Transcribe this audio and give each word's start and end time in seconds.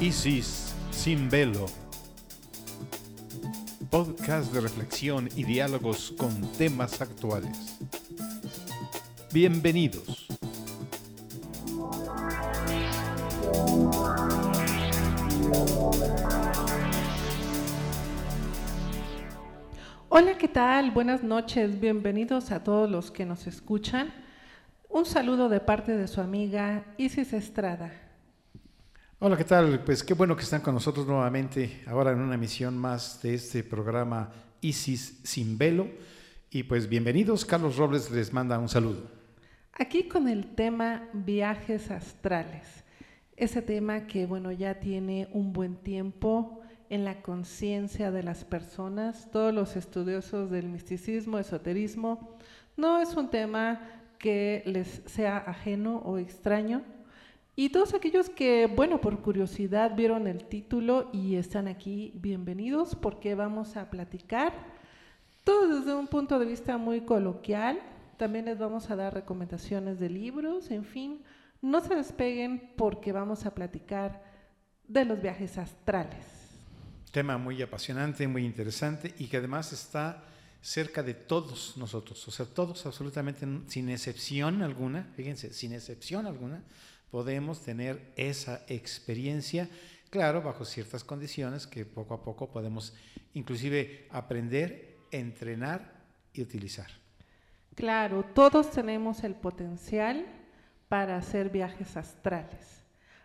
Isis 0.00 0.74
sin 0.90 1.28
velo. 1.28 1.66
Podcast 3.90 4.52
de 4.52 4.60
reflexión 4.60 5.28
y 5.36 5.44
diálogos 5.44 6.14
con 6.16 6.40
temas 6.52 7.00
actuales. 7.00 7.78
Bienvenidos. 9.32 10.28
Hola, 20.20 20.36
¿qué 20.36 20.48
tal? 20.48 20.90
Buenas 20.90 21.22
noches. 21.22 21.78
Bienvenidos 21.78 22.50
a 22.50 22.64
todos 22.64 22.90
los 22.90 23.12
que 23.12 23.24
nos 23.24 23.46
escuchan. 23.46 24.12
Un 24.88 25.06
saludo 25.06 25.48
de 25.48 25.60
parte 25.60 25.96
de 25.96 26.08
su 26.08 26.20
amiga 26.20 26.82
Isis 26.96 27.32
Estrada. 27.32 27.92
Hola, 29.20 29.36
¿qué 29.36 29.44
tal? 29.44 29.78
Pues 29.84 30.02
qué 30.02 30.14
bueno 30.14 30.34
que 30.34 30.42
están 30.42 30.60
con 30.60 30.74
nosotros 30.74 31.06
nuevamente, 31.06 31.84
ahora 31.86 32.10
en 32.10 32.18
una 32.18 32.34
emisión 32.34 32.76
más 32.76 33.22
de 33.22 33.34
este 33.34 33.62
programa 33.62 34.32
Isis 34.60 35.20
sin 35.22 35.56
velo. 35.56 35.86
Y 36.50 36.64
pues 36.64 36.88
bienvenidos, 36.88 37.44
Carlos 37.44 37.76
Robles 37.76 38.10
les 38.10 38.32
manda 38.32 38.58
un 38.58 38.68
saludo. 38.68 39.08
Aquí 39.74 40.08
con 40.08 40.26
el 40.26 40.56
tema 40.56 41.04
viajes 41.12 41.92
astrales. 41.92 42.82
Ese 43.36 43.62
tema 43.62 44.08
que, 44.08 44.26
bueno, 44.26 44.50
ya 44.50 44.80
tiene 44.80 45.28
un 45.30 45.52
buen 45.52 45.76
tiempo 45.76 46.57
en 46.90 47.04
la 47.04 47.22
conciencia 47.22 48.10
de 48.10 48.22
las 48.22 48.44
personas, 48.44 49.30
todos 49.30 49.54
los 49.54 49.76
estudiosos 49.76 50.50
del 50.50 50.68
misticismo, 50.68 51.38
esoterismo. 51.38 52.36
No 52.76 53.00
es 53.00 53.14
un 53.14 53.30
tema 53.30 53.80
que 54.18 54.62
les 54.66 55.02
sea 55.06 55.38
ajeno 55.38 55.98
o 55.98 56.18
extraño, 56.18 56.82
y 57.60 57.70
todos 57.70 57.92
aquellos 57.92 58.30
que, 58.30 58.66
bueno, 58.66 59.00
por 59.00 59.20
curiosidad 59.20 59.96
vieron 59.96 60.28
el 60.28 60.44
título 60.44 61.10
y 61.12 61.34
están 61.34 61.66
aquí, 61.66 62.12
bienvenidos 62.14 62.94
porque 62.94 63.34
vamos 63.34 63.76
a 63.76 63.90
platicar 63.90 64.52
todo 65.42 65.80
desde 65.80 65.92
un 65.92 66.06
punto 66.06 66.38
de 66.38 66.46
vista 66.46 66.78
muy 66.78 67.00
coloquial. 67.00 67.80
También 68.16 68.44
les 68.44 68.60
vamos 68.60 68.92
a 68.92 68.94
dar 68.94 69.12
recomendaciones 69.12 69.98
de 69.98 70.08
libros, 70.08 70.70
en 70.70 70.84
fin, 70.84 71.20
no 71.60 71.80
se 71.80 71.96
despeguen 71.96 72.74
porque 72.76 73.10
vamos 73.10 73.44
a 73.44 73.52
platicar 73.52 74.22
de 74.86 75.04
los 75.04 75.20
viajes 75.20 75.58
astrales. 75.58 76.47
Tema 77.12 77.38
muy 77.38 77.62
apasionante, 77.62 78.28
muy 78.28 78.44
interesante 78.44 79.14
y 79.18 79.26
que 79.26 79.38
además 79.38 79.72
está 79.72 80.24
cerca 80.60 81.02
de 81.02 81.14
todos 81.14 81.76
nosotros, 81.76 82.26
o 82.26 82.30
sea, 82.30 82.44
todos 82.44 82.84
absolutamente 82.84 83.46
sin 83.68 83.88
excepción 83.88 84.62
alguna, 84.62 85.04
fíjense, 85.16 85.52
sin 85.52 85.72
excepción 85.72 86.26
alguna, 86.26 86.62
podemos 87.10 87.62
tener 87.62 88.12
esa 88.16 88.64
experiencia, 88.68 89.68
claro, 90.10 90.42
bajo 90.42 90.64
ciertas 90.64 91.04
condiciones 91.04 91.66
que 91.66 91.84
poco 91.86 92.14
a 92.14 92.22
poco 92.22 92.50
podemos 92.50 92.92
inclusive 93.34 94.06
aprender, 94.10 94.96
entrenar 95.10 95.92
y 96.32 96.42
utilizar. 96.42 96.90
Claro, 97.74 98.24
todos 98.34 98.72
tenemos 98.72 99.22
el 99.22 99.34
potencial 99.34 100.26
para 100.88 101.16
hacer 101.16 101.50
viajes 101.50 101.96
astrales. 101.96 102.82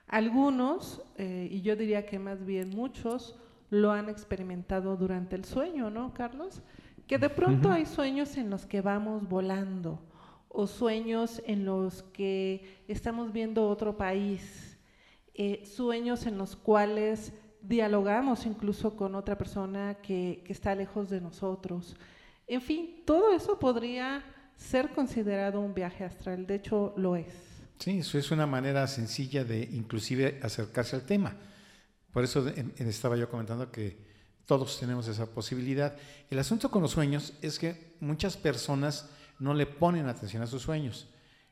Algunos, 0.07 1.01
eh, 1.17 1.47
y 1.49 1.61
yo 1.61 1.75
diría 1.75 2.05
que 2.05 2.19
más 2.19 2.45
bien 2.45 2.69
muchos, 2.69 3.35
lo 3.73 3.91
han 3.91 4.07
experimentado 4.07 4.95
durante 4.95 5.35
el 5.35 5.45
sueño, 5.45 5.89
¿no, 5.89 6.13
Carlos? 6.13 6.61
Que 7.07 7.17
de 7.17 7.29
pronto 7.29 7.71
hay 7.71 7.87
sueños 7.87 8.37
en 8.37 8.51
los 8.51 8.67
que 8.67 8.81
vamos 8.81 9.27
volando 9.27 9.99
o 10.47 10.67
sueños 10.67 11.41
en 11.47 11.65
los 11.65 12.03
que 12.03 12.83
estamos 12.87 13.33
viendo 13.33 13.67
otro 13.67 13.97
país, 13.97 14.77
eh, 15.33 15.63
sueños 15.65 16.27
en 16.27 16.37
los 16.37 16.55
cuales 16.55 17.33
dialogamos 17.61 18.45
incluso 18.45 18.95
con 18.95 19.15
otra 19.15 19.39
persona 19.39 19.95
que, 19.95 20.43
que 20.45 20.53
está 20.53 20.75
lejos 20.75 21.09
de 21.09 21.19
nosotros. 21.19 21.95
En 22.45 22.61
fin, 22.61 23.01
todo 23.05 23.33
eso 23.33 23.57
podría 23.57 24.23
ser 24.55 24.89
considerado 24.89 25.59
un 25.59 25.73
viaje 25.73 26.03
astral, 26.03 26.45
de 26.45 26.55
hecho 26.55 26.93
lo 26.95 27.15
es. 27.15 27.33
Sí, 27.79 27.97
eso 27.97 28.19
es 28.19 28.29
una 28.29 28.45
manera 28.45 28.85
sencilla 28.85 29.43
de 29.43 29.67
inclusive 29.71 30.39
acercarse 30.43 30.95
al 30.95 31.07
tema. 31.07 31.35
Por 32.13 32.23
eso 32.23 32.47
estaba 32.77 33.17
yo 33.17 33.29
comentando 33.29 33.71
que 33.71 33.97
todos 34.45 34.79
tenemos 34.79 35.07
esa 35.07 35.25
posibilidad. 35.25 35.97
El 36.29 36.39
asunto 36.39 36.71
con 36.71 36.81
los 36.81 36.91
sueños 36.91 37.33
es 37.41 37.59
que 37.59 37.95
muchas 37.99 38.37
personas 38.37 39.09
no 39.39 39.53
le 39.53 39.65
ponen 39.65 40.07
atención 40.07 40.43
a 40.43 40.47
sus 40.47 40.61
sueños. 40.61 41.07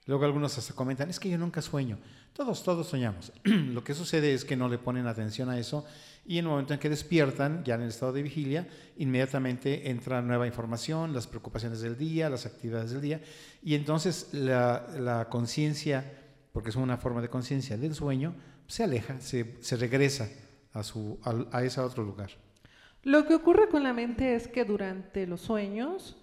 Luego 0.05 0.25
algunos 0.25 0.57
hasta 0.57 0.73
comentan, 0.73 1.09
es 1.09 1.19
que 1.19 1.29
yo 1.29 1.37
nunca 1.37 1.61
sueño. 1.61 1.97
Todos, 2.33 2.63
todos 2.63 2.87
soñamos. 2.87 3.33
Lo 3.43 3.83
que 3.83 3.93
sucede 3.93 4.33
es 4.33 4.45
que 4.45 4.55
no 4.55 4.69
le 4.69 4.77
ponen 4.77 5.07
atención 5.07 5.49
a 5.49 5.59
eso 5.59 5.85
y 6.25 6.37
en 6.37 6.45
el 6.45 6.51
momento 6.51 6.73
en 6.73 6.79
que 6.79 6.89
despiertan, 6.89 7.63
ya 7.63 7.75
en 7.75 7.81
el 7.81 7.89
estado 7.89 8.13
de 8.13 8.21
vigilia, 8.21 8.67
inmediatamente 8.97 9.89
entra 9.89 10.21
nueva 10.21 10.45
información, 10.45 11.13
las 11.13 11.27
preocupaciones 11.27 11.81
del 11.81 11.97
día, 11.97 12.29
las 12.29 12.45
actividades 12.45 12.91
del 12.91 13.01
día, 13.01 13.21
y 13.63 13.73
entonces 13.73 14.29
la, 14.31 15.27
conciencia, 15.31 16.19
porque 16.53 16.69
es 16.69 16.75
una 16.75 16.97
forma 16.97 17.21
de 17.21 17.29
conciencia 17.29 17.77
del 17.77 17.95
sueño, 17.95 18.35
se 18.67 18.83
aleja, 18.83 19.19
se, 19.19 19.77
regresa 19.77 20.29
a, 20.73 20.83
su, 20.83 21.19
a, 21.23 21.57
a 21.57 21.63
ese 21.63 21.81
otro 21.81 22.03
lugar. 22.03 22.29
Lo 23.03 23.25
que 23.25 23.35
ocurre 23.35 23.67
con 23.69 23.83
la 23.83 23.93
mente 23.93 24.35
es 24.35 24.47
que 24.47 24.63
durante 24.63 25.25
los 25.25 25.41
sueños 25.41 26.17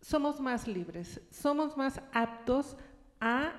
somos 0.00 0.40
más 0.40 0.66
libres, 0.66 1.20
somos 1.30 1.76
más 1.76 2.00
aptos 2.12 2.76
a 3.20 3.52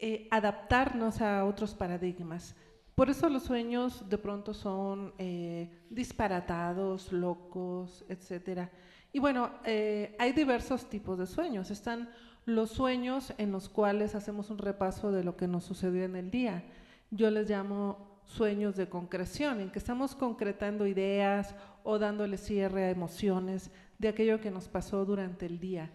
eh, 0.00 0.28
adaptarnos 0.30 1.20
a 1.20 1.44
otros 1.44 1.74
paradigmas. 1.74 2.54
Por 2.94 3.10
eso 3.10 3.28
los 3.28 3.44
sueños 3.44 4.08
de 4.08 4.18
pronto 4.18 4.52
son 4.52 5.14
eh, 5.18 5.70
disparatados, 5.90 7.12
locos, 7.12 8.04
etc. 8.08 8.68
Y 9.12 9.18
bueno, 9.18 9.50
eh, 9.64 10.14
hay 10.18 10.32
diversos 10.32 10.88
tipos 10.88 11.18
de 11.18 11.26
sueños. 11.26 11.70
Están 11.70 12.10
los 12.44 12.70
sueños 12.70 13.32
en 13.38 13.52
los 13.52 13.68
cuales 13.68 14.14
hacemos 14.14 14.50
un 14.50 14.58
repaso 14.58 15.10
de 15.10 15.24
lo 15.24 15.36
que 15.36 15.48
nos 15.48 15.64
sucedió 15.64 16.04
en 16.04 16.16
el 16.16 16.30
día. 16.30 16.64
Yo 17.10 17.30
les 17.30 17.48
llamo 17.48 18.07
sueños 18.28 18.76
de 18.76 18.88
concreción, 18.88 19.60
en 19.60 19.70
que 19.70 19.78
estamos 19.78 20.14
concretando 20.14 20.86
ideas 20.86 21.56
o 21.82 21.98
dándole 21.98 22.36
cierre 22.36 22.84
a 22.84 22.90
emociones 22.90 23.70
de 23.98 24.08
aquello 24.08 24.40
que 24.40 24.50
nos 24.50 24.68
pasó 24.68 25.04
durante 25.04 25.46
el 25.46 25.58
día. 25.58 25.90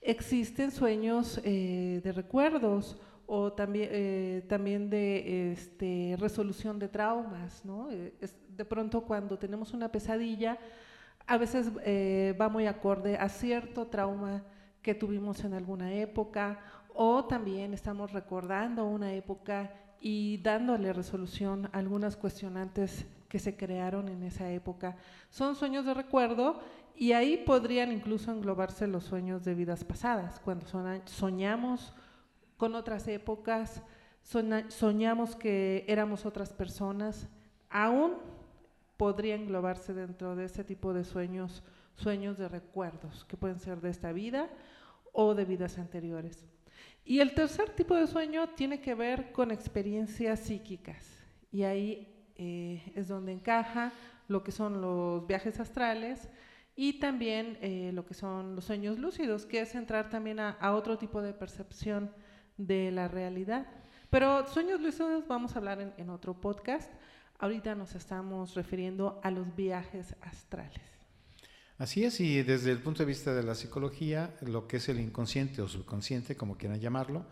Existen 0.00 0.70
sueños 0.70 1.40
eh, 1.44 2.00
de 2.04 2.12
recuerdos 2.12 3.00
o 3.26 3.52
también, 3.52 3.88
eh, 3.90 4.44
también 4.48 4.90
de 4.90 5.52
este, 5.52 6.16
resolución 6.18 6.78
de 6.78 6.88
traumas. 6.88 7.64
¿no? 7.64 7.90
Eh, 7.90 8.14
de 8.48 8.64
pronto 8.64 9.00
cuando 9.02 9.38
tenemos 9.38 9.72
una 9.72 9.90
pesadilla, 9.90 10.58
a 11.26 11.36
veces 11.36 11.70
va 12.40 12.48
muy 12.48 12.66
acorde 12.66 13.16
a 13.18 13.28
cierto 13.28 13.86
trauma 13.86 14.44
que 14.80 14.94
tuvimos 14.94 15.44
en 15.44 15.52
alguna 15.52 15.92
época 15.92 16.58
o 16.94 17.24
también 17.26 17.74
estamos 17.74 18.12
recordando 18.12 18.86
una 18.86 19.12
época 19.12 19.70
y 20.00 20.38
dándole 20.38 20.92
resolución 20.92 21.66
a 21.66 21.78
algunas 21.78 22.16
cuestionantes 22.16 23.06
que 23.28 23.38
se 23.38 23.56
crearon 23.56 24.08
en 24.08 24.22
esa 24.22 24.50
época. 24.50 24.96
Son 25.30 25.54
sueños 25.54 25.84
de 25.84 25.94
recuerdo 25.94 26.60
y 26.96 27.12
ahí 27.12 27.36
podrían 27.36 27.92
incluso 27.92 28.32
englobarse 28.32 28.86
los 28.86 29.04
sueños 29.04 29.44
de 29.44 29.54
vidas 29.54 29.84
pasadas, 29.84 30.40
cuando 30.40 30.66
soñamos 31.04 31.92
con 32.56 32.74
otras 32.74 33.06
épocas, 33.06 33.82
soñamos 34.22 35.36
que 35.36 35.84
éramos 35.86 36.26
otras 36.26 36.52
personas, 36.52 37.28
aún 37.70 38.14
podría 38.96 39.36
englobarse 39.36 39.94
dentro 39.94 40.34
de 40.34 40.46
ese 40.46 40.64
tipo 40.64 40.92
de 40.92 41.04
sueños, 41.04 41.62
sueños 41.94 42.36
de 42.36 42.48
recuerdos, 42.48 43.24
que 43.26 43.36
pueden 43.36 43.60
ser 43.60 43.80
de 43.80 43.90
esta 43.90 44.12
vida 44.12 44.48
o 45.12 45.34
de 45.34 45.44
vidas 45.44 45.78
anteriores. 45.78 46.44
Y 47.08 47.20
el 47.20 47.32
tercer 47.32 47.70
tipo 47.70 47.94
de 47.94 48.06
sueño 48.06 48.50
tiene 48.50 48.82
que 48.82 48.94
ver 48.94 49.32
con 49.32 49.50
experiencias 49.50 50.40
psíquicas, 50.40 51.02
y 51.50 51.62
ahí 51.62 52.06
eh, 52.36 52.92
es 52.94 53.08
donde 53.08 53.32
encaja 53.32 53.94
lo 54.28 54.44
que 54.44 54.52
son 54.52 54.82
los 54.82 55.26
viajes 55.26 55.58
astrales, 55.58 56.28
y 56.76 57.00
también 57.00 57.56
eh, 57.62 57.92
lo 57.94 58.04
que 58.04 58.12
son 58.12 58.54
los 58.54 58.66
sueños 58.66 58.98
lúcidos, 58.98 59.46
que 59.46 59.62
es 59.62 59.74
entrar 59.74 60.10
también 60.10 60.38
a, 60.38 60.58
otro 60.74 60.98
tipo 60.98 61.22
de 61.22 61.32
percepción 61.32 62.12
de 62.58 62.90
la 62.90 63.08
realidad. 63.08 63.66
Pero 64.10 64.46
sueños 64.46 64.78
lúcidos 64.78 65.26
vamos 65.26 65.56
a 65.56 65.60
hablar 65.60 65.94
en, 65.96 66.10
otro 66.10 66.38
podcast. 66.38 66.92
Ahorita 67.38 67.74
nos 67.74 67.94
estamos 67.94 68.54
refiriendo 68.54 69.18
a 69.24 69.30
los 69.30 69.56
viajes 69.56 70.14
astrales. 70.20 70.97
Así 71.78 72.04
es, 72.04 72.18
y 72.18 72.42
desde 72.42 72.72
el 72.72 72.80
punto 72.80 73.04
de 73.04 73.06
vista 73.06 73.32
de 73.32 73.44
la 73.44 73.54
psicología, 73.54 74.34
lo 74.40 74.66
que 74.66 74.78
es 74.78 74.88
el 74.88 74.98
inconsciente 74.98 75.62
o 75.62 75.68
subconsciente, 75.68 76.36
como 76.36 76.56
quieran 76.58 76.80
llamarlo, 76.80 77.24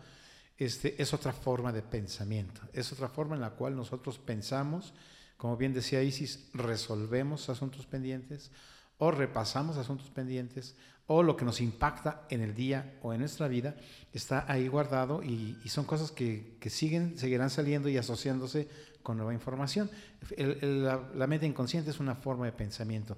este, 0.57 1.01
es 1.01 1.13
otra 1.13 1.33
forma 1.33 1.73
de 1.73 1.81
pensamiento, 1.81 2.61
es 2.71 2.93
otra 2.93 3.09
forma 3.09 3.35
en 3.35 3.41
la 3.41 3.49
cual 3.49 3.75
nosotros 3.75 4.19
pensamos, 4.19 4.93
como 5.35 5.57
bien 5.57 5.73
decía 5.73 6.01
Isis, 6.01 6.47
resolvemos 6.53 7.49
asuntos 7.49 7.85
pendientes, 7.85 8.49
o 8.97 9.11
repasamos 9.11 9.75
asuntos 9.75 10.09
pendientes, 10.09 10.75
o 11.07 11.23
lo 11.23 11.35
que 11.35 11.43
nos 11.43 11.59
impacta 11.59 12.25
en 12.29 12.39
el 12.39 12.55
día 12.55 12.97
o 13.01 13.13
en 13.13 13.19
nuestra 13.19 13.49
vida, 13.49 13.75
está 14.13 14.49
ahí 14.49 14.69
guardado 14.69 15.23
y, 15.23 15.57
son 15.67 15.83
cosas 15.83 16.11
que, 16.11 16.57
siguen, 16.69 17.17
seguirán 17.17 17.49
saliendo 17.49 17.89
y 17.89 17.97
asociándose 17.97 18.69
con 19.03 19.17
nueva 19.17 19.33
información. 19.33 19.91
la, 20.37 21.27
mente 21.27 21.45
inconsciente 21.45 21.91
es 21.91 21.99
una 21.99 22.15
forma 22.15 22.45
de 22.45 22.53
pensamiento 22.53 23.17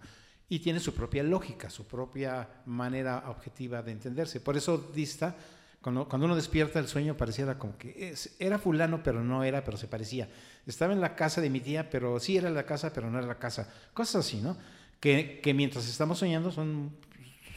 y 0.50 0.60
tiene 0.60 0.80
su 0.80 0.94
propia 0.94 1.24
lógica, 1.24 1.70
su 1.70 1.86
propia 1.86 2.50
manera 2.66 3.24
objetiva 3.28 3.82
de 3.82 3.92
entenderse. 3.92 4.42
Por 4.42 4.58
eso 4.58 4.90
dista, 4.94 5.36
cuando, 5.82 6.08
uno 6.12 6.36
despierta 6.36 6.80
el 6.80 6.88
sueño 6.88 7.16
pareciera 7.16 7.58
como 7.58 7.78
que 7.78 8.14
era 8.40 8.60
fulano, 8.60 9.02
pero 9.04 9.24
no 9.24 9.44
era, 9.44 9.64
pero 9.64 9.78
se 9.78 9.88
parecía. 9.88 10.28
Estaba 10.66 10.94
en 10.94 11.02
la 11.02 11.16
casa 11.16 11.40
de 11.40 11.50
mi 11.50 11.62
tía, 11.62 11.90
pero 11.90 12.20
sí 12.20 12.36
era 12.38 12.50
la 12.50 12.66
casa, 12.66 12.92
pero 12.94 13.10
no 13.10 13.20
era 13.20 13.28
la 13.28 13.40
casa. 13.40 13.72
Cosas 13.94 14.26
así, 14.26 14.42
¿no? 14.42 14.58
Que, 15.00 15.40
que 15.42 15.54
mientras 15.54 15.88
estamos 15.88 16.20
soñando 16.20 16.52
son 16.52 16.92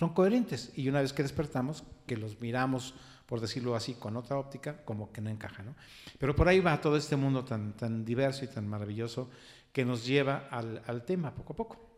son 0.02 0.14
coherentes 0.14 0.72
y 0.74 0.88
una 0.88 1.00
vez 1.00 1.12
que 1.12 1.22
despertamos, 1.22 1.84
que 2.08 2.16
los 2.16 2.40
miramos, 2.40 2.92
por 3.24 3.40
decirlo 3.40 3.76
así, 3.76 3.94
con 3.94 4.16
otra 4.16 4.36
óptica, 4.36 4.84
como 4.84 5.12
que 5.12 5.20
no 5.20 5.30
encaja, 5.30 5.62
¿no? 5.62 5.76
Pero 6.18 6.34
por 6.34 6.48
ahí 6.48 6.58
va 6.58 6.80
todo 6.80 6.96
este 6.96 7.14
mundo 7.14 7.44
tan, 7.44 7.74
tan 7.74 8.04
diverso 8.04 8.44
y 8.44 8.48
tan 8.48 8.66
maravilloso 8.66 9.30
que 9.72 9.84
nos 9.84 10.04
lleva 10.04 10.48
al, 10.50 10.82
al 10.88 11.04
tema 11.04 11.32
poco 11.32 11.52
a 11.52 11.56
poco. 11.56 11.91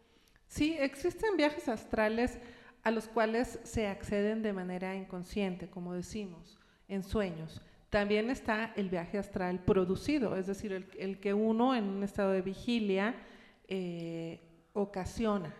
Sí, 0.54 0.76
existen 0.78 1.36
viajes 1.36 1.66
astrales 1.66 2.38
a 2.84 2.92
los 2.92 3.08
cuales 3.08 3.58
se 3.64 3.88
acceden 3.88 4.40
de 4.40 4.52
manera 4.52 4.94
inconsciente, 4.94 5.68
como 5.68 5.94
decimos, 5.94 6.60
en 6.86 7.02
sueños. 7.02 7.60
También 7.90 8.30
está 8.30 8.72
el 8.76 8.88
viaje 8.88 9.18
astral 9.18 9.64
producido, 9.64 10.36
es 10.36 10.46
decir, 10.46 10.88
el, 10.96 11.18
que 11.18 11.34
uno 11.34 11.74
en 11.74 11.88
un 11.88 12.04
estado 12.04 12.30
de 12.30 12.42
vigilia 12.42 13.16
eh, 13.66 14.68
ocasiona 14.74 15.52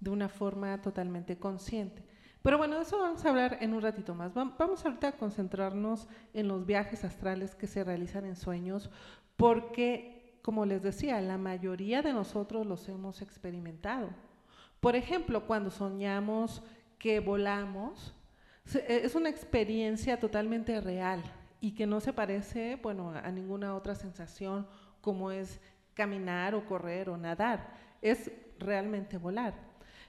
de 0.00 0.08
una 0.08 0.30
forma 0.30 0.80
totalmente 0.80 1.38
consciente. 1.38 2.02
Pero 2.40 2.56
bueno, 2.56 2.76
de 2.76 2.84
eso 2.84 2.98
vamos 2.98 3.22
a 3.26 3.28
hablar 3.28 3.58
en 3.60 3.74
un 3.74 3.82
ratito 3.82 4.14
más. 4.14 4.32
Vamos 4.32 4.82
ahorita 4.86 5.08
a 5.08 5.16
concentrarnos 5.18 6.08
en 6.32 6.48
los 6.48 6.64
viajes 6.64 7.04
astrales 7.04 7.54
que 7.54 7.66
se 7.66 7.84
realizan 7.84 8.24
en 8.24 8.36
sueños, 8.36 8.88
porque, 9.36 10.38
como 10.40 10.64
les 10.64 10.82
decía, 10.82 11.20
la 11.20 11.36
mayoría 11.36 12.00
de 12.00 12.14
nosotros 12.14 12.66
los 12.66 12.88
hemos 12.88 13.20
experimentado. 13.20 14.08
Por 14.80 14.96
ejemplo, 14.96 15.46
cuando 15.46 15.70
soñamos 15.70 16.62
que 16.98 17.20
volamos, 17.20 18.14
e, 18.74 19.02
es 19.04 19.14
una 19.14 19.28
experiencia 19.28 20.18
totalmente 20.18 20.80
real 20.80 21.22
y 21.60 21.72
que 21.72 21.86
no 21.86 22.00
se 22.00 22.12
parece, 22.12 22.76
bueno, 22.76 23.10
a 23.10 23.30
ninguna 23.30 23.74
otra 23.74 23.94
sensación 23.94 24.66
como 25.00 25.30
es 25.30 25.60
caminar 25.94 26.54
o 26.54 26.64
correr 26.64 27.10
o 27.10 27.16
nadar. 27.16 27.74
Es 28.00 28.30
realmente 28.58 29.18
volar. 29.18 29.54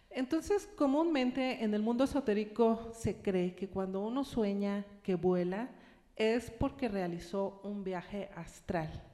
Entonces, 0.09 0.69
comúnmente 0.77 1.63
en 1.63 1.73
el 1.73 1.81
mundo 1.81 2.03
esotérico 2.03 2.91
se 2.93 3.21
cree 3.21 3.55
que 3.55 3.69
cuando 3.69 4.01
uno 4.01 4.23
sueña 4.23 4.85
que 5.03 5.15
vuela 5.15 5.69
es 6.15 6.51
porque 6.51 6.89
realizó 6.89 7.61
un 7.63 7.83
viaje 7.83 8.29
astral. 8.35 9.10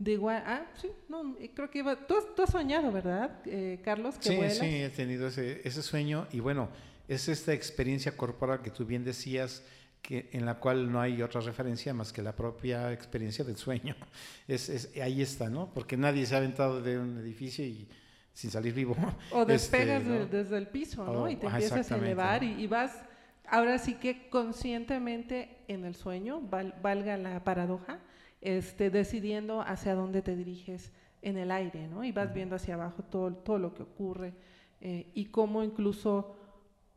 Digo, 0.00 0.30
ah, 0.30 0.66
sí, 0.80 0.90
no, 1.10 1.36
creo 1.54 1.70
que 1.70 1.80
iba, 1.80 1.94
tú, 1.94 2.14
has, 2.42 2.50
soñado, 2.50 2.90
¿verdad, 2.90 3.42
eh, 3.44 3.78
Carlos? 3.84 4.16
Que 4.16 4.50
sí, 4.50 4.58
sí, 4.58 4.76
he 4.82 4.88
tenido 4.88 5.28
ese, 5.28 5.60
ese 5.62 5.82
sueño 5.82 6.26
y 6.32 6.40
bueno, 6.40 6.70
es 7.06 7.28
esta 7.28 7.52
experiencia 7.52 8.16
corporal 8.16 8.62
que 8.62 8.70
tú 8.70 8.86
bien 8.86 9.04
decías, 9.04 9.62
que, 10.00 10.30
en 10.32 10.46
la 10.46 10.54
cual 10.54 10.90
no 10.90 11.02
hay 11.02 11.20
otra 11.20 11.42
referencia 11.42 11.92
más 11.92 12.14
que 12.14 12.22
la 12.22 12.34
propia 12.34 12.90
experiencia 12.94 13.44
del 13.44 13.56
sueño. 13.56 13.94
Es, 14.48 14.70
es, 14.70 14.96
ahí 14.96 15.20
está, 15.20 15.50
¿no? 15.50 15.70
Porque 15.74 15.98
nadie 15.98 16.24
se 16.24 16.34
ha 16.34 16.38
aventado 16.38 16.80
de 16.80 16.98
un 16.98 17.18
edificio 17.18 17.62
y 17.62 17.86
sin 18.32 18.50
salir 18.50 18.72
vivo. 18.72 18.96
O 19.32 19.44
despegas 19.46 20.02
este, 20.02 20.26
desde 20.34 20.56
el 20.56 20.68
piso, 20.68 21.04
¿no? 21.04 21.28
y 21.28 21.36
te 21.36 21.46
empiezas 21.46 21.92
a 21.92 21.96
elevar 21.96 22.42
y, 22.42 22.66
vas, 22.66 23.02
ahora 23.46 23.76
sí 23.76 23.96
que 23.96 24.30
conscientemente 24.30 25.58
en 25.68 25.84
el 25.84 25.94
sueño, 25.94 26.40
valga 26.40 27.18
la 27.18 27.44
paradoja, 27.44 28.00
este, 28.40 28.90
decidiendo 28.90 29.62
hacia 29.62 29.94
dónde 29.94 30.22
te 30.22 30.36
diriges 30.36 30.92
en 31.22 31.36
el 31.36 31.50
aire, 31.50 31.86
¿no? 31.88 32.04
Y 32.04 32.12
vas 32.12 32.32
viendo 32.32 32.56
hacia 32.56 32.74
abajo 32.74 33.02
todo, 33.02 33.34
todo 33.34 33.58
lo 33.58 33.74
que 33.74 33.82
ocurre 33.82 34.32
eh, 34.80 35.10
y 35.14 35.26
cómo 35.26 35.62
incluso 35.62 36.36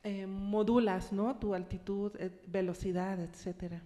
eh, 0.04 0.26
modulas, 0.26 1.12
¿no? 1.12 1.38
Tu 1.38 1.54
altitud, 1.54 2.12
eh, 2.18 2.32
velocidad, 2.48 3.20
etcétera. 3.20 3.82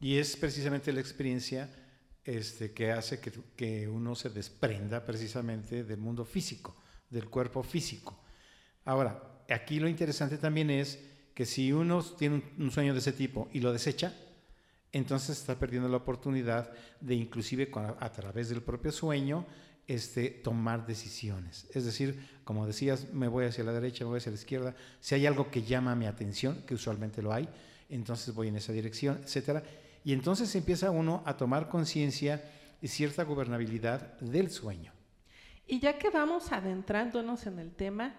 Y 0.00 0.18
es 0.18 0.36
precisamente 0.36 0.92
la 0.92 1.00
experiencia 1.00 1.68
este, 2.24 2.72
que 2.72 2.92
hace 2.92 3.20
que, 3.20 3.32
que 3.56 3.88
uno 3.88 4.14
se 4.14 4.30
desprenda 4.30 5.04
precisamente 5.04 5.84
del 5.84 5.98
mundo 5.98 6.24
físico 6.24 6.76
del 7.10 7.28
cuerpo 7.28 7.62
físico. 7.62 8.18
Ahora, 8.84 9.44
aquí 9.48 9.80
lo 9.80 9.88
interesante 9.88 10.38
también 10.38 10.70
es 10.70 10.98
que 11.34 11.46
si 11.46 11.72
uno 11.72 12.02
tiene 12.02 12.42
un 12.58 12.70
sueño 12.70 12.92
de 12.92 12.98
ese 13.00 13.12
tipo 13.12 13.48
y 13.52 13.60
lo 13.60 13.72
desecha, 13.72 14.14
entonces 14.92 15.38
está 15.38 15.58
perdiendo 15.58 15.88
la 15.88 15.98
oportunidad 15.98 16.72
de 17.00 17.14
inclusive 17.14 17.70
a 17.74 18.12
través 18.12 18.48
del 18.48 18.62
propio 18.62 18.92
sueño 18.92 19.46
este, 19.86 20.28
tomar 20.28 20.86
decisiones. 20.86 21.66
Es 21.74 21.84
decir, 21.84 22.28
como 22.44 22.66
decías, 22.66 23.12
me 23.12 23.28
voy 23.28 23.46
hacia 23.46 23.64
la 23.64 23.72
derecha, 23.72 24.04
me 24.04 24.10
voy 24.10 24.18
hacia 24.18 24.32
la 24.32 24.38
izquierda. 24.38 24.74
Si 25.00 25.14
hay 25.14 25.26
algo 25.26 25.50
que 25.50 25.62
llama 25.62 25.94
mi 25.94 26.06
atención, 26.06 26.62
que 26.66 26.74
usualmente 26.74 27.22
lo 27.22 27.32
hay, 27.32 27.48
entonces 27.88 28.34
voy 28.34 28.48
en 28.48 28.56
esa 28.56 28.72
dirección, 28.72 29.20
etc. 29.24 29.64
Y 30.04 30.12
entonces 30.12 30.54
empieza 30.54 30.90
uno 30.90 31.22
a 31.24 31.36
tomar 31.36 31.68
conciencia 31.68 32.42
y 32.80 32.88
cierta 32.88 33.24
gobernabilidad 33.24 34.18
del 34.20 34.50
sueño. 34.50 34.92
Y 35.66 35.80
ya 35.80 35.98
que 35.98 36.10
vamos 36.10 36.52
adentrándonos 36.52 37.46
en 37.46 37.58
el 37.58 37.72
tema, 37.72 38.14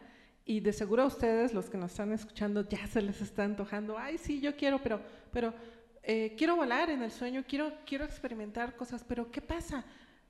y 0.46 0.62
de 0.62 0.74
seguro 0.74 1.04
a 1.04 1.06
ustedes, 1.06 1.54
los 1.54 1.70
que 1.70 1.78
nos 1.78 1.92
están 1.92 2.12
escuchando, 2.12 2.68
ya 2.68 2.88
se 2.88 3.04
les 3.04 3.22
está 3.22 3.44
antojando, 3.44 3.98
ay, 4.00 4.18
sí, 4.18 4.42
yo 4.42 4.56
quiero, 4.56 4.82
pero, 4.82 5.00
pero 5.32 5.54
eh, 6.04 6.36
quiero 6.38 6.56
volar 6.56 6.90
en 6.90 7.02
el 7.02 7.12
sueño, 7.12 7.44
quiero, 7.48 7.72
quiero 7.86 8.06
experimentar 8.06 8.76
cosas, 8.76 9.04
pero 9.04 9.32
¿qué 9.32 9.42
pasa? 9.42 9.86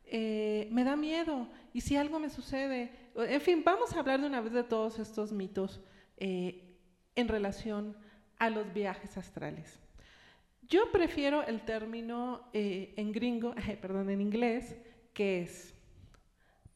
Eh, 0.05 0.67
me 0.71 0.83
da 0.83 0.95
miedo, 0.95 1.47
y 1.73 1.81
si 1.81 1.95
algo 1.95 2.19
me 2.19 2.29
sucede, 2.29 2.91
en 3.15 3.41
fin, 3.41 3.63
vamos 3.63 3.93
a 3.93 3.99
hablar 3.99 4.21
de 4.21 4.27
una 4.27 4.41
vez 4.41 4.53
de 4.53 4.63
todos 4.63 4.97
estos 4.99 5.31
mitos 5.31 5.81
eh, 6.17 6.75
en 7.15 7.27
relación 7.27 7.95
a 8.37 8.49
los 8.49 8.73
viajes 8.73 9.17
astrales. 9.17 9.79
Yo 10.67 10.91
prefiero 10.91 11.43
el 11.43 11.61
término 11.61 12.49
en 12.53 13.11
gringo, 13.11 13.53
perdón, 13.81 14.09
en 14.09 14.21
inglés, 14.21 14.75
que 15.13 15.41
es 15.41 15.73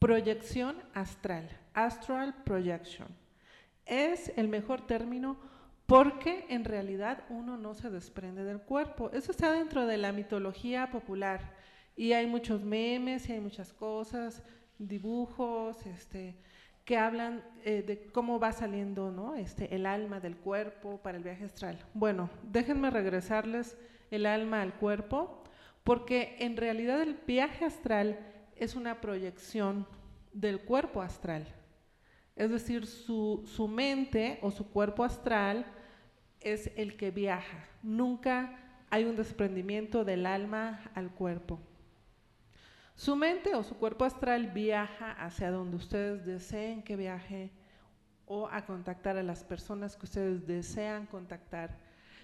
Proyección 0.04 0.76
astral, 0.92 1.48
astral 1.72 2.34
projection. 2.44 3.08
Es 3.86 4.30
el 4.36 4.48
mejor 4.48 4.86
término 4.86 5.38
porque 5.86 6.46
en 6.48 6.64
realidad 6.64 7.24
uno 7.28 7.56
no 7.56 7.74
se 7.74 7.90
desprende 7.90 8.44
del 8.44 8.60
cuerpo. 8.60 9.10
Eso 9.12 9.32
está 9.32 9.52
dentro 9.52 9.86
de 9.86 9.98
la 9.98 10.12
mitología 10.12 10.90
popular 10.90 11.52
y 11.96 12.12
hay 12.12 12.26
muchos 12.26 12.62
memes 12.62 13.28
y 13.28 13.32
hay 13.32 13.40
muchas 13.40 13.72
cosas, 13.72 14.42
dibujos, 14.78 15.84
este, 15.86 16.36
que 16.84 16.98
hablan 16.98 17.42
eh, 17.64 17.82
de 17.82 18.06
cómo 18.12 18.38
va 18.38 18.52
saliendo 18.52 19.10
¿no? 19.10 19.34
este, 19.34 19.74
el 19.74 19.86
alma 19.86 20.20
del 20.20 20.36
cuerpo 20.36 20.98
para 21.02 21.16
el 21.16 21.24
viaje 21.24 21.44
astral. 21.44 21.78
Bueno, 21.94 22.30
déjenme 22.42 22.90
regresarles 22.90 23.76
el 24.10 24.26
alma 24.26 24.62
al 24.62 24.74
cuerpo, 24.74 25.42
porque 25.82 26.36
en 26.40 26.56
realidad 26.56 27.00
el 27.02 27.18
viaje 27.26 27.64
astral 27.64 28.18
es 28.56 28.74
una 28.74 29.00
proyección 29.00 29.86
del 30.32 30.60
cuerpo 30.60 31.02
astral. 31.02 31.46
Es 32.36 32.50
decir, 32.50 32.86
su, 32.86 33.44
su, 33.46 33.68
mente 33.68 34.38
o 34.42 34.50
su 34.50 34.68
cuerpo 34.70 35.04
astral 35.04 35.64
es 36.44 36.70
el 36.76 36.96
que 36.96 37.10
viaja. 37.10 37.66
Nunca 37.82 38.58
hay 38.90 39.04
un 39.04 39.16
desprendimiento 39.16 40.04
del 40.04 40.26
alma 40.26 40.90
al 40.94 41.10
cuerpo. 41.10 41.58
Su 42.94 43.16
mente 43.16 43.54
o 43.54 43.64
su 43.64 43.76
cuerpo 43.76 44.04
astral 44.04 44.52
viaja 44.52 45.12
hacia 45.12 45.50
donde 45.50 45.76
ustedes 45.76 46.24
deseen 46.24 46.82
que 46.82 46.96
viaje 46.96 47.50
o 48.26 48.48
a 48.48 48.64
contactar 48.64 49.16
a 49.16 49.22
las 49.22 49.42
personas 49.42 49.96
que 49.96 50.06
ustedes 50.06 50.46
desean 50.46 51.06
contactar. 51.06 51.76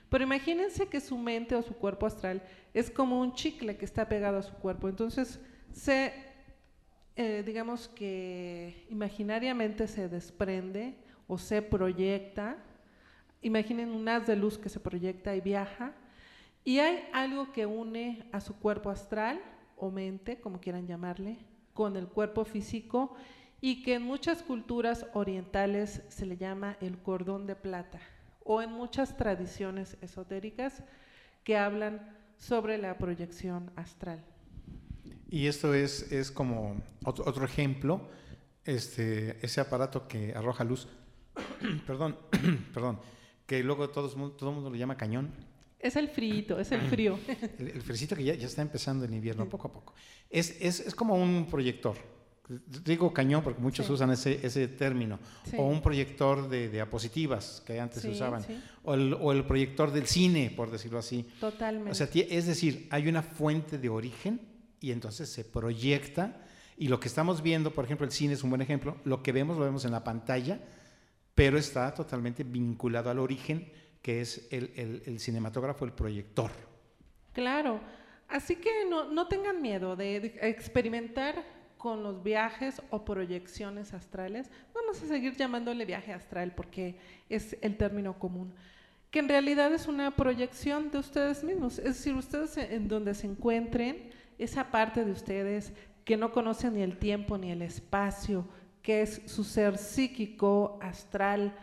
Pero 0.09 0.25
imagínense 0.25 0.89
que 0.89 1.01
su 1.01 1.19
mente 1.19 1.57
o 1.57 1.63
su 1.63 1.75
cuerpo 1.75 2.07
astral 2.07 2.43
es 2.73 2.91
como 2.91 3.21
un 3.21 3.35
chicle 3.35 3.77
que 3.77 3.85
está 3.85 4.09
pegado 4.09 4.39
a 4.39 4.43
su 4.43 4.55
cuerpo. 4.55 4.89
Entonces 4.89 5.41
se 5.73 6.31
eh, 7.23 7.43
digamos 7.45 7.87
que 7.87 8.87
imaginariamente 8.89 9.87
se 9.87 10.09
desprende 10.09 10.95
o 11.27 11.37
se 11.37 11.61
proyecta. 11.61 12.57
Imaginen 13.43 13.91
un 13.91 14.09
haz 14.09 14.27
de 14.27 14.37
luz 14.37 14.59
que 14.59 14.69
se 14.69 14.81
proyecta 14.81 15.35
y 15.35 15.41
viaja. 15.41 15.93
Y 16.65 16.79
hay 16.79 17.09
algo 17.13 17.53
que 17.53 17.67
une 17.67 18.29
a 18.33 18.41
su 18.41 18.59
cuerpo 18.59 18.91
astral 18.91 19.41
o 19.77 19.91
mente, 19.91 20.41
como 20.41 20.61
quieran 20.61 20.87
llamarle, 20.87 21.39
con 21.73 21.97
el 21.97 22.07
cuerpo 22.07 22.45
físico 22.45 23.15
y 23.61 23.83
que 23.83 23.95
en 23.95 24.03
muchas 24.03 24.43
culturas 24.43 25.07
orientales 25.15 26.03
se 26.09 26.27
le 26.27 26.37
llama 26.37 26.77
el 26.81 26.99
cordón 26.99 27.47
de 27.47 27.57
plata 27.57 28.01
o 28.45 28.63
en 28.63 28.71
muchas 28.73 29.17
tradiciones 29.17 29.97
esotéricas 30.01 30.83
que 31.45 31.57
hablan 31.57 32.17
sobre 32.37 32.79
la 32.79 32.97
proyección 32.97 33.71
astral. 33.77 34.23
Y 35.29 35.47
esto 35.47 35.75
es, 35.75 36.11
es 36.11 36.31
como 36.31 36.77
otro, 37.05 37.45
ejemplo, 37.45 38.09
este, 38.65 39.45
ese 39.45 39.61
aparato 39.61 40.09
que 40.09 40.35
arroja 40.35 40.65
luz 40.65 40.89
perdón, 41.87 42.17
perdón, 42.75 42.99
que 43.51 43.65
luego 43.65 43.91
todo 43.91 44.09
el 44.09 44.55
mundo 44.55 44.71
lo 44.71 44.77
llama 44.77 44.97
cañón. 44.97 45.33
Es 45.77 45.97
el 45.97 46.09
frío, 46.09 46.61
es 46.61 46.71
el 46.71 46.83
frío. 46.83 47.19
El, 47.59 47.67
el 47.67 47.83
fresito 47.83 48.15
que 48.15 48.23
ya, 48.23 48.33
ya, 48.35 48.47
está 48.47 48.63
empezando 48.63 49.05
el 49.05 49.13
invierno, 49.13 49.49
poco 49.49 49.67
a 49.67 49.73
poco. 49.73 49.93
Es, 50.31 50.57
es, 50.61 50.79
es 50.79 50.95
como 50.95 51.17
un 51.17 51.49
proyector. 51.51 51.97
Digo 52.85 53.13
cañón 53.13 53.43
porque 53.43 53.61
muchos 53.61 53.87
sí. 53.87 53.93
usan 53.93 54.13
ese, 54.13 54.47
ese 54.47 54.69
término. 54.69 55.19
Sí. 55.43 55.57
O 55.59 55.65
un 55.65 55.83
proyector 55.83 56.49
de 56.49 56.69
diapositivas 56.69 57.61
que 57.67 57.81
antes 57.81 58.03
sí, 58.03 58.09
se 58.09 58.15
usaban. 58.15 58.45
O 58.85 58.95
el, 58.95 59.15
o, 59.15 59.33
el, 59.33 59.45
proyector 59.45 59.91
del 59.91 60.07
cine, 60.07 60.53
por 60.57 60.71
decirlo 60.71 61.01
así. 61.01 61.27
Totalmente. 61.41 61.91
O 61.91 61.95
sea, 61.97 62.09
es 62.15 62.47
decir, 62.47 62.87
hay 62.93 63.09
una 63.09 63.25
fuente 63.25 63.79
de 63.79 63.89
origen 63.89 64.43
y 64.81 64.93
entonces 64.93 65.29
se 65.29 65.45
proyecta. 65.45 66.45
Y 66.77 66.87
lo 66.87 67.01
que 67.01 67.09
estamos 67.09 67.43
viendo, 67.43 67.73
por 67.73 67.85
ejemplo, 67.85 68.07
el 68.07 68.13
cine 68.13 68.35
es 68.35 68.45
un 68.45 68.51
buen 68.51 68.63
ejemplo. 68.63 68.97
Lo 69.03 69.25
que 69.25 69.33
vemos 69.33 69.59
lo 69.59 69.65
vemos 69.65 69.85
en 69.85 69.91
la 69.91 70.05
pantalla, 70.05 70.61
pero 71.35 71.59
está 71.59 71.93
totalmente 71.95 72.45
vinculado 72.45 73.11
al 73.11 73.19
origen 73.19 73.71
que 74.03 74.21
es 74.21 74.49
el, 74.51 75.03
el, 75.05 75.21
cinematógrafo, 75.21 75.85
el 75.85 75.93
proyector. 75.93 76.51
Claro. 77.33 77.81
Así 78.29 78.57
que 78.57 78.85
no, 78.89 79.11
no 79.11 79.29
tengan 79.29 79.61
miedo 79.61 79.97
de 79.97 80.39
experimentar 80.41 81.45
con 81.77 82.03
los 82.03 82.23
viajes 82.23 82.83
o 82.91 83.05
proyecciones 83.05 83.95
astrales. 83.95 84.51
Vamos 84.75 85.03
a 85.03 85.07
seguir 85.07 85.35
llamándole 85.37 85.85
viaje 85.85 86.13
astral 86.13 86.53
porque 86.55 86.97
es 87.29 87.57
el 87.63 87.77
término 87.77 88.19
común. 88.19 88.55
Que 89.11 89.19
en 89.19 89.29
realidad 89.29 89.73
es 89.73 89.89
una 89.89 90.15
proyección 90.15 90.91
de 90.91 90.99
ustedes 90.99 91.43
mismos. 91.43 91.79
Es 91.79 91.97
decir, 91.97 92.15
ustedes 92.15 92.57
en 92.59 92.87
donde 92.87 93.15
se 93.15 93.27
encuentren, 93.27 94.11
esa 94.39 94.71
parte 94.71 95.05
de 95.05 95.11
ustedes 95.11 95.73
que 96.05 96.17
no 96.17 96.33
conocen 96.33 96.75
ni 96.75 96.83
el 96.83 96.99
tiempo 96.99 97.37
ni 97.39 97.51
el 97.51 97.63
espacio, 97.63 98.47
que 98.83 99.03
es 99.03 99.23
su 99.27 99.45
ser 99.45 99.79
psíquico, 99.79 100.79
astral, 100.83 101.55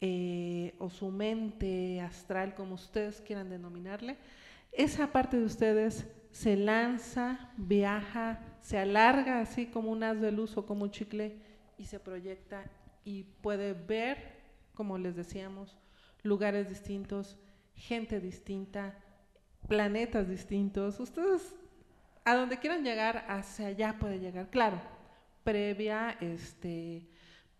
eh, 0.00 0.74
o 0.78 0.90
su 0.90 1.10
mente 1.10 2.00
astral, 2.00 2.54
como 2.54 2.74
ustedes 2.74 3.20
quieran 3.20 3.48
denominarle, 3.48 4.18
esa 4.72 5.12
parte 5.12 5.38
de 5.38 5.46
ustedes 5.46 6.06
se 6.30 6.56
lanza, 6.56 7.52
viaja, 7.56 8.40
se 8.60 8.76
alarga 8.76 9.40
así 9.40 9.66
como 9.66 9.90
un 9.92 10.02
haz 10.02 10.20
de 10.20 10.32
luz 10.32 10.56
o 10.56 10.66
como 10.66 10.82
un 10.84 10.90
chicle 10.90 11.38
y 11.78 11.84
se 11.84 12.00
proyecta 12.00 12.64
y 13.04 13.22
puede 13.40 13.72
ver, 13.72 14.18
como 14.74 14.98
les 14.98 15.14
decíamos, 15.14 15.76
lugares 16.22 16.68
distintos, 16.68 17.38
gente 17.74 18.20
distinta, 18.20 18.98
planetas 19.68 20.28
distintos. 20.28 20.98
Ustedes 20.98 21.54
a 22.24 22.34
donde 22.34 22.58
quieran 22.58 22.84
llegar, 22.84 23.24
hacia 23.28 23.68
allá 23.68 23.96
puede 23.98 24.18
llegar. 24.18 24.48
Claro, 24.50 24.80
previa, 25.44 26.16
este, 26.20 27.06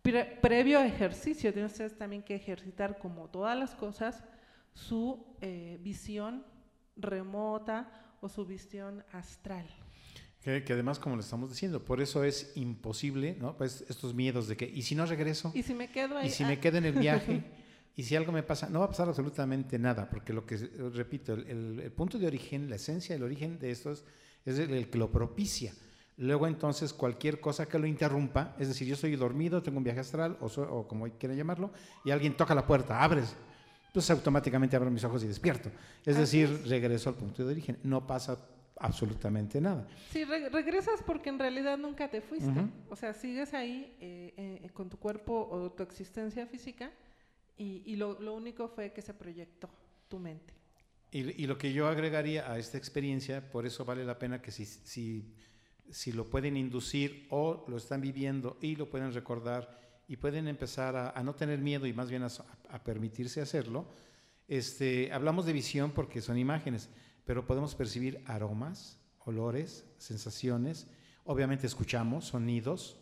pre 0.03 0.25
previo 0.43 0.81
ejercicio, 0.81 1.53
tienen 1.53 1.71
ustedes 1.71 1.97
también 1.97 2.23
que 2.23 2.35
ejercitar, 2.35 2.99
como 2.99 3.29
todas 3.29 3.57
las 3.57 3.75
cosas, 3.75 4.25
su 4.73 5.25
eh, 5.41 5.79
visión 5.81 6.45
remota 6.97 8.17
o 8.21 8.29
su 8.29 8.45
visión 8.45 9.05
astral. 9.13 9.67
Que, 10.43 10.63
que, 10.63 10.73
además, 10.73 10.99
como 10.99 11.17
le 11.17 11.23
estamos 11.23 11.49
diciendo, 11.49 11.85
por 11.85 12.03
eso 12.03 12.25
es 12.25 12.53
imposible, 12.55 13.37
¿no? 13.41 13.57
Pues 13.57 13.85
estos 13.89 14.15
miedos 14.15 14.49
de 14.49 14.57
que, 14.57 14.67
¿y 14.67 14.83
si 14.83 14.95
no 14.95 15.07
regreso? 15.07 15.53
¿Y 15.55 15.63
si 15.63 15.73
me 15.73 15.89
quedo 15.89 16.19
ahí? 16.19 16.27
¿Y 16.27 16.31
si 16.31 16.45
ah. 16.45 16.49
me 16.49 16.59
quedo 16.59 16.79
en 16.79 16.85
el 16.87 16.95
viaje? 16.95 17.45
¿Y 17.97 18.03
si 18.03 18.17
algo 18.17 18.33
me 18.33 18.43
pasa? 18.43 18.69
No 18.69 18.81
va 18.81 18.87
a 18.87 18.89
pasar 18.89 19.09
absolutamente 19.09 19.79
nada, 19.79 20.11
porque 20.11 20.33
lo 20.33 20.45
que, 20.45 20.57
repito, 20.93 21.33
el, 21.33 21.47
el, 21.47 21.81
el 21.81 21.93
punto 21.93 22.19
de 22.19 22.27
origen, 22.27 22.69
la 22.69 22.77
esencia, 22.77 23.15
el 23.15 23.23
origen 23.23 23.59
de 23.59 23.71
estos 23.71 24.05
es 24.45 24.59
el, 24.59 24.73
el, 24.73 24.91
que 24.91 24.99
lo 24.99 25.11
propicia. 25.11 25.73
Luego 26.17 26.47
entonces 26.47 26.93
cualquier 26.93 27.41
cosa 27.41 27.67
que 27.67 27.79
lo 27.79 27.87
interrumpa, 27.87 28.55
es 28.59 28.69
decir, 28.69 28.87
yo 28.87 28.95
estoy 28.95 29.17
dormido, 29.17 29.63
tengo 29.63 29.79
un 29.79 29.85
viaje 29.85 30.01
astral, 30.01 30.37
o, 30.41 30.49
so, 30.49 30.63
o 30.63 30.87
como 30.87 31.09
quieran 31.19 31.37
llamarlo, 31.37 31.73
y 32.05 32.11
alguien 32.13 32.37
toca 32.37 32.55
la 32.55 32.65
puerta, 32.65 33.03
abres, 33.03 33.37
entonces 33.95 34.11
automáticamente 34.11 34.75
abro 34.75 34.91
mis 34.91 35.05
ojos 35.05 35.23
y 35.23 35.29
despierto. 35.29 35.71
Es 36.05 36.17
Así 36.17 36.41
decir, 36.41 36.61
es. 36.63 36.69
regreso 36.69 37.11
al 37.11 37.15
punto 37.15 37.45
de 37.45 37.53
origen. 37.53 37.79
No 37.85 38.05
pasa 38.05 38.37
absolutamente 38.77 39.61
nada. 39.61 39.87
Sí, 40.11 40.25
re 40.25 40.49
regresas 40.49 41.01
porque 41.07 41.29
en 41.29 41.39
realidad 41.39 41.79
nunca 41.79 42.11
te 42.11 42.21
fuiste. 42.21 42.49
Uh 42.49 42.65
-huh. 42.65 42.71
O 42.91 42.97
sea, 42.97 43.15
sigues 43.15 43.55
ahí 43.55 43.97
eh, 44.01 44.61
eh, 44.65 44.71
con 44.73 44.89
tu 44.91 44.99
cuerpo 44.99 45.49
o 45.49 45.71
tu 45.71 45.85
existencia 45.85 46.45
física 46.47 46.91
y, 47.57 47.83
y 47.87 47.95
lo, 47.95 48.21
lo, 48.21 48.35
único 48.35 48.67
fue 48.67 48.93
que 48.93 49.01
se 49.01 49.15
proyectó 49.15 49.71
tu 50.09 50.19
mente. 50.19 50.53
Y, 51.13 51.43
y, 51.45 51.47
lo 51.47 51.57
que 51.57 51.73
yo 51.73 51.87
agregaría 51.87 52.51
a 52.51 52.59
esta 52.59 52.77
experiencia, 52.77 53.49
por 53.49 53.65
eso 53.65 53.85
vale 53.85 54.05
la 54.05 54.19
pena 54.19 54.43
que 54.43 54.51
si, 54.51 54.65
si, 54.65 55.33
si 55.91 56.13
lo 56.13 56.25
pueden 56.29 56.57
inducir 56.57 57.27
o 57.31 57.65
lo 57.69 57.77
están 57.77 58.01
viviendo 58.01 58.57
y 58.61 58.77
lo 58.77 58.89
pueden 58.91 59.13
recordar 59.13 59.81
y 60.09 60.17
pueden 60.17 60.49
empezar 60.49 60.97
a, 60.97 61.11
a 61.11 61.23
no 61.23 61.35
tener 61.35 61.61
miedo 61.61 61.87
y 61.87 61.93
más 61.93 62.11
bien 62.11 62.23
a, 62.23 62.29
a 62.71 62.85
permitirse 62.85 63.41
hacerlo, 63.41 63.87
este, 64.49 65.13
hablamos 65.13 65.47
de 65.47 65.53
visión 65.53 65.93
porque 65.93 66.21
son 66.21 66.39
imágenes 66.39 66.91
pero 67.25 67.47
podemos 67.47 67.75
percibir 67.75 68.23
aromas, 68.27 68.99
olores, 69.25 69.85
sensaciones, 69.99 70.87
obviamente 71.25 71.67
escuchamos 71.67 72.27
sonidos, 72.27 72.97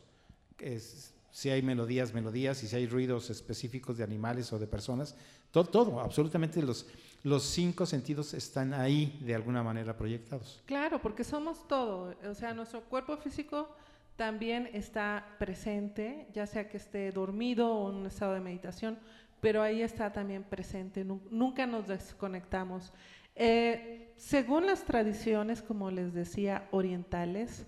es, 0.58 1.14
si 1.30 1.50
hay 1.50 1.62
melodías, 1.62 2.14
melodías, 2.14 2.62
y 2.62 2.68
si 2.68 2.76
hay 2.76 2.86
ruidos 2.86 3.30
específicos 3.30 3.96
de 3.96 4.04
animales 4.04 4.52
o 4.52 4.58
de 4.58 4.66
personas, 4.66 5.16
todo, 5.50 5.64
todo 5.64 6.00
absolutamente 6.00 6.62
los, 6.62 6.86
los 7.22 7.44
cinco 7.44 7.86
sentidos 7.86 8.34
están 8.34 8.74
ahí 8.74 9.18
de 9.22 9.34
alguna 9.34 9.62
manera 9.62 9.96
proyectados. 9.96 10.62
Claro, 10.66 11.00
porque 11.00 11.24
somos 11.24 11.66
todo, 11.68 12.14
o 12.28 12.34
sea, 12.34 12.52
nuestro 12.54 12.82
cuerpo 12.82 13.16
físico 13.16 13.68
también 14.16 14.68
está 14.72 15.26
presente, 15.38 16.26
ya 16.32 16.46
sea 16.46 16.68
que 16.68 16.76
esté 16.76 17.10
dormido 17.12 17.72
o 17.72 17.90
en 17.90 17.96
un 17.96 18.06
estado 18.06 18.34
de 18.34 18.40
meditación, 18.40 18.98
pero 19.40 19.62
ahí 19.62 19.82
está 19.82 20.12
también 20.12 20.44
presente, 20.44 21.04
nunca 21.04 21.66
nos 21.66 21.88
desconectamos. 21.88 22.92
Eh, 23.34 24.12
según 24.16 24.66
las 24.66 24.84
tradiciones, 24.84 25.62
como 25.62 25.90
les 25.90 26.12
decía, 26.12 26.68
orientales, 26.70 27.66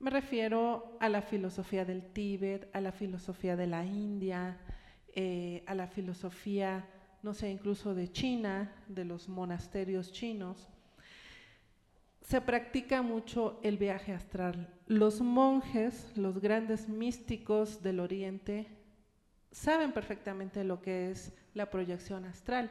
me 0.00 0.10
refiero 0.10 0.96
a 0.98 1.08
la 1.08 1.22
filosofía 1.22 1.84
del 1.84 2.12
Tíbet, 2.12 2.68
a 2.72 2.80
la 2.80 2.90
filosofía 2.90 3.54
de 3.54 3.68
la 3.68 3.84
India, 3.84 4.58
eh, 5.14 5.62
a 5.66 5.74
la 5.74 5.86
filosofía, 5.86 6.88
no 7.22 7.34
sé, 7.34 7.50
incluso 7.50 7.94
de 7.94 8.10
China, 8.10 8.72
de 8.88 9.04
los 9.04 9.28
monasterios 9.28 10.12
chinos. 10.12 10.68
Se 12.20 12.40
practica 12.40 13.02
mucho 13.02 13.60
el 13.62 13.78
viaje 13.78 14.12
astral. 14.12 14.72
Los 14.86 15.20
monjes, 15.20 16.16
los 16.16 16.40
grandes 16.40 16.88
místicos 16.88 17.82
del 17.82 18.00
Oriente, 18.00 18.68
saben 19.50 19.92
perfectamente 19.92 20.64
lo 20.64 20.80
que 20.80 21.10
es 21.10 21.32
la 21.54 21.70
proyección 21.70 22.24
astral 22.24 22.70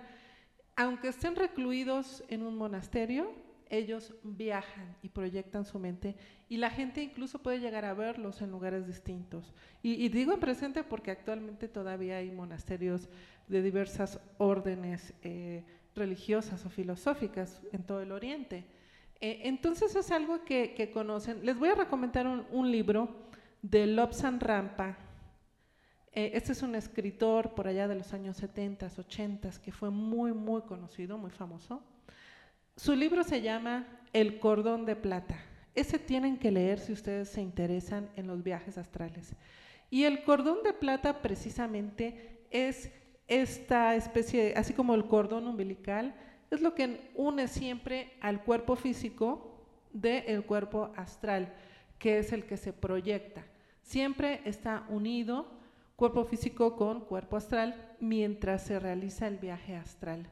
aunque 0.75 1.09
estén 1.09 1.35
recluidos 1.35 2.23
en 2.27 2.43
un 2.43 2.57
monasterio, 2.57 3.31
ellos 3.71 4.13
viajan 4.23 4.95
y 5.01 5.09
proyectan 5.09 5.65
su 5.65 5.79
mente 5.79 6.15
y 6.49 6.57
la 6.57 6.69
gente 6.69 7.01
incluso 7.01 7.39
puede 7.39 7.59
llegar 7.59 7.85
a 7.85 7.93
verlos 7.93 8.41
en 8.41 8.51
lugares 8.51 8.85
distintos. 8.85 9.53
Y, 9.81 10.09
digo 10.09 10.33
en 10.33 10.39
presente 10.39 10.83
porque 10.83 11.09
actualmente 11.09 11.67
todavía 11.67 12.17
hay 12.17 12.31
monasterios 12.31 13.09
de 13.47 13.61
diversas 13.63 14.19
órdenes 14.37 15.13
eh, 15.23 15.63
religiosas 15.95 16.65
o 16.65 16.69
filosóficas 16.69 17.61
en 17.71 17.83
todo 17.83 18.01
el 18.01 18.11
Oriente. 18.11 18.65
Eh, 19.19 19.41
entonces 19.45 19.95
es 19.95 20.11
algo 20.11 20.43
que, 20.43 20.91
conocen. 20.93 21.45
Les 21.45 21.57
voy 21.57 21.69
a 21.69 21.75
recomendar 21.75 22.27
un, 22.27 22.45
un 22.51 22.71
libro 22.71 23.09
de 23.61 23.87
Lobsang 23.87 24.39
Rampa, 24.39 24.97
eh, 26.13 26.31
este 26.33 26.51
es 26.51 26.61
un 26.61 26.75
escritor 26.75 27.53
por 27.53 27.67
allá 27.67 27.87
de 27.87 27.95
los 27.95 28.13
años 28.13 28.35
70, 28.35 28.91
80, 28.97 29.49
que 29.63 29.71
fue 29.71 29.89
muy, 29.89 30.33
muy 30.33 30.61
conocido, 30.63 31.17
muy 31.17 31.31
famoso. 31.31 31.81
Su 32.75 32.95
libro 32.95 33.23
se 33.23 33.41
llama 33.41 33.85
El 34.13 34.39
cordón 34.39 34.85
de 34.85 34.95
plata. 34.95 35.39
Ese 35.75 35.99
tienen 35.99 36.37
que 36.37 36.51
leer 36.51 36.79
si 36.79 36.93
ustedes 36.93 37.29
se 37.29 37.41
interesan 37.41 38.09
en 38.15 38.27
los 38.27 38.43
viajes 38.43 38.77
astrales. 38.77 39.35
Y 39.89 40.05
el 40.05 40.23
cordón 40.23 40.63
de 40.63 40.73
plata 40.73 41.21
precisamente 41.21 42.45
es 42.49 42.91
esta 43.27 43.95
especie, 43.95 44.53
así 44.55 44.73
como 44.73 44.95
el 44.95 45.05
cordón 45.05 45.47
umbilical, 45.47 46.15
es 46.49 46.61
lo 46.61 46.75
que 46.75 47.11
une 47.15 47.47
siempre 47.47 48.13
al 48.21 48.43
cuerpo 48.43 48.75
físico 48.75 49.63
del 49.93 50.43
cuerpo 50.45 50.91
astral, 50.95 51.53
que 51.99 52.19
es 52.19 52.33
el 52.33 52.45
que 52.45 52.57
se 52.57 52.73
proyecta. 52.73 53.45
Siempre 53.81 54.41
está 54.45 54.85
unido 54.89 55.45
cuerpo 55.95 56.25
físico 56.25 56.75
con 56.75 57.01
cuerpo 57.01 57.37
astral 57.37 57.95
mientras 57.99 58.63
se 58.63 58.79
realiza 58.79 59.27
el 59.27 59.37
viaje 59.37 59.75
astral. 59.75 60.27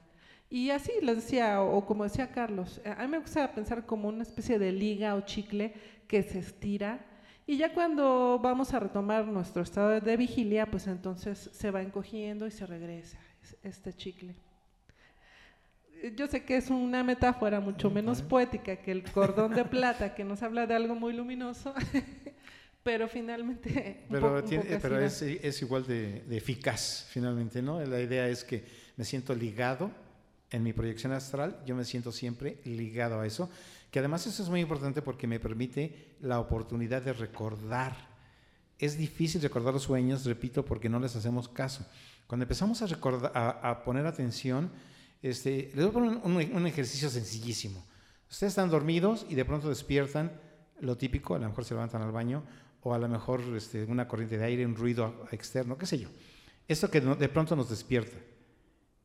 Y 0.50 0.72
así 0.72 0.91
les 1.01 1.18
decía, 1.18 1.62
o, 1.62 1.86
como 1.86 2.03
decía 2.03 2.32
Carlos, 2.32 2.82
a 2.84 3.03
mí 3.03 3.08
me 3.08 3.20
gusta 3.20 3.51
pensar 3.53 3.86
como 3.86 4.10
una 4.10 4.24
especie 4.24 4.58
de 4.58 4.72
liga 4.72 5.15
o 5.15 5.22
chicle 5.22 5.74
que 6.08 6.24
se 6.24 6.39
estira 6.39 7.06
y 7.50 7.58
ya 7.58 7.74
cuando 7.74 8.38
vamos 8.39 8.75
a 8.75 8.79
retomar 8.79 9.25
nuestro 9.25 9.63
estado 9.63 10.00
de 10.00 10.18
vigilia, 10.18 10.70
pues 10.70 10.86
entonces 10.86 11.50
se 11.51 11.72
va 11.72 11.82
encogiendo 11.82 12.46
y 12.46 12.51
se 12.51 12.63
regresa 12.68 13.18
este 13.63 13.91
chicle. 13.91 14.36
Yo 16.15 16.27
sé 16.27 16.46
que 16.46 16.58
es 16.58 16.70
una 16.70 17.03
metáfora 17.03 17.60
mucho 17.60 17.89
menos 17.89 18.22
poética 18.22 18.75
que 18.75 18.91
el 18.91 19.01
cordón 19.12 19.56
de 19.56 19.65
plata, 19.65 20.13
que 20.13 20.24
nos 20.24 20.44
habla 20.44 20.68
de 20.68 20.75
algo 20.75 20.94
muy 20.94 21.12
luminoso, 21.12 21.74
pero 22.84 23.08
finalmente... 23.08 24.06
Pero, 24.12 24.44
pero 24.79 25.00
es, 25.00 25.20
es, 25.24 25.62
igual 25.63 25.88
de, 25.88 26.22
de, 26.22 26.38
eficaz, 26.38 27.08
finalmente, 27.10 27.63
¿no? 27.63 27.84
La 27.84 28.00
idea 28.00 28.27
es 28.29 28.44
que 28.44 28.63
me 28.96 29.03
siento 29.03 29.34
ligado 29.34 29.89
en 30.51 30.63
mi 30.63 30.74
proyección 30.74 31.12
astral, 31.12 31.62
yo 31.65 31.75
me 31.75 31.86
siento 31.86 32.12
siempre 32.12 32.60
ligado 32.65 33.20
a 33.20 33.27
eso, 33.27 33.50
que 33.91 34.00
además 34.00 34.25
eso 34.27 34.44
es 34.44 34.50
muy 34.50 34.62
importante 34.62 35.01
porque 35.01 35.27
me 35.27 35.39
permite 35.39 36.15
la 36.22 36.39
oportunidad 36.39 37.01
de 37.01 37.13
recordar. 37.13 37.96
Es 38.77 38.98
difícil 38.98 39.41
recordar 39.41 39.74
los 39.74 39.84
sueños, 39.84 40.25
repito, 40.25 40.63
porque 40.63 40.89
no 40.89 41.00
les 41.00 41.15
hacemos 41.15 41.50
caso. 41.50 41.86
Cuando 42.27 42.44
empezamos 42.44 42.82
a, 42.82 42.88
recordar, 42.88 43.32
a, 43.36 43.84
poner 43.84 44.06
atención, 44.06 44.72
este, 45.22 45.72
les 45.74 45.86
voy 45.86 45.88
a 45.88 45.91
poner 45.91 46.53
un, 46.53 46.68
ejercicio 46.68 47.10
sencillísimo. 47.10 47.84
Ustedes 48.29 48.51
están 48.51 48.70
dormidos 48.70 49.25
y 49.29 49.36
de 49.36 49.46
pronto 49.46 49.70
despiertan, 49.70 50.32
lo 50.79 50.96
típico, 50.96 51.36
a 51.36 51.39
lo 51.39 51.50
mejor 51.50 51.65
se 51.65 51.74
levantan 51.74 52.03
al 52.03 52.12
baño, 52.12 52.44
o 52.82 52.94
a 52.94 53.00
lo 53.00 53.10
mejor 53.10 53.41
este, 53.56 53.84
una 53.84 54.08
corriente 54.08 54.38
de 54.38 54.46
aire, 54.46 54.65
un 54.65 54.75
ruido 54.75 55.25
externo, 55.32 55.77
qué 55.77 55.86
sé 55.86 56.00
yo. 56.00 56.10
Esto 56.68 56.89
que 56.89 57.01
de 57.01 57.29
pronto 57.29 57.56
nos 57.56 57.70
despierta. 57.70 58.18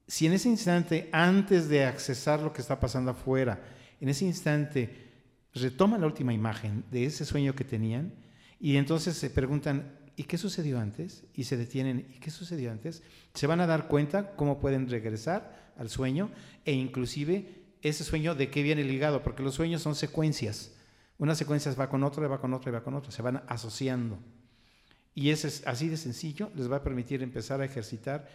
Si 0.07 0.27
en 0.27 0.33
ese 0.33 0.49
instante, 0.49 1.09
antes 1.13 1.69
de 1.69 1.85
accesar 1.85 2.41
lo 2.41 2.53
que 2.53 2.61
está 2.61 2.79
pasando 2.79 3.11
afuera, 3.13 3.63
en 4.01 4.09
ese 4.09 4.25
instante 4.25 5.13
retoman 5.55 6.01
la 6.01 6.07
última 6.07 6.33
imagen 6.33 6.85
de 6.91 7.07
ese 7.07 7.25
sueño 7.25 7.55
que 7.55 7.65
tenían 7.65 8.13
y 8.61 8.77
entonces 8.77 9.17
se 9.17 9.31
preguntan, 9.31 9.93
¿y 10.17 10.25
qué 10.25 10.37
sucedió 10.39 10.79
antes? 10.79 11.25
Y 11.35 11.45
se 11.45 11.57
detienen, 11.57 12.07
¿y 12.15 12.19
qué 12.19 12.31
sucedió 12.31 12.71
antes? 12.71 13.03
Se 13.35 13.47
van 13.47 13.61
a 13.61 13.67
dar 13.67 13.89
cuenta 13.89 14.35
cómo 14.37 14.59
pueden 14.59 14.89
regresar 14.89 15.73
al 15.79 15.89
sueño 15.89 16.31
e 16.65 16.73
inclusive 16.73 17.63
ese 17.83 18.05
sueño 18.05 18.35
de 18.35 18.51
qué 18.51 18.63
viene 18.63 18.85
ligado, 18.85 19.23
porque 19.23 19.43
los 19.43 19.55
sueños 19.55 19.83
son 19.83 19.95
secuencias. 19.95 20.73
Una 21.19 21.35
secuencia 21.35 21.73
va 21.75 21.89
con 21.89 22.03
otra, 22.03 22.27
va 22.27 22.41
con 22.41 22.55
otra, 22.55 22.73
va 22.73 22.83
con 22.83 22.95
otra, 22.95 23.11
se 23.11 23.23
van 23.23 23.43
asociando. 23.47 24.19
Y 25.15 25.31
ese 25.31 25.49
es 25.49 25.67
así 25.67 25.89
de 25.89 25.97
sencillo, 25.97 26.51
les 26.57 26.71
va 26.71 26.77
a 26.77 26.83
permitir 26.83 27.23
empezar 27.23 27.61
a 27.61 27.65
ejercitar 27.65 28.29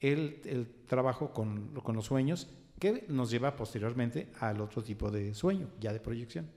el, 0.00 0.84
trabajo 0.86 1.32
con, 1.32 1.68
con, 1.82 1.96
los 1.96 2.06
sueños, 2.06 2.48
que 2.78 3.04
nos 3.08 3.30
lleva 3.30 3.56
posteriormente 3.56 4.28
al 4.40 4.60
otro 4.60 4.82
tipo 4.82 5.10
de 5.10 5.34
sueño, 5.34 5.68
ya 5.80 5.92
de 5.92 6.00
proyección. 6.00 6.50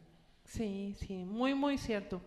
Sí, 0.43 0.95
sí, 0.97 1.23
muy, 1.23 1.53
muy 1.53 1.77
cierto. 1.77 2.21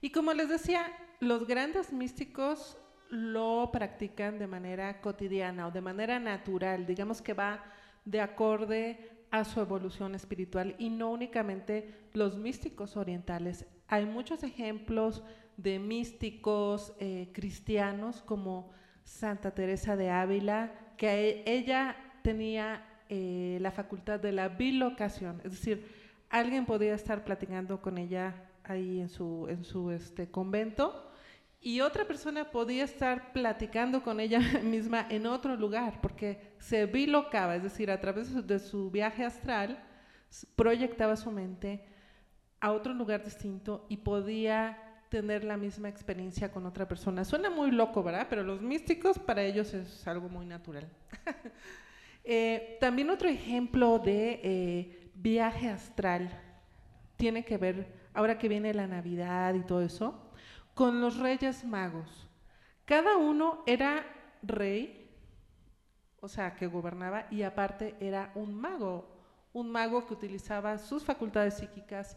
Y 0.00 0.10
como 0.10 0.32
les 0.32 0.48
decía, 0.48 0.86
los 1.20 1.46
grandes 1.46 1.92
místicos 1.92 2.76
lo 3.08 3.70
practican 3.72 4.38
de 4.38 4.46
manera 4.46 5.00
cotidiana 5.00 5.68
o 5.68 5.70
de 5.70 5.80
manera 5.80 6.18
natural, 6.18 6.86
digamos 6.86 7.22
que 7.22 7.34
va 7.34 7.62
de 8.04 8.20
acorde 8.20 9.10
a 9.30 9.44
su 9.44 9.60
evolución 9.60 10.14
espiritual 10.14 10.74
y 10.78 10.90
no 10.90 11.10
únicamente 11.10 12.08
los 12.12 12.36
místicos 12.36 12.96
orientales. 12.96 13.66
Hay 13.88 14.06
muchos 14.06 14.42
ejemplos 14.42 15.22
de 15.56 15.78
místicos 15.78 16.92
eh, 16.98 17.30
cristianos 17.32 18.22
como 18.22 18.70
Santa 19.06 19.52
Teresa 19.52 19.96
de 19.96 20.10
Ávila, 20.10 20.72
que 20.98 21.42
ella 21.46 21.96
tenía 22.22 22.84
eh, 23.08 23.56
la 23.60 23.70
facultad 23.70 24.18
de 24.20 24.32
la 24.32 24.48
bilocación, 24.48 25.40
es 25.44 25.52
decir, 25.52 25.88
alguien 26.28 26.66
podía 26.66 26.94
estar 26.94 27.24
platicando 27.24 27.80
con 27.80 27.98
ella 27.98 28.34
ahí 28.64 29.00
en 29.00 29.08
su, 29.08 29.46
en 29.48 29.64
su 29.64 29.92
este, 29.92 30.28
convento 30.28 31.06
y 31.60 31.80
otra 31.80 32.04
persona 32.04 32.50
podía 32.50 32.84
estar 32.84 33.32
platicando 33.32 34.02
con 34.02 34.18
ella 34.18 34.40
misma 34.64 35.06
en 35.08 35.26
otro 35.26 35.56
lugar, 35.56 36.00
porque 36.02 36.52
se 36.58 36.86
bilocaba, 36.86 37.56
es 37.56 37.62
decir, 37.62 37.90
a 37.92 38.00
través 38.00 38.46
de 38.46 38.58
su 38.58 38.90
viaje 38.90 39.24
astral, 39.24 39.82
proyectaba 40.56 41.16
su 41.16 41.30
mente 41.30 41.84
a 42.60 42.72
otro 42.72 42.92
lugar 42.92 43.24
distinto 43.24 43.86
y 43.88 43.98
podía 43.98 44.85
tener 45.08 45.44
la 45.44 45.56
misma 45.56 45.88
experiencia 45.88 46.50
con 46.50 46.66
otra 46.66 46.86
persona. 46.88 47.24
Suena 47.24 47.50
muy 47.50 47.70
loco, 47.70 48.02
¿verdad? 48.02 48.26
Pero 48.28 48.42
los 48.42 48.60
místicos 48.60 49.18
para 49.18 49.42
ellos 49.42 49.72
es 49.74 50.06
algo 50.06 50.28
muy 50.28 50.46
natural. 50.46 50.88
Eh, 52.28 52.76
también 52.80 53.08
otro 53.08 53.28
ejemplo 53.28 54.00
de 54.00 54.40
eh, 54.42 55.10
viaje 55.14 55.68
astral 55.68 56.28
tiene 57.16 57.44
que 57.44 57.56
ver, 57.56 57.86
ahora 58.14 58.36
que 58.36 58.48
viene 58.48 58.74
la 58.74 58.88
Navidad 58.88 59.54
y 59.54 59.62
todo 59.62 59.80
eso, 59.80 60.28
con 60.74 61.00
los 61.00 61.20
reyes 61.20 61.64
magos. 61.64 62.28
Cada 62.84 63.16
uno 63.16 63.62
era 63.64 64.04
rey, 64.42 65.08
o 66.18 66.28
sea, 66.28 66.56
que 66.56 66.66
gobernaba, 66.66 67.28
y 67.30 67.42
aparte 67.42 67.94
era 68.00 68.32
un 68.34 68.54
mago, 68.54 69.08
un 69.52 69.70
mago 69.70 70.04
que 70.04 70.14
utilizaba 70.14 70.78
sus 70.78 71.04
facultades 71.04 71.54
psíquicas 71.54 72.16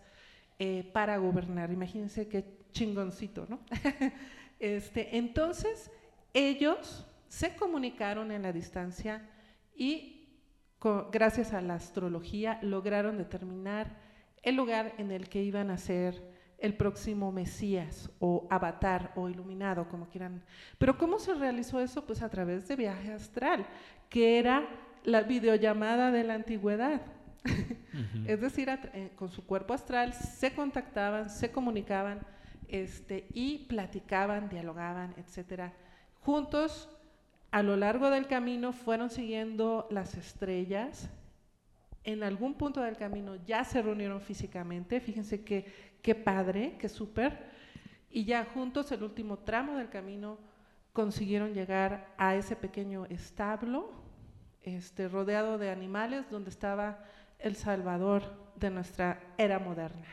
eh, 0.58 0.90
para 0.92 1.18
gobernar. 1.18 1.72
Imagínense 1.72 2.28
qué 2.28 2.59
chingoncito, 2.72 3.46
¿no? 3.50 3.60
este, 4.60 5.18
entonces, 5.18 5.92
ellos 6.34 7.06
se 7.28 7.56
comunicaron 7.56 8.32
en 8.32 8.44
la 8.44 8.52
distancia 8.52 9.28
y 9.76 10.28
gracias 11.12 11.54
a 11.54 11.62
la 11.62 11.76
astrología 11.76 12.60
lograron 12.62 13.18
determinar 13.18 13.98
el 14.44 14.56
lugar 14.56 14.94
en 14.98 15.12
el 15.12 15.30
que 15.30 15.44
iban 15.44 15.70
a 15.70 15.78
ser 15.78 16.22
el 16.58 16.76
próximo 16.76 17.32
Mesías 17.32 18.10
o 18.20 18.48
avatar 18.50 19.14
o 19.16 19.30
iluminado, 19.30 19.88
como 19.88 20.10
quieran. 20.10 20.44
Pero 20.78 20.98
¿cómo 20.98 21.20
se 21.20 21.34
realizó 21.34 21.80
eso? 21.80 22.06
Pues 22.06 22.22
a 22.22 22.30
través 22.30 22.68
de 22.68 22.76
viaje 22.76 23.14
astral, 23.14 23.66
que 24.10 24.40
era 24.40 24.68
la 25.04 25.22
videollamada 25.22 26.12
de 26.12 26.24
la 26.24 26.34
antigüedad. 26.34 27.02
es 28.28 28.42
decir, 28.42 28.70
eh, 28.70 29.12
con 29.16 29.30
su 29.30 29.46
cuerpo 29.46 29.74
astral 29.74 30.14
se 30.14 30.54
contactaban, 30.54 31.30
se 31.30 31.52
comunicaban 31.52 32.20
este, 32.70 33.28
y 33.34 33.66
platicaban, 33.68 34.50
dialogaban, 34.50 35.14
etcétera. 35.18 35.74
Juntos, 36.22 36.90
a 37.52 37.64
lo 37.64 37.76
largo 37.76 38.10
del 38.10 38.28
camino, 38.28 38.74
fueron 38.74 39.10
siguiendo 39.10 39.88
las 39.90 40.16
estrellas. 40.16 41.10
En 42.04 42.24
algún 42.24 42.54
punto 42.54 42.82
del 42.82 42.98
camino 42.98 43.36
ya 43.46 43.64
se 43.64 43.82
reunieron 43.82 44.22
físicamente. 44.22 45.00
Fíjense 45.00 45.44
que 45.44 45.66
qué 46.02 46.16
padre, 46.16 46.76
qué 46.80 46.90
súper. 46.90 47.50
Y 48.10 48.26
ya 48.26 48.46
juntos, 48.46 48.92
el 48.92 49.04
último 49.04 49.40
tramo 49.40 49.78
del 49.78 49.90
camino, 49.90 50.38
consiguieron 50.94 51.54
llegar 51.54 52.14
a 52.18 52.36
ese 52.36 52.56
pequeño 52.56 53.06
establo, 53.06 53.92
este, 54.64 55.08
rodeado 55.08 55.58
de 55.58 55.70
animales, 55.70 56.30
donde 56.30 56.50
estaba 56.50 57.04
el 57.38 57.56
Salvador 57.56 58.24
de 58.56 58.70
nuestra 58.70 59.22
era 59.38 59.60
moderna. 59.60 60.08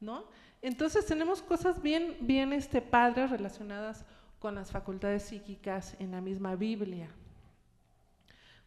¿No? 0.00 0.24
Entonces 0.62 1.06
tenemos 1.06 1.42
cosas 1.42 1.80
bien, 1.82 2.16
bien 2.20 2.52
este, 2.52 2.80
padres 2.80 3.30
relacionadas 3.30 4.04
con 4.38 4.54
las 4.54 4.70
facultades 4.70 5.22
psíquicas 5.22 5.96
en 5.98 6.12
la 6.12 6.20
misma 6.20 6.56
Biblia 6.56 7.08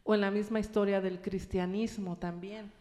o 0.03 0.15
en 0.15 0.21
la 0.21 0.31
misma 0.31 0.59
historia 0.59 1.01
del 1.01 1.21
cristianismo 1.21 2.17
también. 2.17 2.71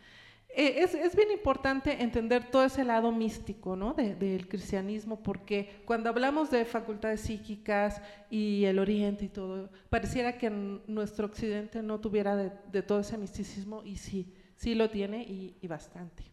Eh, 0.53 0.83
es, 0.83 0.94
es, 0.94 1.14
bien 1.14 1.31
importante 1.31 2.03
entender 2.03 2.51
todo 2.51 2.64
ese 2.64 2.85
lado 2.85 3.12
místico 3.12 3.77
¿no? 3.77 3.94
del 3.94 4.49
cristianismo, 4.49 5.23
porque 5.23 5.81
cuando 5.85 6.09
hablamos 6.09 6.51
de 6.51 6.64
facultades 6.64 7.20
psíquicas 7.20 8.03
y 8.31 8.64
el 8.64 8.81
oriente 8.81 9.27
y 9.27 9.29
todo, 9.29 9.70
pareciera 9.90 10.38
que 10.38 10.51
nuestro 10.51 11.27
occidente 11.27 11.83
no 11.83 12.01
tuviera 12.01 12.35
de, 12.35 12.83
todo 12.83 13.01
ese 13.01 13.16
misticismo 13.16 13.83
y 13.85 13.96
sí, 13.96 14.35
sí 14.57 14.75
lo 14.75 14.90
tiene 14.90 15.23
y, 15.23 15.66
bastante. 15.68 16.25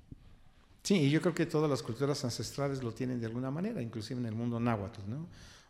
Sí, 0.87 0.95
y 0.95 1.09
yo 1.09 1.19
creo 1.19 1.35
que 1.35 1.45
todas 1.45 1.69
las 1.69 1.83
culturas 1.83 2.23
ancestrales 2.23 2.81
lo 2.81 2.93
tienen 2.93 3.19
de 3.19 3.25
alguna 3.25 3.51
manera, 3.51 3.81
inclusive 3.81 4.21
en 4.21 4.25
el 4.25 4.35
mundo 4.35 4.57
náhuatl, 4.57 5.01
¿no? 5.05 5.17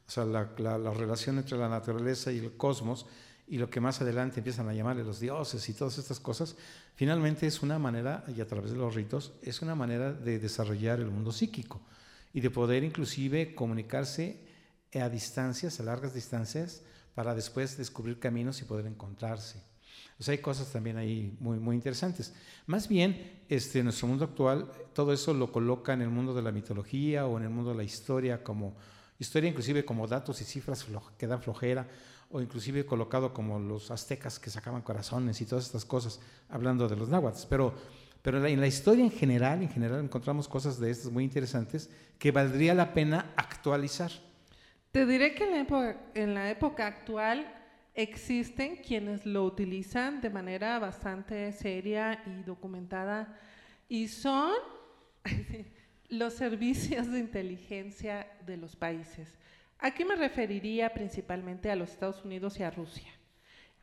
O 0.08 0.12
sea, 0.12 0.26
la, 0.26 0.52
la, 0.60 0.78
la 0.78 0.92
relación 0.92 1.40
entre 1.40 1.58
la 1.58 1.68
naturaleza 1.68 2.32
y 2.32 2.38
el 2.38 2.56
cosmos 2.56 3.08
y 3.48 3.58
lo 3.58 3.68
que 3.68 3.80
más 3.82 4.00
adelante 4.00 4.42
empiezan 4.42 4.70
a 4.70 4.76
llamarle 4.76 5.04
los 5.04 5.20
dioses 5.20 5.68
y 5.70 5.74
todas 5.74 5.98
estas 5.98 6.20
cosas, 6.20 6.56
finalmente 6.94 7.48
es 7.48 7.64
una 7.64 7.80
manera, 7.80 8.26
y 8.28 8.42
a 8.42 8.46
través 8.46 8.70
de 8.70 8.78
los 8.78 8.94
ritos, 8.94 9.32
es 9.42 9.64
una 9.64 9.74
manera 9.74 10.14
de 10.14 10.38
desarrollar 10.38 11.00
el 11.00 11.10
mundo 11.10 11.32
psíquico 11.32 11.82
y 12.32 12.40
de 12.42 12.52
poder 12.52 12.84
inclusive 12.84 13.56
comunicarse 13.56 14.46
a 14.94 15.10
distancias, 15.10 15.80
a 15.80 15.84
largas 15.84 16.14
distancias, 16.14 16.84
para 17.16 17.34
después 17.34 17.76
descubrir 17.76 18.20
caminos 18.20 18.62
y 18.62 18.66
poder 18.66 18.86
encontrarse. 18.86 19.64
O 20.20 20.24
sea, 20.24 20.32
hay 20.32 20.40
cosas 20.40 20.72
también 20.72 20.98
ahí 20.98 21.36
muy, 21.40 21.60
muy 21.60 21.76
interesantes. 21.76 22.34
Más 22.66 22.88
bien, 22.88 23.42
este, 23.48 23.80
en 23.80 23.86
nuestro 23.86 24.08
mundo 24.08 24.26
actual, 24.26 24.72
todo 24.94 25.14
eso 25.14 25.34
lo 25.34 25.52
coloca 25.52 25.94
en 25.94 26.02
el 26.02 26.10
mundo 26.10 26.34
de 26.34 26.42
la 26.42 26.52
mitología 26.52 27.28
o 27.28 27.38
en 27.38 27.44
el 27.44 27.50
mundo 27.50 27.72
de 27.72 27.78
la 27.78 27.84
historia, 27.84 28.44
como 28.44 28.76
historia 29.20 29.50
inclusive 29.50 29.86
como 29.86 30.08
datos 30.08 30.42
y 30.42 30.44
cifras 30.44 30.86
que 31.18 31.28
dan 31.28 31.42
flojera, 31.42 31.88
o 32.30 32.42
inclusive 32.42 32.86
colocado 32.86 33.34
como 33.34 33.60
los 33.60 33.92
aztecas 33.92 34.40
que 34.40 34.50
sacaban 34.50 34.82
corazones 34.82 35.40
y 35.40 35.46
todas 35.46 35.66
estas 35.66 35.86
cosas, 35.86 36.20
hablando 36.50 36.88
de 36.88 36.96
los 36.96 37.10
náhuatl. 37.10 37.44
Pero, 37.50 37.74
pero 38.22 38.46
en 38.46 38.60
la 38.60 38.68
historia 38.68 39.04
en 39.04 39.12
general, 39.12 39.62
en 39.62 39.70
general 39.70 40.04
encontramos 40.04 40.48
cosas 40.48 40.80
de 40.80 40.90
estas 40.90 41.12
muy 41.12 41.24
interesantes 41.24 41.90
que 42.20 42.32
valdría 42.32 42.74
la 42.74 42.94
pena 42.94 43.34
actualizar. 43.38 44.12
Te 44.92 45.06
diré 45.06 45.36
que 45.36 45.44
en 45.44 45.52
la 45.52 45.62
época, 45.62 45.98
en 46.16 46.34
la 46.34 46.50
época 46.50 46.88
actual 46.88 47.57
existen 47.98 48.78
quienes 48.78 49.26
lo 49.26 49.44
utilizan 49.44 50.22
de 50.22 50.30
manera 50.30 50.78
bastante 50.78 51.52
seria 51.52 52.22
y 52.28 52.44
documentada 52.44 53.36
y 53.90 54.08
son 54.08 54.54
los 56.10 56.36
servicios 56.36 57.12
de 57.12 57.20
inteligencia 57.20 58.28
de 58.46 58.56
los 58.56 58.76
países. 58.76 59.36
Aquí 59.80 60.06
me 60.06 60.16
referiría 60.16 60.94
principalmente 60.94 61.72
a 61.72 61.76
los 61.76 61.90
Estados 61.90 62.24
Unidos 62.24 62.60
y 62.60 62.64
a 62.64 62.70
Rusia. 62.70 63.12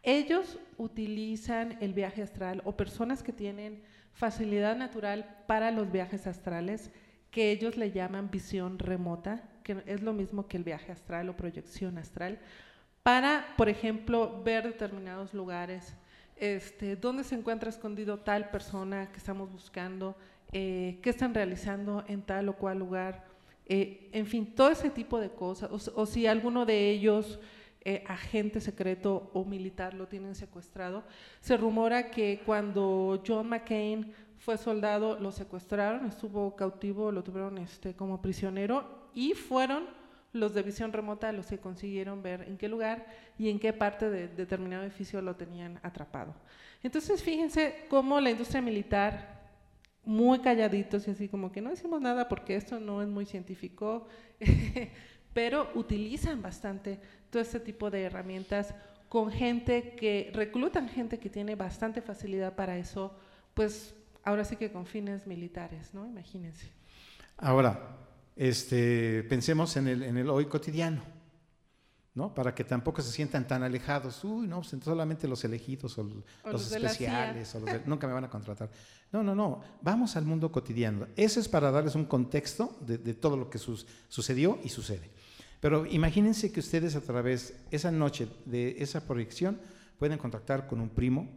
Ellos 0.05 0.61
utilizan 0.79 1.77
el 1.81 1.93
viaje 1.93 2.23
astral 2.23 2.63
o 2.65 2.77
personas 2.77 3.25
que 3.25 3.33
tienen 3.33 3.83
facilidad 4.13 4.77
natural 4.77 5.43
para 5.49 5.73
los 5.73 5.91
viajes 5.91 6.29
astrales, 6.29 6.93
que 7.33 7.51
ellos 7.51 7.77
le 7.77 7.91
llaman 7.91 8.31
visión 8.31 8.79
remota, 8.79 9.43
que 9.65 9.83
es 9.87 10.03
lo 10.03 10.13
mismo 10.13 10.47
que 10.47 10.57
el 10.57 10.63
viaje 10.63 10.93
astral 10.93 11.29
o 11.31 11.37
proyección 11.37 11.99
astral, 11.99 12.39
para, 13.05 13.55
por 13.57 13.69
ejemplo, 13.69 14.43
ver 14.43 14.65
determinados 14.65 15.33
lugares, 15.33 15.95
este, 16.37 16.97
dónde 16.97 17.23
se 17.23 17.37
encuentra 17.37 17.71
escondido 17.71 18.19
tal 18.19 18.51
persona 18.51 19.13
que 19.13 19.19
estamos 19.19 19.53
buscando, 19.53 20.17
eh, 20.51 20.99
qué 21.03 21.11
están 21.11 21.33
realizando 21.33 22.03
en 22.09 22.23
tal 22.23 22.49
o 22.49 22.57
cual 22.57 22.81
lugar, 22.81 23.25
eh, 23.67 24.09
en 24.13 24.27
fin, 24.27 24.53
todo 24.53 24.71
ese 24.71 24.91
tipo 24.91 25.21
de 25.21 25.31
cosas, 25.31 25.71
o 25.95 26.07
si 26.07 26.27
alguno 26.27 26.67
de 26.67 26.91
ellos 26.91 27.39
eh, 27.87 28.03
agente 28.07 28.63
secreto 28.63 29.31
o 29.35 29.45
militar 29.45 29.93
lo 29.93 30.09
tienen 30.09 30.35
secuestrado. 30.35 31.05
Se 31.41 31.55
rumora 31.59 32.11
que 32.11 32.41
cuando 32.47 33.23
John 33.27 33.47
McCain 33.51 34.11
fue 34.39 34.57
soldado, 34.57 35.19
lo 35.21 35.31
secuestraron, 35.31 36.07
estuvo 36.07 36.57
cautivo, 36.57 37.13
lo 37.13 37.23
tuvieron 37.23 37.59
este, 37.59 37.95
como 37.95 38.23
prisionero 38.23 39.11
y 39.13 39.35
fueron 39.35 39.85
los 40.35 40.53
de 40.53 40.63
visión 40.63 40.93
remota 40.93 41.33
los 41.33 41.47
que 41.47 41.59
consiguieron 41.59 42.23
ver 42.23 42.43
en 42.43 42.59
qué 42.59 42.69
lugar 42.69 43.07
y 43.39 43.49
en 43.49 43.59
qué 43.59 43.73
parte 43.73 44.11
de 44.11 44.29
determinado 44.29 44.83
edificio 44.83 45.23
lo 45.23 45.37
tenían 45.37 45.79
atrapado. 45.83 46.35
Entonces, 46.83 47.23
fíjense 47.23 47.87
cómo 47.89 48.21
la 48.21 48.31
industria 48.31 48.61
militar, 48.61 49.43
muy 50.05 50.41
calladitos 50.41 51.09
y 51.09 51.13
así 51.13 51.29
como 51.29 51.51
que 51.51 51.63
no 51.63 51.71
decimos 51.71 52.01
nada 52.01 52.29
porque 52.29 52.57
esto 52.57 52.79
no 52.81 53.01
es 53.01 53.09
muy 53.09 53.25
científico, 53.25 54.09
pero 55.33 55.71
utilizan 55.75 56.43
bastante 56.43 57.01
todo 57.31 57.41
este 57.41 57.61
tipo 57.61 57.91
de 57.91 58.03
herramientas 58.03 58.75
con 59.09 59.31
gente 59.31 59.95
que 59.95 60.33
reclutan 60.35 60.89
gente 60.89 61.19
que 61.19 61.31
tiene 61.31 61.55
bastante 61.55 62.03
facilidad 62.03 62.57
para 62.57 62.77
eso, 62.77 63.17
pues 63.55 63.95
ahora 64.25 64.45
sí 64.45 64.57
que 64.57 64.73
con 64.73 64.85
fines 64.85 65.29
militares, 65.29 65.95
¿no? 65.95 66.07
Imagínense. 66.07 66.73
Ahora, 67.37 67.97
este, 68.37 69.23
pensemos 69.25 69.77
en 69.77 69.89
el, 69.89 70.03
en 70.03 70.17
el 70.17 70.29
hoy 70.29 70.47
cotidiano, 70.47 71.03
¿no? 72.15 72.35
Para 72.35 72.55
que 72.55 72.65
tampoco 72.65 73.03
se 73.03 73.13
sientan 73.13 73.47
tan 73.47 73.63
alejados. 73.63 74.23
Uy, 74.25 74.47
no, 74.47 74.61
pues 74.61 74.75
solamente 74.83 75.29
los 75.29 75.45
elegidos 75.45 75.99
o, 75.99 76.05
los, 76.51 76.73
especiales, 76.73 77.55
o 77.55 77.61
los 77.61 77.87
nunca 77.87 78.07
me 78.07 78.13
van 78.13 78.25
a 78.25 78.31
contratar. 78.31 78.71
No, 79.13 79.23
no, 79.23 79.35
no. 79.35 79.61
Vamos 79.83 80.17
al 80.17 80.25
mundo 80.25 80.51
cotidiano. 80.51 81.07
Ese 81.17 81.41
es 81.41 81.49
para 81.49 81.71
darles 81.71 81.95
un 81.95 82.05
contexto 82.05 82.77
de, 82.81 82.99
de 82.99 83.15
todo 83.15 83.37
lo 83.37 83.51
que 83.51 83.59
sucedió 83.59 84.59
y 84.63 84.69
sucede. 84.69 85.11
Pero 85.61 85.87
imagínense 85.87 86.53
que 86.53 86.61
ustedes 86.61 86.95
a 86.95 87.01
través, 87.01 87.55
esa 87.71 87.91
noche 87.91 88.29
de 88.45 88.77
esa 88.79 89.07
proyección, 89.07 89.61
pueden 89.99 90.19
contactar 90.19 90.67
con 90.67 90.81
un 90.81 90.91
primo, 90.91 91.29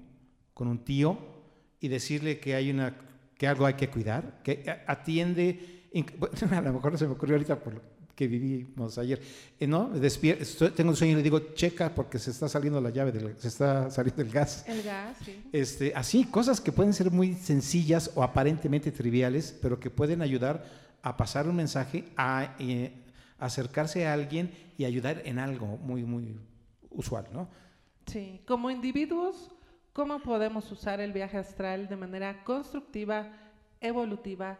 con 0.54 0.68
un 0.68 0.84
tío 0.84 1.18
y 1.80 1.88
decirle 1.88 2.40
que 2.40 2.56
hay 2.56 2.72
una 2.72 2.98
que 3.38 3.48
algo 3.48 3.66
hay 3.66 3.76
que 3.76 3.90
cuidar, 3.90 4.42
que 4.44 4.66
atiende, 4.88 5.77
a 6.52 6.62
lo 6.62 6.74
mejor 6.74 6.98
se 6.98 7.08
me 7.08 7.14
ocurrió 7.14 7.36
ahorita 7.36 7.60
por 7.60 7.74
lo 7.74 7.82
que 8.18 8.28
vivimos 8.28 8.98
ayer, 8.98 9.22
eh, 9.60 9.68
¿no? 9.68 9.92
tengo 10.76 10.90
un 10.90 10.96
sueño 10.96 11.14
y 11.14 11.16
le 11.18 11.24
digo, 11.24 11.54
checa 11.54 11.94
porque 11.94 12.18
se 12.18 12.32
está 12.32 12.50
saliendo 12.50 12.82
la 12.82 12.90
llave, 12.90 13.12
del, 13.12 13.38
se 13.38 13.48
está 13.48 13.92
saliendo 13.92 14.24
el 14.24 14.32
gas. 14.32 14.66
El 14.68 14.82
gas, 14.82 15.18
sí. 15.24 15.40
Este, 15.52 15.94
así, 15.96 16.26
cosas 16.26 16.60
que 16.60 16.72
pueden 16.72 16.94
ser 16.94 17.12
muy 17.12 17.36
sencillas 17.36 18.10
o 18.16 18.24
aparentemente 18.24 18.92
triviales, 18.92 19.56
pero 19.62 19.80
que 19.80 19.92
pueden 19.92 20.24
ayudar 20.24 20.66
a 21.04 21.16
pasar 21.16 21.48
un 21.48 21.56
mensaje 21.56 22.06
a, 22.18 22.56
eh, 22.58 22.92
acercarse 23.38 24.08
a 24.08 24.14
alguien 24.14 24.52
y 24.80 24.86
ayudar 24.86 25.22
en 25.24 25.38
algo 25.38 25.78
muy, 25.78 26.04
muy 26.04 26.40
usual, 26.90 27.28
¿no? 27.32 27.48
Sí, 28.08 28.42
como 28.48 28.72
individuos, 28.72 29.52
¿cómo 29.94 30.20
podemos 30.20 30.72
usar 30.72 31.00
el 31.02 31.14
viaje 31.14 31.38
astral 31.38 31.88
de 31.88 31.98
manera 31.98 32.44
constructiva, 32.44 33.32
evolutiva 33.80 34.58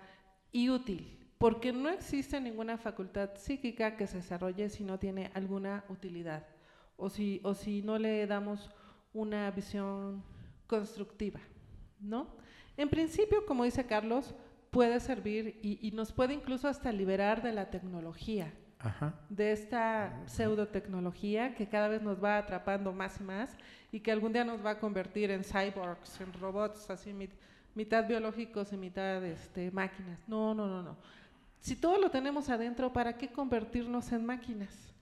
y 0.52 0.70
útil? 0.70 1.17
Porque 1.38 1.72
no 1.72 1.90
existe 1.90 2.40
ninguna 2.42 2.78
facultad 2.78 3.32
psíquica 3.36 3.96
que 3.96 4.08
se 4.08 4.18
desarrolle 4.18 4.70
si 4.70 4.84
no 4.84 4.98
tiene 4.98 5.32
alguna 5.34 5.84
utilidad 5.90 6.46
o 6.96 7.10
si, 7.10 7.40
o 7.44 7.54
si 7.54 7.82
no 7.82 8.00
le 8.00 8.26
damos 8.26 8.72
una 9.14 9.50
visión 9.52 10.24
constructiva, 10.66 11.40
¿no? 12.00 12.28
En 12.76 12.90
principio, 12.90 13.46
como 13.46 13.64
dice 13.64 13.86
Carlos, 13.86 14.34
puede 14.72 15.00
servir 15.00 15.60
y, 15.62 15.88
y 15.88 15.92
nos 15.92 16.12
puede 16.12 16.34
incluso 16.34 16.68
hasta 16.68 16.92
liberar 16.92 17.42
de 17.42 17.54
la 17.54 17.70
tecnología 17.70 18.54
de 19.30 19.52
esta 19.52 20.22
pseudotecnología 20.28 21.56
que 21.56 21.68
cada 21.68 21.88
vez 21.88 22.02
nos 22.02 22.24
va 22.24 22.38
atrapando 22.38 22.94
más 22.94 23.20
y 23.20 23.24
más 23.24 23.58
y 23.92 24.00
que 24.00 24.12
algún 24.12 24.34
día 24.34 24.44
nos 24.44 24.64
va 24.64 24.72
a 24.72 24.80
convertir 24.80 25.32
en 25.32 25.44
cyborgs, 25.44 26.22
en 26.22 26.32
robots, 26.34 26.90
así 26.90 27.14
mitad 27.74 28.08
biológicos 28.08 28.72
y 28.74 28.78
mitad 28.78 29.24
este, 29.26 29.72
máquinas. 29.72 30.20
No, 30.28 30.54
no, 30.54 30.68
no, 30.68 30.84
no. 30.84 30.98
Si 31.60 31.76
todo 31.76 31.98
lo 31.98 32.10
tenemos 32.10 32.50
adentro, 32.50 32.94
¿para 32.94 33.18
qué 33.18 33.30
convertirnos 33.30 34.12
en 34.12 34.26
máquinas? 34.26 34.94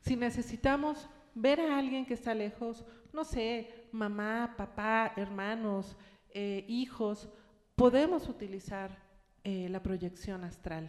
Si 0.00 0.16
necesitamos 0.16 1.08
ver 1.34 1.60
a 1.60 1.78
alguien 1.78 2.06
que 2.06 2.14
está 2.14 2.34
lejos, 2.34 2.84
no 3.12 3.24
sé, 3.24 3.86
mamá, 3.92 4.54
papá, 4.56 5.12
hermanos, 5.16 5.96
eh, 6.30 6.64
hijos, 6.68 7.28
podemos 7.76 8.28
utilizar 8.28 8.90
eh, 9.44 9.68
la 9.68 9.82
proyección 9.82 10.44
astral 10.44 10.88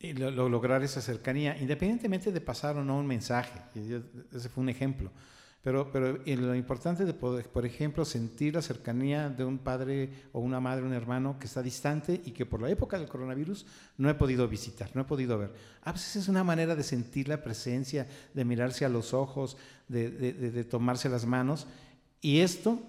y 0.00 0.12
lograr 0.12 0.82
esa 0.82 1.00
cercanía, 1.00 1.58
independientemente 1.58 2.30
de 2.30 2.40
pasar 2.40 2.76
o 2.76 2.84
no 2.84 2.98
un 2.98 3.06
mensaje. 3.06 3.60
Ese 4.32 4.48
fue 4.48 4.62
un 4.62 4.68
ejemplo. 4.68 5.10
Pero, 5.62 5.90
pero 5.90 6.18
lo 6.24 6.54
importante 6.54 7.04
de 7.04 7.12
poder, 7.14 7.48
por 7.48 7.66
ejemplo, 7.66 8.04
sentir 8.04 8.54
la 8.54 8.62
cercanía 8.62 9.28
de 9.28 9.44
un 9.44 9.58
padre 9.58 10.10
o 10.32 10.38
una 10.38 10.60
madre, 10.60 10.84
un 10.84 10.94
hermano 10.94 11.36
que 11.38 11.46
está 11.46 11.62
distante 11.62 12.20
y 12.24 12.30
que 12.30 12.46
por 12.46 12.62
la 12.62 12.70
época 12.70 12.98
del 12.98 13.08
coronavirus 13.08 13.66
no 13.96 14.08
he 14.08 14.14
podido 14.14 14.46
visitar, 14.46 14.90
no 14.94 15.02
he 15.02 15.04
podido 15.04 15.36
ver. 15.36 15.52
A 15.82 15.92
veces 15.92 16.16
es 16.16 16.28
una 16.28 16.44
manera 16.44 16.76
de 16.76 16.84
sentir 16.84 17.28
la 17.28 17.42
presencia, 17.42 18.06
de 18.32 18.44
mirarse 18.44 18.84
a 18.84 18.88
los 18.88 19.12
ojos, 19.12 19.56
de, 19.88 20.10
de, 20.10 20.32
de 20.32 20.64
tomarse 20.64 21.08
las 21.08 21.26
manos. 21.26 21.66
Y 22.20 22.38
esto 22.38 22.80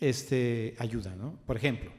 este, 0.00 0.74
ayuda, 0.78 1.14
¿no? 1.14 1.38
Por 1.46 1.56
ejemplo. 1.56 1.90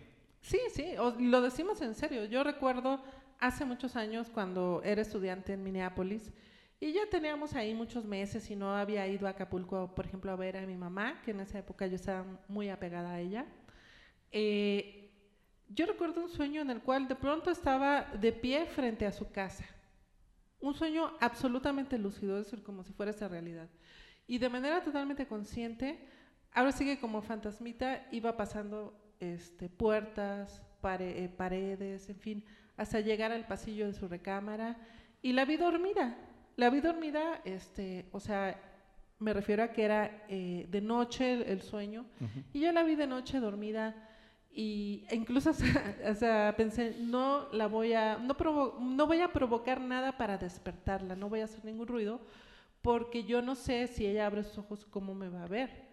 Sí, 0.41 0.59
sí, 0.73 0.93
lo 1.19 1.41
decimos 1.41 1.81
en 1.81 1.95
serio. 1.95 2.25
Yo 2.25 2.43
recuerdo 2.43 3.01
hace 3.39 3.65
muchos 3.65 3.95
años 3.95 4.27
cuando 4.33 4.81
era 4.83 5.01
estudiante 5.01 5.53
en 5.53 5.63
Minneapolis 5.63 6.31
y 6.79 6.93
ya 6.93 7.01
teníamos 7.09 7.55
ahí 7.55 7.73
muchos 7.73 8.05
meses 8.05 8.49
y 8.51 8.55
no 8.55 8.75
había 8.75 9.07
ido 9.07 9.27
a 9.27 9.31
Acapulco, 9.31 9.95
por 9.95 10.05
ejemplo, 10.05 10.31
a 10.31 10.35
ver 10.35 10.57
a 10.57 10.65
mi 10.65 10.75
mamá, 10.75 11.21
que 11.23 11.31
en 11.31 11.39
esa 11.39 11.57
época 11.59 11.87
yo 11.87 11.95
estaba 11.95 12.25
muy 12.47 12.69
apegada 12.69 13.13
a 13.13 13.19
ella. 13.19 13.45
Eh, 14.31 15.11
yo 15.69 15.85
recuerdo 15.85 16.21
un 16.21 16.29
sueño 16.29 16.61
en 16.61 16.69
el 16.69 16.81
cual 16.81 17.07
de 17.07 17.15
pronto 17.15 17.49
estaba 17.49 18.03
de 18.03 18.31
pie 18.31 18.67
frente 18.67 19.05
a 19.05 19.11
su 19.11 19.31
casa. 19.31 19.65
Un 20.59 20.75
sueño 20.75 21.13
absolutamente 21.19 21.97
lúcido, 21.97 22.37
es 22.37 22.45
decir, 22.45 22.63
como 22.63 22.83
si 22.83 22.93
fuera 22.93 23.11
esa 23.11 23.27
realidad. 23.27 23.69
Y 24.27 24.37
de 24.37 24.49
manera 24.49 24.83
totalmente 24.83 25.27
consciente, 25.27 26.07
ahora 26.51 26.71
sigue 26.71 26.99
como 26.99 27.21
fantasmita, 27.21 28.07
iba 28.11 28.37
pasando 28.37 29.15
este, 29.19 29.69
puertas, 29.69 30.61
eh, 30.99 31.29
paredes, 31.35 32.09
en 32.09 32.19
fin, 32.19 32.45
hasta 32.77 32.99
llegar 32.99 33.31
al 33.31 33.47
pasillo 33.47 33.87
de 33.87 33.93
su 33.93 34.07
recámara 34.07 34.77
y 35.21 35.33
la 35.33 35.45
vi 35.45 35.57
dormida. 35.57 36.17
La 36.57 36.71
vi 36.71 36.81
dormida, 36.81 37.39
este, 37.45 38.07
o 38.11 38.19
sea, 38.19 38.59
me 39.19 39.31
refiero 39.31 39.61
a 39.61 39.67
que 39.67 39.83
era 39.83 40.25
eh, 40.27 40.65
de 40.69 40.81
noche 40.81 41.51
el, 41.51 41.61
sueño, 41.61 42.07
y 42.51 42.61
yo 42.61 42.71
la 42.71 42.81
vi 42.81 42.95
de 42.95 43.05
noche 43.05 43.39
dormida 43.39 43.95
y 44.49 45.05
e 45.09 45.15
incluso 45.15 45.51
o 46.09 46.15
sea, 46.15 46.55
pensé, 46.57 46.95
no 46.99 47.47
la 47.51 47.67
voy 47.67 47.93
a, 47.93 48.17
no, 48.17 48.35
no 48.79 49.05
voy 49.05 49.21
a 49.21 49.31
provocar 49.31 49.79
nada 49.79 50.17
para 50.17 50.39
despertarla, 50.39 51.15
no 51.15 51.29
voy 51.29 51.41
a 51.41 51.43
hacer 51.43 51.63
ningún 51.63 51.85
ruido, 51.85 52.21
porque 52.81 53.23
yo 53.23 53.43
no 53.43 53.53
sé 53.53 53.85
si 53.85 54.07
ella 54.07 54.25
abre 54.25 54.43
sus 54.43 54.57
ojos 54.57 54.83
cómo 54.83 55.13
me 55.13 55.29
va 55.29 55.43
a 55.43 55.47
ver. 55.47 55.85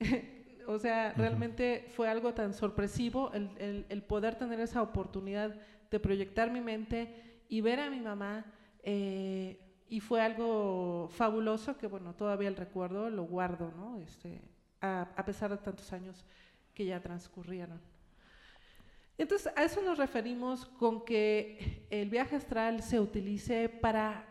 o 0.66 0.78
sea, 0.78 1.12
realmente 1.12 1.88
fue 1.94 2.08
algo 2.08 2.32
tan 2.32 2.54
sorpresivo 2.54 3.32
el, 3.34 3.50
el, 3.58 3.86
el, 3.90 4.02
poder 4.02 4.36
tener 4.36 4.60
esa 4.60 4.80
oportunidad 4.80 5.54
de 5.90 6.00
proyectar 6.00 6.50
mi 6.50 6.62
mente 6.62 7.42
y 7.50 7.60
ver 7.60 7.80
a 7.80 7.90
mi 7.90 8.00
mamá. 8.00 8.46
Eh, 8.82 9.69
y 9.90 10.00
fue 10.00 10.22
algo 10.22 11.08
fabuloso 11.12 11.76
que, 11.76 11.86
bueno, 11.86 12.14
todavía 12.14 12.48
el 12.48 12.56
recuerdo 12.56 13.10
lo 13.10 13.24
guardo, 13.24 13.72
¿no? 13.76 13.98
Este, 13.98 14.40
a, 14.80 15.08
a 15.14 15.24
pesar 15.24 15.50
de 15.50 15.58
tantos 15.58 15.92
años 15.92 16.24
que 16.72 16.86
ya 16.86 17.00
transcurrieron. 17.00 17.80
Entonces, 19.18 19.52
a 19.54 19.64
eso 19.64 19.82
nos 19.82 19.98
referimos 19.98 20.64
con 20.64 21.04
que 21.04 21.86
el 21.90 22.08
viaje 22.08 22.36
astral 22.36 22.82
se 22.82 22.98
utilice 22.98 23.68
para 23.68 24.30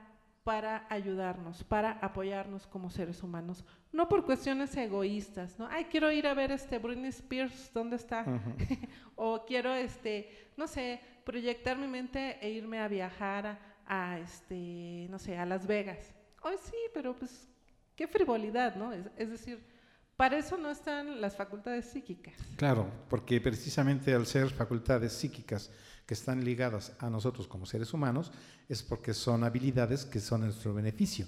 para 0.49 0.87
ayudarnos, 0.89 1.63
para 1.63 1.91
apoyarnos 2.01 2.65
como 2.65 2.89
seres 2.89 3.21
humanos, 3.21 3.63
no 3.91 4.09
por 4.09 4.25
cuestiones 4.25 4.75
egoístas, 4.75 5.59
¿no? 5.59 5.67
Ay, 5.69 5.85
quiero 5.85 6.11
ir 6.11 6.25
a 6.25 6.33
ver 6.33 6.51
este 6.51 6.79
Britney 6.79 7.09
Spears, 7.09 7.71
¿dónde 7.71 7.97
está? 7.97 8.25
o 9.15 9.45
quiero, 9.45 9.75
este, 9.75 10.49
no 10.57 10.67
sé, 10.67 11.01
proyectar 11.23 11.77
mi 11.77 11.87
mente 11.87 12.39
e 12.41 12.49
irme 12.49 12.79
a 12.79 12.87
viajar 12.87 13.45
a, 13.45 13.59
este, 13.89 15.07
no 15.09 15.19
sé, 15.19 15.37
a 15.37 15.45
Las 15.45 15.65
Vegas. 15.65 16.13
Ay, 16.43 16.57
sí, 16.63 16.77
pero 16.93 17.15
pues, 17.17 17.47
qué 17.95 18.07
frivolidad, 18.07 18.75
¿no? 18.75 18.93
es 18.93 19.29
decir, 19.29 19.59
para 20.19 20.37
eso 20.37 20.57
no 20.57 20.69
están 20.69 21.21
las 21.21 21.37
facultades 21.37 21.85
psíquicas. 21.85 22.33
Claro, 22.57 22.91
porque 23.09 23.39
precisamente 23.39 24.13
al 24.13 24.25
ser 24.25 24.49
facultades 24.49 25.13
psíquicas 25.13 25.71
que 26.05 26.13
están 26.13 26.43
ligadas 26.43 26.91
a 26.99 27.09
nosotros 27.09 27.47
como 27.47 27.65
seres 27.65 27.93
humanos, 27.93 28.31
es 28.67 28.83
porque 28.83 29.13
son 29.13 29.45
habilidades 29.45 30.03
que 30.03 30.19
son 30.19 30.41
en 30.41 30.47
nuestro 30.47 30.73
beneficio. 30.73 31.25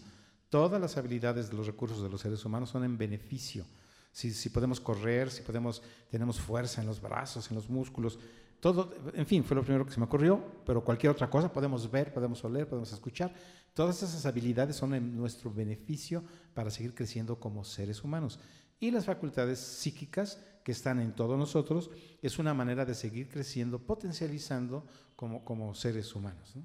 Todas 0.50 0.82
las 0.82 0.98
habilidades 0.98 1.50
de 1.50 1.56
los 1.56 1.68
recursos 1.68 2.04
de 2.04 2.10
los 2.10 2.20
seres 2.20 2.44
humanos 2.44 2.70
son 2.70 2.84
en 2.84 2.98
beneficio. 2.98 3.66
Si, 4.12 4.34
si 4.34 4.50
podemos 4.50 4.82
correr, 4.82 5.32
si 5.32 5.42
podemos, 5.42 5.82
tenemos 6.10 6.38
fuerza 6.42 6.82
en 6.82 6.88
los 6.88 7.02
brazos, 7.02 7.50
en 7.50 7.56
los 7.56 7.70
músculos, 7.70 8.20
todo, 8.62 8.94
en 9.14 9.26
fin, 9.26 9.44
fue 9.44 9.56
lo 9.56 9.64
primero 9.64 9.86
que 9.86 9.92
se 9.92 10.00
me 10.00 10.06
ocurrió, 10.06 10.42
pero 10.66 10.84
cualquier 10.84 11.12
otra 11.12 11.30
cosa 11.30 11.52
podemos 11.52 11.90
ver, 11.92 12.14
podemos 12.14 12.44
oler, 12.46 12.70
podemos 12.70 12.94
escuchar. 12.94 13.34
Todas 13.74 14.04
esas 14.04 14.26
habilidades 14.26 14.76
son 14.76 14.94
en 14.94 15.18
nuestro 15.18 15.52
beneficio 15.52 16.24
para 16.54 16.70
seguir 16.70 16.94
creciendo 16.94 17.40
como 17.40 17.64
seres 17.64 18.04
humanos 18.04 18.40
y 18.82 18.92
las 18.92 19.06
facultades 19.06 19.60
psíquicas 19.60 20.44
que 20.64 20.72
están 20.72 21.00
en 21.00 21.14
todos 21.14 21.38
nosotros 21.38 21.92
es 22.22 22.40
una 22.40 22.54
manera 22.54 22.84
de 22.84 22.96
seguir 22.96 23.30
creciendo, 23.30 23.80
potencializando 23.80 24.86
como, 25.16 25.46
como 25.46 25.74
seres 25.76 26.14
humanos. 26.16 26.56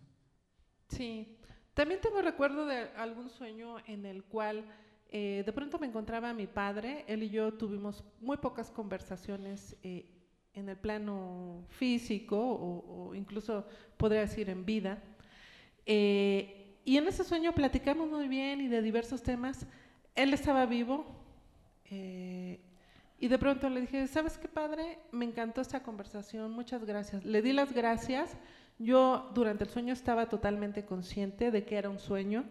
Sí, 0.89 1.39
también 1.75 2.01
tengo 2.01 2.23
recuerdo 2.23 2.67
de 2.67 2.89
algún 2.97 3.29
sueño 3.29 3.77
en 3.87 4.07
el 4.07 4.25
cual 4.25 4.65
eh, 5.09 5.43
de 5.45 5.53
pronto 5.53 5.79
me 5.79 5.87
encontraba 5.87 6.33
mi 6.33 6.47
padre, 6.47 7.05
él 7.07 7.23
y 7.23 7.29
yo 7.29 7.53
tuvimos 7.55 8.03
muy 8.21 8.39
pocas 8.39 8.71
conversaciones 8.71 9.77
eh, 9.83 10.16
en 10.57 10.69
el 10.69 10.77
plano 10.77 11.65
físico 11.69 12.37
o, 12.37 13.15
incluso 13.15 13.65
podría 13.97 14.23
decir 14.23 14.51
en 14.51 14.65
vida. 14.65 14.99
Eh, 15.85 16.79
y 16.85 16.97
en 16.97 17.07
ese 17.07 17.23
sueño 17.23 17.53
platicamos 17.53 18.11
muy 18.11 18.27
bien 18.27 18.61
y 18.61 18.67
de 18.67 18.83
diversos 18.83 19.23
temas. 19.23 19.67
Él 20.15 20.33
estaba 20.33 20.67
vivo, 20.67 21.05
eh, 21.91 22.59
y 23.19 23.29
de 23.29 23.39
pronto 23.39 23.69
le 23.71 23.83
dije, 23.83 24.07
¿sabes 24.09 24.37
qué 24.37 24.49
padre? 24.49 24.99
Me 25.11 25.25
encantó 25.25 25.61
esta 25.61 25.83
conversación, 25.83 26.51
muchas 26.53 26.85
gracias. 26.85 27.25
Le 27.25 27.41
di 27.43 27.53
las 27.53 27.73
gracias. 27.73 28.37
Yo 28.79 29.31
durante 29.35 29.65
el 29.65 29.71
sueño 29.71 29.93
estaba 29.93 30.29
totalmente 30.29 30.85
consciente 30.85 31.51
de 31.51 31.65
que 31.65 31.77
era 31.77 31.89
un 31.89 31.99
sueño 31.99 32.45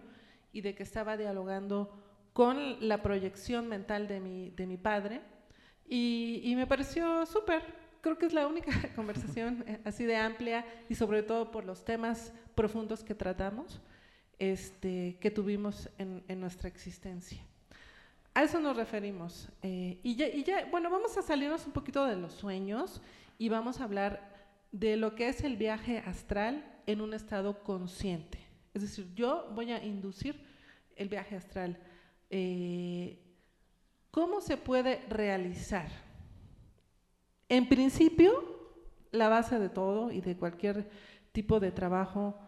y 0.53 0.61
de 0.61 0.73
que 0.73 0.83
estaba 0.83 1.17
dialogando 1.17 1.91
con 2.33 2.87
la 2.87 3.03
proyección 3.03 3.67
mental 3.67 4.07
de 4.07 4.19
mi, 4.19 4.49
de 4.51 4.65
mi 4.65 4.77
padre. 4.77 5.21
Y, 5.87 6.41
y 6.43 6.55
me 6.55 6.65
pareció 6.65 7.25
súper. 7.27 7.84
Creo 8.05 8.19
que 8.19 8.27
es 8.27 8.33
la 8.33 8.45
única 8.45 8.71
conversación 8.95 9.63
eh, 9.65 9.79
así 9.83 10.05
de 10.05 10.15
amplia 10.15 10.63
y 10.87 10.93
sobre 10.93 11.23
todo 11.23 11.49
por 11.49 11.65
los 11.65 11.83
temas 11.83 12.31
profundos 12.53 13.03
que 13.03 13.15
tratamos, 13.15 13.81
este, 14.37 15.17
que 15.19 15.31
tuvimos 15.31 15.89
en, 15.97 16.23
nuestra 16.39 16.69
existencia. 16.69 17.43
A 18.35 18.43
eso 18.43 18.59
nos 18.59 18.77
referimos. 18.77 19.49
Eh, 19.63 19.99
y, 20.03 20.15
ya, 20.43 20.67
bueno, 20.69 20.91
vamos 20.91 21.17
a 21.17 21.23
salirnos 21.23 21.65
un 21.65 21.71
poquito 21.71 22.05
de 22.05 22.15
los 22.15 22.33
sueños 22.33 23.01
y 23.39 23.49
vamos 23.49 23.81
a 23.81 23.85
hablar 23.85 24.21
de 24.71 24.97
lo 24.97 25.15
que 25.15 25.27
es 25.27 25.43
el 25.43 25.57
viaje 25.57 25.97
astral 26.05 26.63
en 26.85 27.01
un 27.01 27.11
estado 27.11 27.63
consciente. 27.63 28.37
Es 28.75 28.83
decir, 28.83 29.11
yo 29.15 29.49
voy 29.55 29.71
a 29.71 29.83
inducir 29.83 30.45
el 30.95 31.09
viaje 31.09 31.37
astral. 31.37 31.79
Eh, 32.29 33.17
¿Cómo 34.11 34.41
se 34.41 34.57
puede 34.57 35.01
realizar? 35.09 36.04
En 37.49 37.69
principio, 37.69 38.31
la 39.12 39.29
base 39.29 39.60
de 39.60 39.69
todo 39.69 40.12
y 40.12 40.21
de 40.21 40.36
cualquier 40.36 40.89
tipo 41.31 41.60
de 41.60 41.71
trabajo 41.71 42.39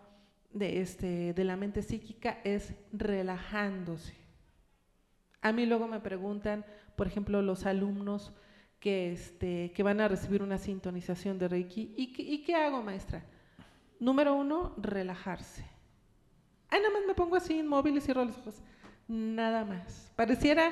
de, 0.52 0.82
este, 0.82 1.34
de 1.34 1.44
la 1.44 1.56
mente 1.56 1.82
psíquica 1.82 2.40
es 2.44 2.74
relajándose. 2.92 4.16
A 5.42 5.52
mí 5.52 5.66
luego 5.66 5.88
me 5.88 6.00
preguntan, 6.00 6.66
por 6.96 7.08
ejemplo, 7.08 7.42
los 7.42 7.66
alumnos 7.66 8.34
que, 8.80 9.12
este, 9.12 9.72
que 9.74 9.84
van 9.84 10.02
a 10.02 10.08
recibir 10.08 10.42
una 10.42 10.58
sintonización 10.58 11.38
de 11.38 11.48
Reiki, 11.48 11.94
¿y, 11.96 12.44
qué 12.44 12.56
hago, 12.56 12.82
maestra? 12.82 13.24
Número 14.00 14.36
uno, 14.36 14.74
relajarse. 14.78 15.66
Ay, 16.70 16.82
nada 16.82 16.94
más 16.94 17.04
me 17.08 17.14
pongo 17.14 17.36
así 17.36 17.58
inmóvil 17.58 17.98
y 17.98 18.02
cierro 18.02 18.26
los 18.26 18.38
ojos. 18.38 18.62
Nada 19.08 19.64
más. 19.64 20.12
Pareciera 20.16 20.72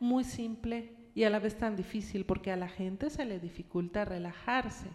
muy 0.00 0.24
simple 0.24 1.03
y 1.14 1.24
a 1.24 1.30
la 1.30 1.38
vez 1.38 1.56
tan 1.56 1.76
difícil 1.76 2.24
porque 2.24 2.50
a 2.50 2.56
la 2.56 2.68
gente 2.68 3.10
se 3.10 3.24
le 3.24 3.38
dificulta 3.38 4.04
relajarse. 4.04 4.86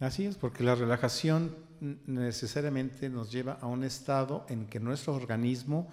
Así 0.00 0.26
es, 0.26 0.36
porque 0.36 0.64
la 0.64 0.74
relajación 0.74 1.56
necesariamente 2.06 3.08
nos 3.08 3.30
lleva 3.32 3.54
a 3.60 3.66
un 3.66 3.84
estado 3.84 4.44
en 4.48 4.66
que 4.66 4.80
nuestro 4.80 5.14
organismo 5.14 5.88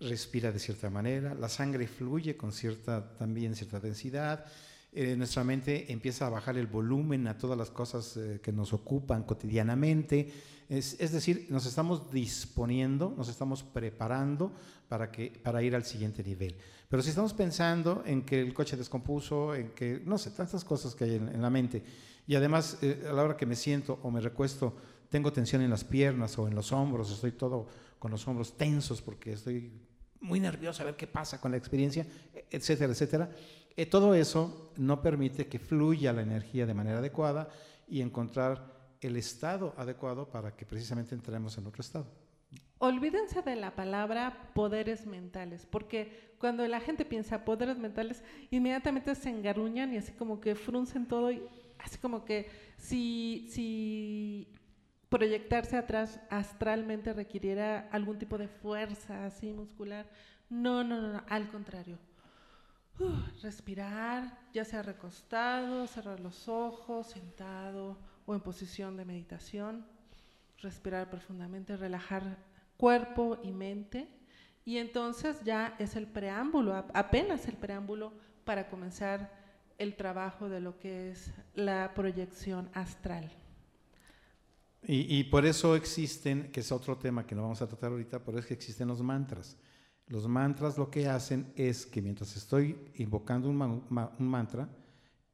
respira 0.00 0.52
de 0.52 0.58
cierta 0.58 0.90
manera, 0.90 1.34
la 1.34 1.48
sangre 1.48 1.86
fluye 1.86 2.36
con 2.36 2.52
cierta, 2.52 3.14
también 3.16 3.54
cierta 3.54 3.80
densidad, 3.80 4.44
eh, 4.98 5.14
nuestra 5.14 5.44
mente 5.44 5.92
empieza 5.92 6.26
a 6.26 6.30
bajar 6.30 6.56
el 6.56 6.66
volumen 6.66 7.28
a 7.28 7.36
todas 7.36 7.58
las 7.58 7.70
cosas 7.70 8.16
eh, 8.16 8.40
que 8.42 8.50
nos 8.50 8.72
ocupan 8.72 9.24
cotidianamente, 9.24 10.32
es, 10.70 11.12
decir, 11.12 11.46
nos 11.50 11.66
estamos 11.66 12.10
disponiendo, 12.10 13.14
nos 13.14 13.28
estamos 13.28 13.62
preparando 13.62 14.52
para, 14.88 15.12
que, 15.12 15.30
para 15.30 15.62
ir 15.62 15.76
al 15.76 15.84
siguiente 15.84 16.24
nivel. 16.24 16.56
Pero 16.88 17.02
si 17.02 17.10
estamos 17.10 17.34
pensando 17.34 18.02
en 18.06 18.22
que 18.22 18.40
el 18.40 18.54
coche 18.54 18.78
descompuso, 18.78 19.54
en 19.54 19.72
que, 19.72 20.00
no 20.02 20.16
sé, 20.16 20.30
tantas 20.30 20.64
cosas 20.64 20.94
que 20.94 21.04
hay 21.04 21.14
en, 21.16 21.42
la 21.42 21.50
mente, 21.50 21.84
y 22.26 22.34
además 22.34 22.78
eh, 22.80 23.04
a 23.06 23.12
la 23.12 23.22
hora 23.22 23.36
que 23.36 23.44
me 23.44 23.54
siento 23.54 24.00
o 24.02 24.10
me 24.10 24.20
recuesto, 24.22 24.74
tengo 25.10 25.30
tensión 25.30 25.60
en 25.60 25.68
las 25.68 25.84
piernas 25.84 26.38
o 26.38 26.48
en 26.48 26.54
los 26.54 26.72
hombros, 26.72 27.12
estoy 27.12 27.32
todo 27.32 27.68
con 27.98 28.10
los 28.10 28.26
hombros 28.26 28.56
tensos 28.56 29.02
porque 29.02 29.34
estoy 29.34 29.70
muy 30.20 30.40
nervioso 30.40 30.82
a 30.82 30.86
ver 30.86 30.96
qué 30.96 31.06
pasa 31.06 31.38
con 31.38 31.50
la 31.50 31.58
experiencia, 31.58 32.06
etcétera, 32.50 32.92
etcétera. 32.92 33.30
Eh, 33.76 33.86
todo 33.86 34.14
eso 34.14 34.72
no 34.76 35.02
permite 35.02 35.48
que 35.48 35.58
fluya 35.58 36.12
la 36.12 36.22
energía 36.22 36.66
de 36.66 36.74
manera 36.74 36.98
adecuada 36.98 37.48
y 37.88 38.00
encontrar 38.00 38.74
el 39.00 39.16
estado 39.16 39.74
adecuado 39.76 40.30
para 40.30 40.56
que 40.56 40.64
precisamente 40.64 41.14
entremos 41.14 41.56
en 41.58 41.66
otro 41.66 41.82
estado. 41.82 42.06
Olvídense 42.78 43.42
de 43.42 43.56
la 43.56 43.74
palabra 43.74 44.50
poderes 44.54 45.06
mentales, 45.06 45.66
porque 45.66 46.34
cuando 46.38 46.66
la 46.68 46.80
gente 46.80 47.04
piensa 47.04 47.44
poderes 47.44 47.78
mentales, 47.78 48.22
inmediatamente 48.50 49.14
se 49.14 49.30
engaruñan 49.30 49.92
y 49.94 49.96
así 49.96 50.12
como 50.12 50.40
que 50.40 50.54
fruncen 50.54 51.06
todo 51.06 51.30
y 51.30 51.42
así 51.78 51.98
como 51.98 52.24
que 52.24 52.50
si, 52.76 53.48
si 53.50 54.52
proyectarse 55.08 55.76
atrás 55.76 56.20
astralmente 56.28 57.12
requiriera 57.12 57.88
algún 57.92 58.18
tipo 58.18 58.36
de 58.36 58.48
fuerza 58.48 59.24
así 59.24 59.52
muscular. 59.52 60.06
No, 60.50 60.84
no, 60.84 61.00
no, 61.00 61.22
al 61.28 61.48
contrario. 61.48 61.98
respirar, 63.42 64.38
ya 64.52 64.64
sea 64.64 64.82
recostado, 64.82 65.86
cerrar 65.86 66.20
los 66.20 66.48
ojos, 66.48 67.08
sentado 67.08 67.98
o 68.26 68.34
en 68.34 68.40
posición 68.40 68.96
de 68.96 69.04
meditación. 69.04 69.84
Respirar 70.58 71.10
profundamente, 71.10 71.76
relajar 71.76 72.38
cuerpo 72.76 73.38
y 73.42 73.52
mente. 73.52 74.08
Y 74.64 74.78
entonces 74.78 75.40
ya 75.44 75.76
es 75.78 75.94
el 75.96 76.06
preámbulo, 76.06 76.74
apenas 76.92 77.46
el 77.46 77.56
preámbulo 77.56 78.12
para 78.44 78.68
comenzar 78.68 79.30
el 79.78 79.94
trabajo 79.94 80.48
de 80.48 80.60
lo 80.60 80.78
que 80.78 81.10
es 81.10 81.30
la 81.54 81.92
proyección 81.94 82.68
astral. 82.72 83.30
Y, 84.88 85.24
por 85.24 85.44
eso 85.44 85.74
existen, 85.74 86.52
que 86.52 86.60
es 86.60 86.70
otro 86.70 86.96
tema 86.96 87.26
que 87.26 87.34
no 87.34 87.42
vamos 87.42 87.60
a 87.60 87.66
tratar 87.66 87.90
ahorita, 87.90 88.22
por 88.22 88.34
eso 88.34 88.42
es 88.42 88.46
que 88.46 88.54
existen 88.54 88.86
los 88.86 89.02
mantras. 89.02 89.56
Los 90.08 90.28
mantras 90.28 90.78
lo 90.78 90.88
que 90.88 91.08
hacen 91.08 91.52
es 91.56 91.84
que 91.84 92.00
mientras 92.00 92.36
estoy 92.36 92.78
invocando 92.94 93.48
un, 93.48 93.82
mantra, 94.18 94.68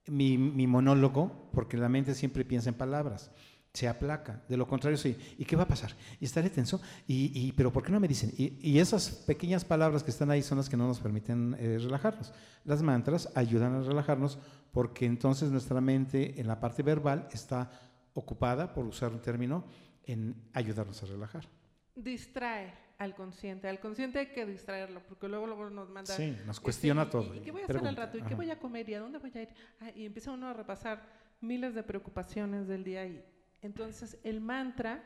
mi, 0.07 0.39
monólogo, 0.67 1.51
porque 1.53 1.77
la 1.77 1.91
mente 1.91 2.15
siempre 2.15 2.45
piensa 2.45 2.71
en 2.71 2.77
palabras, 2.77 3.31
se 3.75 3.87
aplaca. 3.87 4.43
De 4.49 4.57
lo 4.57 4.67
contrario, 4.67 4.97
sí. 4.97 5.15
¿Y 5.37 5.45
qué 5.45 5.57
va 5.57 5.65
a 5.65 5.69
pasar? 5.69 5.93
¿Y 6.19 6.25
estaré 6.25 6.49
tenso? 6.49 6.81
¿Y, 7.07 7.53
pero 7.53 7.71
por 7.71 7.83
qué 7.83 7.93
no 7.93 8.01
me 8.01 8.09
dicen? 8.09 8.33
Y, 8.37 8.79
esas 8.79 9.11
pequeñas 9.11 9.63
palabras 9.63 10.03
que 10.03 10.11
están 10.11 10.31
ahí 10.31 10.43
son 10.43 10.57
las 10.57 10.71
que 10.71 10.77
no 10.79 10.87
nos 10.87 11.01
permiten 11.01 11.55
eh, 11.59 11.79
relajarnos. 11.79 12.33
Las 12.65 12.83
mantras 12.83 13.29
ayudan 13.35 13.75
a 13.75 13.83
relajarnos 13.83 14.39
porque 14.73 15.05
entonces 15.05 15.51
nuestra 15.51 15.83
mente 15.83 16.41
en 16.41 16.47
la 16.47 16.61
parte 16.61 16.83
verbal 16.83 17.29
está 17.31 17.71
ocupada, 18.15 18.73
por 18.73 18.87
usar 18.87 19.13
un 19.13 19.21
término, 19.21 19.65
en 20.05 20.35
ayudarnos 20.55 21.03
a 21.03 21.07
relajar. 21.07 21.47
Distrae 21.95 22.82
al 23.03 23.15
consciente. 23.15 23.69
Al 23.69 23.81
consciente 23.81 24.19
hay 24.19 24.27
que 24.27 24.47
distraerlo, 24.47 25.03
porque 25.09 25.29
luego, 25.29 25.47
luego 25.47 25.69
nos 25.71 25.91
manda... 25.91 26.15
Sí, 26.15 26.31
nos 26.47 26.57
este, 26.57 26.63
cuestiona 26.63 27.11
todo. 27.11 27.35
¿Y, 27.35 27.41
qué 27.41 27.51
voy 27.51 27.63
a 27.63 27.65
hacer 27.65 27.87
al 27.87 27.97
rato? 27.97 28.19
¿Y 28.19 28.23
qué 28.23 28.35
voy 28.35 28.51
a 28.51 28.59
comer? 28.59 28.89
¿Y 28.89 28.95
a 28.95 29.01
dónde 29.01 29.19
voy 29.19 29.33
a 29.35 29.43
ir? 29.43 29.49
Ah, 29.81 29.91
y 29.95 30.07
empieza 30.07 30.31
uno 30.31 30.49
a 30.49 30.53
repasar 30.53 31.03
miles 31.41 31.75
de 31.75 31.83
preocupaciones 31.83 32.69
del 32.69 32.85
día. 32.85 33.05
Y 33.07 33.25
entonces 33.61 34.19
el 34.23 34.41
mantra, 34.41 35.03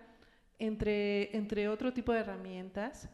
entre, 0.59 1.37
entre 1.37 1.68
otro 1.68 1.92
tipo 1.92 2.12
de 2.12 2.20
herramientas, 2.20 3.09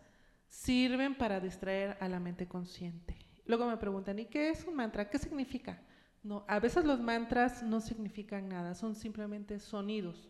sirven 0.49 1.17
para 1.17 1.41
distraer 1.41 1.97
a 2.01 2.09
la 2.09 2.21
mente 2.21 2.47
consciente. 2.47 3.17
Luego 3.47 3.67
me 3.67 3.77
preguntan, 3.77 4.19
¿y 4.19 4.27
qué 4.27 4.51
es 4.51 4.65
un 4.65 4.75
mantra? 4.75 5.09
¿Qué 5.09 5.19
significa? 5.19 5.81
No, 6.23 6.45
a 6.47 6.61
veces 6.61 6.85
los 6.85 7.01
mantras 7.01 7.63
no 7.63 7.81
significan 7.81 8.49
nada, 8.49 8.75
son 8.75 8.95
simplemente 8.95 9.59
sonidos. 9.59 10.29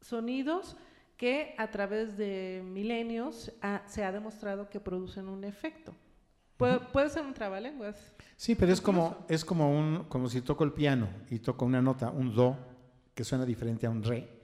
Sonidos 0.00 0.76
que 1.16 1.54
a 1.58 1.70
través 1.70 2.16
de 2.16 2.62
milenios 2.64 3.52
se 3.86 4.04
ha 4.04 4.12
demostrado 4.12 4.68
que 4.68 4.80
producen 4.80 5.28
un 5.28 5.44
efecto. 5.44 5.94
Puede, 6.56 7.10
ser 7.10 7.24
un 7.24 7.34
trabalenguas. 7.34 8.14
Sí, 8.36 8.54
pero 8.54 8.72
es 8.72 8.80
como, 8.80 9.26
es 9.28 9.44
como, 9.44 9.70
un, 9.70 10.04
como 10.04 10.28
si 10.28 10.40
toco 10.40 10.64
el 10.64 10.72
piano 10.72 11.08
y 11.30 11.38
toco 11.38 11.64
una 11.66 11.82
nota, 11.82 12.10
un 12.10 12.34
do, 12.34 12.56
que 13.14 13.24
suena 13.24 13.44
diferente 13.44 13.86
a 13.86 13.90
un 13.90 14.02
re. 14.02 14.36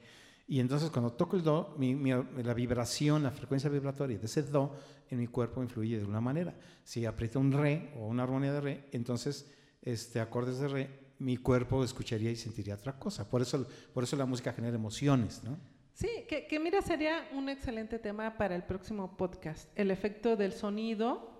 Y 0.46 0.60
entonces 0.60 0.90
cuando 0.90 1.12
toco 1.12 1.36
el 1.36 1.42
do, 1.42 1.76
la 1.78 2.54
vibración, 2.54 3.22
la 3.22 3.30
frecuencia 3.30 3.70
vibratoria 3.70 4.18
de 4.18 4.26
ese 4.26 4.42
do 4.42 4.74
en 5.08 5.18
mi 5.18 5.26
cuerpo 5.26 5.62
influye 5.62 5.98
de 5.98 6.04
una 6.04 6.20
manera. 6.20 6.54
Si 6.84 7.06
aprieto 7.06 7.40
un 7.40 7.52
re 7.52 7.92
o 7.96 8.06
una 8.06 8.24
armonía 8.24 8.52
de 8.52 8.60
re, 8.60 8.88
entonces 8.92 9.50
este, 9.80 10.20
acordes 10.20 10.58
de 10.58 10.68
re, 10.68 10.90
mi 11.18 11.36
cuerpo 11.36 11.84
escucharía 11.84 12.30
y 12.30 12.36
sentiría 12.36 12.74
otra 12.74 12.98
cosa. 12.98 13.28
Por 13.30 13.40
eso, 13.40 13.66
por 13.94 14.04
eso 14.04 14.16
la 14.16 14.26
música 14.26 14.52
genera 14.52 14.74
emociones, 14.74 15.42
¿no? 15.44 15.58
Sí, 15.92 16.08
que, 16.28 16.46
que 16.46 16.58
mira, 16.58 16.80
sería 16.80 17.28
un 17.32 17.48
excelente 17.48 17.98
tema 17.98 18.36
para 18.36 18.54
el 18.56 18.62
próximo 18.62 19.16
podcast, 19.16 19.68
el 19.78 19.90
efecto 19.90 20.36
del 20.36 20.52
sonido 20.52 21.30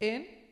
en, 0.00 0.44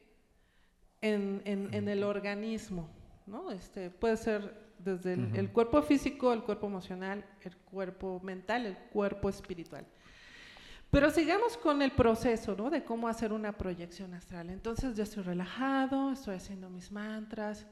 en, 1.01 1.43
en, 1.73 1.89
el 1.89 2.05
organismo, 2.05 2.89
¿no? 3.27 3.51
Este, 3.51 3.91
puede 3.91 4.17
ser 4.17 4.63
desde 4.79 5.15
el, 5.15 5.51
cuerpo 5.51 5.81
físico, 5.83 6.33
el 6.33 6.43
cuerpo 6.43 6.67
emocional, 6.67 7.25
el 7.43 7.57
cuerpo 7.57 8.21
mental, 8.23 8.67
el 8.67 8.77
cuerpo 8.77 9.29
espiritual. 9.29 9.87
Pero 10.91 11.11
sigamos 11.11 11.57
con 11.57 11.81
el 11.81 11.93
proceso, 11.93 12.55
¿no? 12.55 12.69
De 12.69 12.85
cómo 12.85 13.09
hacer 13.09 13.33
una 13.33 13.57
proyección 13.57 14.13
astral. 14.13 14.51
Entonces 14.51 14.95
ya 14.95 15.05
estoy 15.05 15.23
relajado, 15.23 16.13
estoy 16.13 16.37
haciendo 16.37 16.69
mis 16.69 16.93
mantras, 16.93 17.67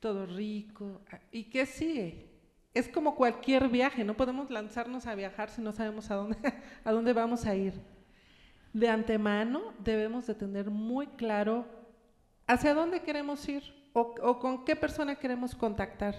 todo 0.00 0.24
rico. 0.24 1.02
¿Y 1.30 1.44
qué 1.44 1.66
sigue? 1.66 2.35
Es 2.76 2.88
como 2.88 3.14
cualquier 3.14 3.70
viaje, 3.70 4.04
no 4.04 4.18
podemos 4.18 4.50
lanzarnos 4.50 5.06
a 5.06 5.14
viajar 5.14 5.48
si 5.48 5.62
no 5.62 5.72
sabemos 5.72 6.10
a 6.10 6.16
dónde, 6.16 6.36
a 6.84 6.92
dónde 6.92 7.14
vamos 7.14 7.46
a 7.46 7.54
ir. 7.54 7.72
De 8.74 8.86
antemano 8.90 9.72
debemos 9.78 10.26
de 10.26 10.34
tener 10.34 10.68
muy 10.68 11.06
claro 11.06 11.64
hacia 12.46 12.74
dónde 12.74 13.00
queremos 13.00 13.48
ir 13.48 13.62
o, 13.94 14.38
con 14.38 14.66
qué 14.66 14.76
persona 14.76 15.14
queremos 15.14 15.54
contactar, 15.54 16.14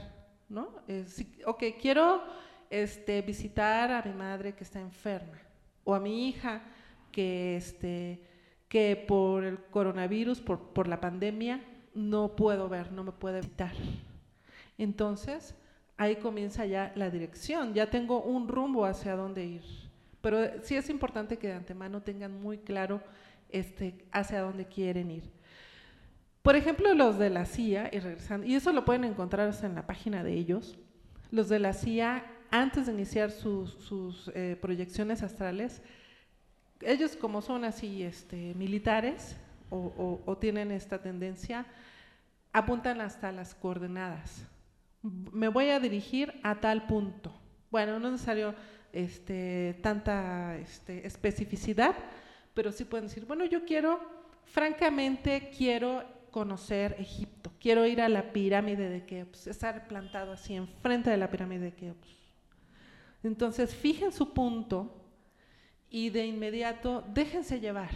¿no? 0.50 0.70
Eh, 0.88 1.06
ok, 1.46 1.64
quiero 1.80 2.24
este, 2.72 3.22
visitar 3.22 3.92
a 3.92 4.02
mi 4.02 4.16
madre 4.16 4.56
que 4.56 4.64
está 4.64 4.80
enferma 4.80 5.38
o 5.84 5.94
a 5.94 6.00
mi 6.00 6.28
hija 6.28 6.64
que, 7.12 7.56
este, 7.56 8.24
que 8.68 8.96
por 9.08 9.44
el 9.44 9.60
coronavirus, 9.66 10.42
por, 10.42 10.74
por 10.74 10.88
la 10.88 11.00
pandemia, 11.00 11.64
no 11.94 12.36
puedo 12.36 12.68
ver, 12.68 12.92
no 12.92 13.04
me 13.04 13.12
puede 13.12 13.42
visitar. 13.42 13.76
Entonces, 14.80 15.54
ahí 15.98 16.18
comienza 16.18 16.66
ya 16.66 16.92
la 16.96 17.10
dirección, 17.10 17.74
ya 17.74 17.90
tengo 17.90 18.22
un 18.22 18.48
rumbo 18.48 18.86
hacia 18.86 19.16
dónde 19.16 19.46
ir. 19.46 19.64
Pero 20.22 20.62
sí 20.64 20.76
es 20.76 20.90
importante 20.90 21.38
que 21.38 21.48
de 21.48 21.54
antemano 21.54 22.02
tengan 22.02 22.42
muy 22.42 22.58
claro 22.58 23.02
este, 23.50 24.06
hacia 24.12 24.42
dónde 24.42 24.66
quieren 24.66 25.12
ir. 25.12 25.24
Por 26.42 26.56
ejemplo, 26.56 26.94
los 26.94 27.18
de 27.18 27.30
la 27.30 27.46
CIA, 27.46 27.90
y 27.92 28.00
regresando, 28.00 28.46
y 28.48 28.56
eso 28.56 28.72
lo 28.72 28.86
pueden 28.86 29.04
encontrar 29.04 29.54
en 29.62 29.76
la 29.76 29.86
página 29.86 30.24
de 30.24 30.34
ellos, 30.34 30.78
los 31.32 31.50
de 31.50 31.60
la 31.60 31.74
CIA 31.74 32.26
antes 32.52 32.86
de 32.86 32.94
iniciar 32.94 33.32
sus, 33.32 34.32
eh, 34.34 34.58
proyecciones 34.62 35.24
astrales, 35.24 35.82
ellos 36.82 37.16
como 37.16 37.42
son 37.42 37.66
así 37.66 38.04
este, 38.04 38.54
militares 38.56 39.36
o, 39.70 40.38
tienen 40.40 40.72
esta 40.72 41.02
tendencia, 41.02 41.66
apuntan 42.54 43.02
hasta 43.02 43.32
las 43.32 43.54
coordenadas. 43.54 44.46
Me 45.32 45.48
voy 45.48 45.70
a 45.70 45.80
dirigir 45.80 46.34
a 46.44 46.60
tal 46.60 46.86
punto. 46.88 47.34
Bueno, 47.70 48.00
no 48.00 48.08
es 48.08 48.14
necesario 48.14 48.56
este, 48.92 49.80
tanta 49.82 50.58
este, 50.58 51.06
especificidad, 51.06 51.96
pero 52.54 52.72
sí 52.72 52.86
pueden 52.86 53.08
decir, 53.08 53.26
bueno, 53.26 53.46
yo 53.46 53.66
quiero, 53.66 54.00
francamente, 54.46 55.52
quiero 55.56 56.04
conocer 56.32 56.96
Egipto, 57.00 57.52
quiero 57.60 57.86
ir 57.86 58.02
a 58.02 58.10
la 58.10 58.32
pirámide 58.32 58.90
de 58.90 59.06
Keops, 59.06 59.48
estar 59.48 59.88
plantado 59.88 60.32
así 60.32 60.56
enfrente 60.56 61.10
de 61.10 61.18
la 61.18 61.30
pirámide 61.30 61.66
de 61.66 61.74
Keops. 61.74 62.16
Entonces, 63.24 63.76
fijen 63.76 64.12
su 64.12 64.34
punto 64.34 65.04
y 65.90 66.10
de 66.10 66.26
inmediato 66.26 67.04
déjense 67.14 67.60
llevar. 67.60 67.92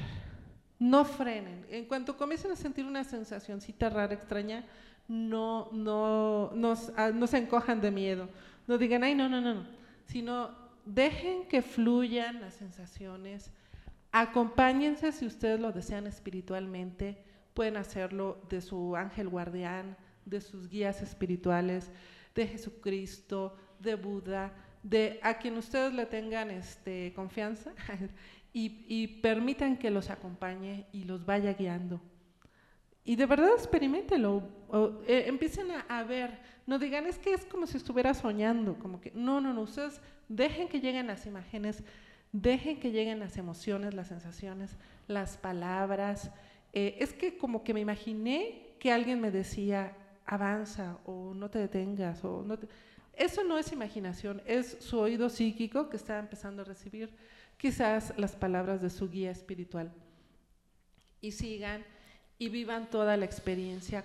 No 0.79 1.05
frenen. 1.05 1.65
En 1.69 1.85
cuanto 1.85 2.17
comiencen 2.17 2.51
a 2.51 2.55
sentir 2.55 2.85
una 2.85 3.03
sensacióncita 3.03 3.89
rara, 3.89 4.15
extraña, 4.15 4.65
no, 5.11 5.69
no, 5.73 6.51
no, 6.55 6.73
ah, 6.95 7.11
no 7.13 7.27
se 7.27 7.37
encojan 7.37 7.81
de 7.81 7.91
miedo. 7.91 8.29
No 8.65 8.77
digan, 8.77 9.03
ay, 9.03 9.13
no, 9.13 9.27
no, 9.27 9.41
no, 9.41 9.53
no. 9.53 9.65
Sino 10.05 10.51
dejen 10.85 11.49
que 11.49 11.61
fluyan 11.61 12.39
las 12.39 12.53
sensaciones. 12.53 13.51
Acompáñense 14.13 15.11
si 15.11 15.25
ustedes 15.25 15.59
lo 15.59 15.73
desean 15.73 16.07
espiritualmente. 16.07 17.21
Pueden 17.53 17.75
hacerlo 17.75 18.41
de 18.49 18.61
su 18.61 18.95
ángel 18.95 19.27
guardián, 19.27 19.97
de 20.23 20.39
sus 20.39 20.69
guías 20.69 21.01
espirituales, 21.01 21.91
de 22.33 22.47
Jesucristo, 22.47 23.57
de 23.79 23.95
Buda, 23.95 24.53
de 24.81 25.19
a 25.23 25.39
quien 25.39 25.57
ustedes 25.57 25.93
le 25.93 26.05
tengan 26.05 26.51
este, 26.51 27.11
confianza 27.13 27.73
y, 28.53 29.07
permitan 29.21 29.75
que 29.75 29.91
los 29.91 30.09
acompañe 30.09 30.87
y 30.93 31.03
los 31.03 31.25
vaya 31.25 31.51
guiando. 31.51 31.99
Y 33.03 33.15
de 33.15 33.25
verdad 33.25 33.49
experimentenlo, 33.55 34.43
eh, 35.07 35.23
empiecen 35.27 35.67
a, 35.87 36.03
ver, 36.03 36.37
no 36.67 36.77
digan 36.77 37.07
es 37.07 37.17
que 37.17 37.33
es 37.33 37.45
como 37.45 37.65
si 37.65 37.77
estuviera 37.77 38.13
soñando, 38.13 38.77
como 38.77 39.01
que 39.01 39.11
no, 39.15 39.41
no, 39.41 39.53
no, 39.53 39.61
ustedes 39.61 40.01
dejen 40.29 40.67
que 40.67 40.79
lleguen 40.79 41.07
las 41.07 41.25
imágenes, 41.25 41.83
dejen 42.31 42.79
que 42.79 42.91
lleguen 42.91 43.19
las 43.19 43.37
emociones, 43.37 43.93
las 43.93 44.07
sensaciones, 44.07 44.77
las 45.07 45.37
palabras. 45.37 46.31
Eh, 46.73 46.97
es 46.99 47.11
que 47.13 47.37
como 47.37 47.63
que 47.63 47.73
me 47.73 47.79
imaginé 47.79 48.75
que 48.79 48.91
alguien 48.91 49.19
me 49.19 49.31
decía, 49.31 49.97
avanza 50.25 50.99
o 51.05 51.33
no 51.33 51.49
te 51.49 51.59
detengas 51.59 52.23
o 52.23 52.43
no 52.43 52.57
te 52.57 52.67
eso 53.13 53.43
no 53.43 53.57
es 53.57 53.71
imaginación, 53.71 54.41
es 54.45 54.77
su 54.79 54.97
oído 54.97 55.29
psíquico 55.29 55.89
que 55.89 55.97
está 55.97 56.17
empezando 56.19 56.61
a 56.61 56.65
recibir 56.65 57.13
quizás 57.57 58.13
las 58.17 58.35
palabras 58.35 58.81
de 58.81 58.89
su 58.89 59.09
guía 59.09 59.31
espiritual. 59.31 59.91
Y 61.19 61.31
sigan 61.33 61.83
y 62.41 62.49
vivan 62.49 62.89
toda 62.89 63.17
la 63.17 63.25
experiencia 63.25 64.03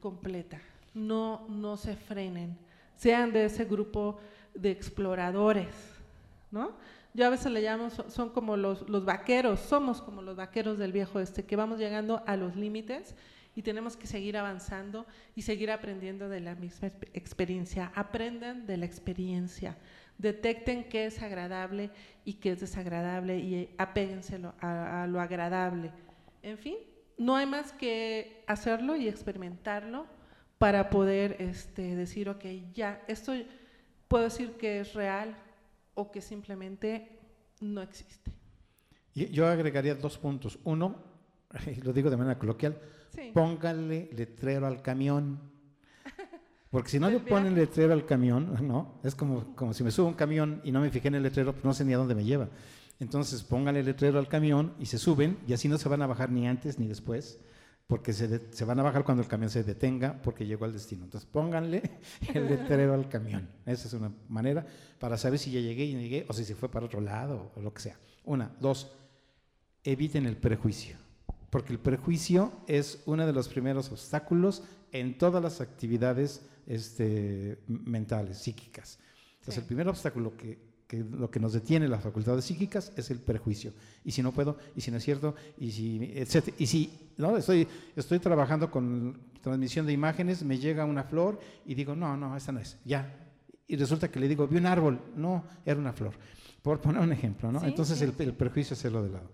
completa. 0.00 0.60
No, 0.94 1.44
no 1.48 1.76
se 1.76 1.96
frenen. 1.96 2.56
Sean 2.96 3.32
de 3.32 3.46
ese 3.46 3.64
grupo 3.64 4.20
de 4.54 4.70
exploradores, 4.70 5.66
¿no? 6.52 6.76
Yo 7.14 7.26
a 7.26 7.30
veces 7.30 7.50
le 7.50 7.60
llamo, 7.60 7.90
son, 7.90 8.30
como 8.30 8.56
los, 8.56 8.88
los 8.88 9.04
vaqueros, 9.04 9.58
somos 9.58 10.00
como 10.00 10.22
los 10.22 10.36
vaqueros 10.36 10.78
del 10.78 10.92
viejo 10.92 11.18
este, 11.18 11.46
que 11.46 11.56
vamos 11.56 11.80
llegando 11.80 12.22
a 12.28 12.36
los 12.36 12.54
límites 12.54 13.16
y 13.56 13.62
tenemos 13.62 13.96
que 13.96 14.06
seguir 14.06 14.36
avanzando 14.36 15.04
y 15.34 15.42
seguir 15.42 15.72
aprendiendo 15.72 16.28
de 16.28 16.38
la 16.38 16.54
misma 16.54 16.92
experiencia. 17.12 17.90
Aprendan 17.96 18.68
de 18.68 18.76
la 18.76 18.86
experiencia, 18.86 19.76
detecten 20.16 20.88
qué 20.88 21.06
es 21.06 21.20
agradable 21.20 21.90
y 22.24 22.34
qué 22.34 22.52
es 22.52 22.60
desagradable 22.60 23.36
y 23.40 23.74
apéguense 23.78 24.40
a, 24.60 25.08
lo 25.08 25.20
agradable. 25.20 25.90
En 26.44 26.56
fin, 26.56 26.76
no 27.18 27.36
hay 27.36 27.46
más 27.46 27.72
que 27.72 28.44
hacerlo 28.46 28.96
y 28.96 29.08
experimentarlo 29.08 30.06
para 30.58 30.90
poder 30.90 31.36
este, 31.40 31.94
decir, 31.94 32.28
ok, 32.28 32.44
ya, 32.74 33.02
esto 33.06 33.32
puedo 34.08 34.24
decir 34.24 34.52
que 34.52 34.80
es 34.80 34.94
real 34.94 35.36
o 35.94 36.10
que 36.10 36.20
simplemente 36.20 37.18
no 37.60 37.82
existe. 37.82 38.32
Yo 39.14 39.46
agregaría 39.46 39.94
dos 39.94 40.16
puntos. 40.18 40.58
Uno, 40.64 40.96
lo 41.82 41.92
digo 41.92 42.10
de 42.10 42.16
manera 42.16 42.38
coloquial, 42.38 42.78
póngale 43.34 44.10
letrero 44.12 44.66
al 44.66 44.80
camión. 44.80 45.40
Porque 46.70 46.90
si 46.90 47.00
no 47.00 47.10
le 47.10 47.20
ponen 47.20 47.54
letrero 47.54 47.92
al 47.92 48.04
camión, 48.04 48.54
¿no? 48.66 49.00
Es 49.02 49.14
como, 49.14 49.56
como 49.56 49.72
si 49.74 49.82
me 49.82 49.90
subo 49.90 50.08
un 50.08 50.14
camión 50.14 50.60
y 50.64 50.70
no 50.70 50.80
me 50.80 50.90
fijé 50.90 51.08
en 51.08 51.16
el 51.16 51.22
letrero, 51.22 51.52
pues 51.52 51.64
no 51.64 51.72
sé 51.72 51.84
ni 51.84 51.94
a 51.94 51.96
dónde 51.96 52.14
me 52.14 52.24
lleva. 52.24 52.48
Entonces 53.00 53.42
póngale 53.42 53.82
letrero 53.82 54.18
al 54.18 54.28
camión 54.28 54.74
y 54.78 54.86
se 54.86 54.98
suben 54.98 55.38
y 55.46 55.52
así 55.52 55.68
no 55.68 55.78
se 55.78 55.88
van 55.88 56.02
a 56.02 56.06
bajar 56.06 56.30
ni 56.30 56.48
antes 56.48 56.78
ni 56.78 56.88
después, 56.88 57.40
porque 57.86 58.12
se, 58.12 58.52
se 58.52 58.64
van 58.64 58.80
a 58.80 58.82
bajar 58.82 59.04
cuando 59.04 59.22
el 59.22 59.28
camión 59.28 59.50
se 59.50 59.62
detenga 59.62 60.20
porque 60.22 60.46
llegó 60.46 60.64
al 60.64 60.72
destino. 60.72 61.04
Entonces 61.04 61.28
pónganle 61.30 61.82
el 62.34 62.46
letrero 62.46 62.94
al 62.94 63.08
camión. 63.08 63.48
Esa 63.66 63.88
es 63.88 63.94
una 63.94 64.12
manera 64.28 64.66
para 64.98 65.16
saber 65.16 65.38
si 65.38 65.50
ya 65.50 65.60
llegué 65.60 65.84
y 65.84 65.94
no 65.94 66.00
llegué 66.00 66.26
o 66.28 66.32
si 66.32 66.44
se 66.44 66.54
fue 66.54 66.70
para 66.70 66.86
otro 66.86 67.00
lado 67.00 67.52
o 67.56 67.60
lo 67.60 67.72
que 67.72 67.82
sea. 67.82 67.98
Una. 68.24 68.54
Dos, 68.60 68.92
eviten 69.84 70.26
el 70.26 70.36
prejuicio 70.36 70.96
porque 71.50 71.72
el 71.72 71.78
prejuicio 71.78 72.52
es 72.66 73.02
uno 73.06 73.26
de 73.26 73.32
los 73.32 73.48
primeros 73.48 73.90
obstáculos 73.90 74.62
en 74.92 75.16
todas 75.16 75.42
las 75.42 75.60
actividades 75.60 76.42
este, 76.66 77.58
mentales, 77.66 78.38
psíquicas. 78.38 78.98
Entonces, 79.40 79.58
el 79.58 79.64
primer 79.64 79.88
obstáculo 79.88 80.36
que 80.36 80.67
que 80.88 81.04
lo 81.04 81.30
que 81.30 81.38
nos 81.38 81.52
detiene 81.52 81.86
las 81.86 82.02
facultades 82.02 82.46
psíquicas 82.46 82.92
es 82.96 83.10
el 83.10 83.18
prejuicio. 83.18 83.74
Y 84.04 84.10
si 84.10 84.22
no 84.22 84.32
puedo, 84.32 84.56
y 84.74 84.80
si 84.80 84.90
no 84.90 84.96
es 84.96 85.04
cierto, 85.04 85.34
y 85.58 85.70
si, 85.70 86.12
etcétera. 86.14 86.56
Y 86.58 86.66
si 86.66 87.10
no 87.18 87.36
estoy, 87.36 87.68
estoy 87.94 88.18
trabajando 88.18 88.70
con 88.70 89.20
transmisión 89.42 89.84
de 89.84 89.92
imágenes, 89.92 90.42
me 90.42 90.58
llega 90.58 90.86
una 90.86 91.04
flor 91.04 91.38
y 91.66 91.74
digo, 91.74 91.94
no, 91.94 92.16
no, 92.16 92.34
esta 92.34 92.52
no 92.52 92.60
es, 92.60 92.78
ya. 92.86 93.14
Y 93.66 93.76
resulta 93.76 94.10
que 94.10 94.18
le 94.18 94.28
digo, 94.28 94.48
vi 94.48 94.56
un 94.56 94.64
árbol, 94.64 94.98
no, 95.14 95.44
era 95.66 95.78
una 95.78 95.92
flor. 95.92 96.14
Por 96.62 96.80
poner 96.80 97.02
un 97.02 97.12
ejemplo, 97.12 97.52
¿no? 97.52 97.62
Entonces 97.64 98.00
El, 98.00 98.14
el, 98.18 98.32
prejuicio 98.32 98.72
es 98.72 98.80
hacerlo 98.80 99.02
de 99.02 99.10
lado. 99.10 99.30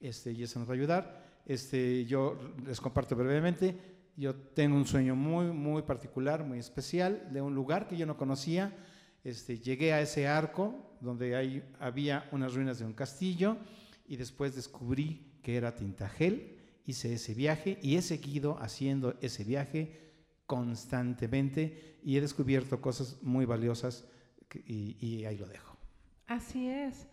Este, 0.00 0.32
y 0.32 0.42
eso 0.42 0.58
nos 0.58 0.68
va 0.68 0.74
a 0.74 0.76
ayudar. 0.76 1.40
Este, 1.46 2.04
yo 2.04 2.38
les 2.66 2.78
comparto 2.78 3.16
brevemente, 3.16 3.74
yo 4.16 4.34
tengo 4.34 4.76
un 4.76 4.86
sueño 4.86 5.16
muy, 5.16 5.46
muy 5.46 5.80
particular, 5.80 6.44
muy 6.44 6.58
especial, 6.58 7.32
de 7.32 7.40
un 7.40 7.54
lugar 7.54 7.88
que 7.88 7.96
yo 7.96 8.04
no 8.04 8.18
conocía, 8.18 8.76
este, 9.24 9.58
llegué 9.58 9.94
a 9.94 10.02
ese 10.02 10.28
arco 10.28 10.89
donde 11.00 11.36
hay, 11.36 11.62
había 11.78 12.28
unas 12.32 12.54
ruinas 12.54 12.78
de 12.78 12.84
un 12.84 12.92
castillo 12.92 13.56
y 14.06 14.16
después 14.16 14.54
descubrí 14.54 15.26
que 15.42 15.56
era 15.56 15.74
Tintagel, 15.74 16.58
hice 16.86 17.14
ese 17.14 17.34
viaje 17.34 17.78
y 17.82 17.96
he 17.96 18.02
seguido 18.02 18.58
haciendo 18.60 19.16
ese 19.20 19.44
viaje 19.44 20.10
constantemente 20.46 21.98
y 22.02 22.16
he 22.16 22.20
descubierto 22.20 22.80
cosas 22.80 23.18
muy 23.22 23.44
valiosas 23.44 24.04
y, 24.52 25.24
ahí 25.24 25.38
lo 25.38 25.46
dejo. 25.46 25.76
Así 26.26 26.68
es. 26.68 27.06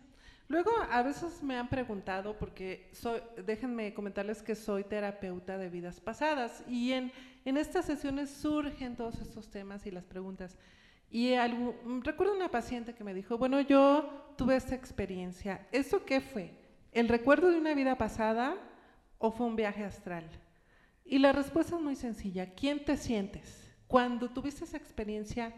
Luego, 0.48 0.70
a 0.90 1.02
veces 1.02 1.42
me 1.42 1.56
han 1.56 1.68
preguntado, 1.68 2.36
porque 2.38 2.90
soy, 2.92 3.20
déjenme 3.46 3.92
comentarles 3.92 4.42
que 4.42 4.54
soy 4.54 4.82
terapeuta 4.82 5.58
de 5.58 5.68
vidas 5.68 6.00
pasadas, 6.00 6.64
y 6.66 6.92
en, 6.92 7.12
en 7.44 7.58
estas 7.58 7.84
sesiones 7.84 8.30
surgen 8.30 8.96
todos 8.96 9.20
estos 9.20 9.50
temas 9.50 9.86
y 9.86 9.90
las 9.90 10.04
preguntas. 10.04 10.56
Y 11.10 11.34
algo, 11.34 11.74
recuerdo 12.02 12.34
una 12.34 12.50
paciente 12.50 12.94
que 12.94 13.04
me 13.04 13.14
dijo, 13.14 13.38
bueno, 13.38 13.60
yo 13.60 14.32
tuve 14.36 14.56
esta 14.56 14.74
experiencia. 14.74 15.66
¿Eso 15.72 16.04
qué 16.04 16.20
fue? 16.20 16.52
¿El 16.92 17.08
recuerdo 17.08 17.50
de 17.50 17.58
una 17.58 17.74
vida 17.74 17.96
pasada 17.96 18.56
o 19.18 19.30
fue 19.30 19.46
un 19.46 19.56
viaje 19.56 19.84
astral? 19.84 20.28
Y 21.04 21.18
la 21.18 21.32
respuesta 21.32 21.76
es 21.76 21.82
muy 21.82 21.96
sencilla. 21.96 22.54
¿Quién 22.54 22.84
te 22.84 22.96
sientes? 22.96 23.70
Cuando 23.86 24.28
tuviste 24.28 24.64
esa 24.64 24.76
experiencia, 24.76 25.54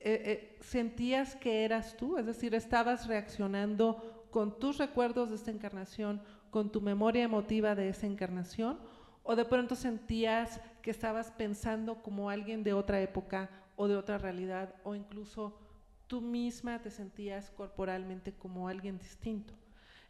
eh, 0.00 0.22
eh, 0.24 0.58
¿sentías 0.60 1.36
que 1.36 1.64
eras 1.64 1.96
tú? 1.96 2.18
Es 2.18 2.26
decir, 2.26 2.52
¿estabas 2.56 3.06
reaccionando 3.06 4.26
con 4.32 4.58
tus 4.58 4.78
recuerdos 4.78 5.30
de 5.30 5.36
esta 5.36 5.52
encarnación, 5.52 6.20
con 6.50 6.72
tu 6.72 6.80
memoria 6.80 7.22
emotiva 7.22 7.76
de 7.76 7.90
esa 7.90 8.06
encarnación? 8.06 8.80
¿O 9.22 9.36
de 9.36 9.44
pronto 9.44 9.76
sentías 9.76 10.60
que 10.82 10.90
estabas 10.90 11.30
pensando 11.30 12.02
como 12.02 12.28
alguien 12.28 12.64
de 12.64 12.72
otra 12.72 13.00
época 13.00 13.48
o 13.82 13.88
de 13.88 13.96
otra 13.96 14.16
realidad 14.16 14.76
o 14.84 14.94
incluso 14.94 15.58
tú 16.06 16.20
misma 16.20 16.80
te 16.80 16.88
sentías 16.88 17.50
corporalmente 17.50 18.32
como 18.32 18.68
alguien 18.68 18.96
distinto. 18.96 19.54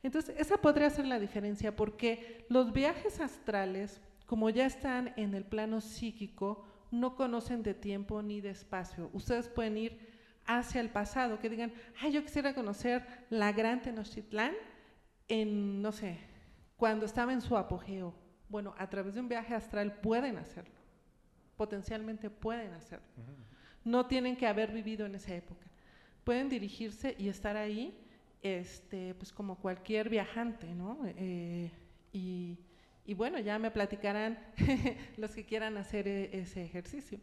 Entonces, 0.02 0.34
esa 0.38 0.58
podría 0.58 0.90
ser 0.90 1.06
la 1.06 1.18
diferencia 1.18 1.74
porque 1.74 2.44
los 2.50 2.74
viajes 2.74 3.18
astrales, 3.18 4.02
como 4.26 4.50
ya 4.50 4.66
están 4.66 5.14
en 5.16 5.32
el 5.32 5.46
plano 5.46 5.80
psíquico, 5.80 6.66
no 6.90 7.16
conocen 7.16 7.62
de 7.62 7.72
tiempo 7.72 8.20
ni 8.20 8.42
de 8.42 8.50
espacio. 8.50 9.08
Ustedes 9.14 9.48
pueden 9.48 9.78
ir 9.78 9.98
hacia 10.44 10.82
el 10.82 10.90
pasado, 10.90 11.38
que 11.38 11.48
digan, 11.48 11.72
ay, 11.98 12.12
yo 12.12 12.22
quisiera 12.22 12.54
conocer 12.54 13.06
la 13.30 13.52
gran 13.52 13.80
Tenochtitlán 13.80 14.52
en, 15.28 15.80
no 15.80 15.92
sé, 15.92 16.18
cuando 16.76 17.06
estaba 17.06 17.32
en 17.32 17.40
su 17.40 17.56
apogeo. 17.56 18.12
Bueno, 18.50 18.74
a 18.76 18.90
través 18.90 19.14
de 19.14 19.20
un 19.20 19.30
viaje 19.30 19.54
astral 19.54 19.94
pueden 20.00 20.36
hacerlo, 20.36 20.74
potencialmente 21.56 22.28
pueden 22.28 22.74
hacerlo 22.74 23.08
no 23.84 24.06
tienen 24.06 24.36
que 24.36 24.46
haber 24.46 24.72
vivido 24.72 25.06
en 25.06 25.14
esa 25.14 25.34
época. 25.34 25.66
Pueden 26.24 26.48
dirigirse 26.48 27.16
y 27.18 27.28
estar 27.28 27.56
ahí, 27.56 27.96
este, 28.42 29.14
pues 29.14 29.32
como 29.32 29.56
cualquier 29.56 30.08
viajante, 30.08 30.74
¿no? 30.74 30.98
Eh, 31.04 31.70
y, 32.12 33.14
bueno, 33.14 33.38
ya 33.38 33.58
me 33.58 33.70
platicarán 33.70 34.38
los 35.16 35.32
que 35.32 35.44
quieran 35.44 35.76
hacer 35.76 36.06
e, 36.08 36.38
ese 36.38 36.64
ejercicio. 36.64 37.18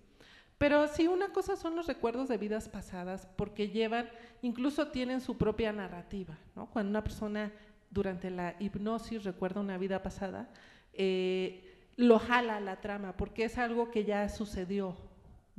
Pero 0.58 0.88
sí, 0.90 1.08
una 1.08 1.30
cosa 1.30 1.56
son 1.56 1.76
los 1.76 1.88
recuerdos 1.88 2.28
de 2.28 2.38
vidas 2.38 2.68
pasadas, 2.68 3.28
porque 3.38 3.70
llevan, 3.70 4.10
incluso 4.42 4.90
tienen 4.90 5.22
su 5.22 5.38
propia 5.38 5.72
narrativa. 5.72 6.38
Cuando 6.74 6.90
una 6.90 7.04
persona 7.04 7.54
durante 7.90 8.30
la 8.30 8.56
hipnosis 8.60 9.24
recuerda 9.24 9.62
una 9.62 9.78
vida 9.78 10.04
pasada, 10.04 10.50
eh, 10.94 11.64
lo 11.96 12.20
jala 12.20 12.60
la 12.60 12.82
trama, 12.82 13.16
porque 13.16 13.46
es 13.46 13.58
algo 13.58 13.90
que 13.90 14.04
ya 14.04 14.28
sucedió, 14.28 14.98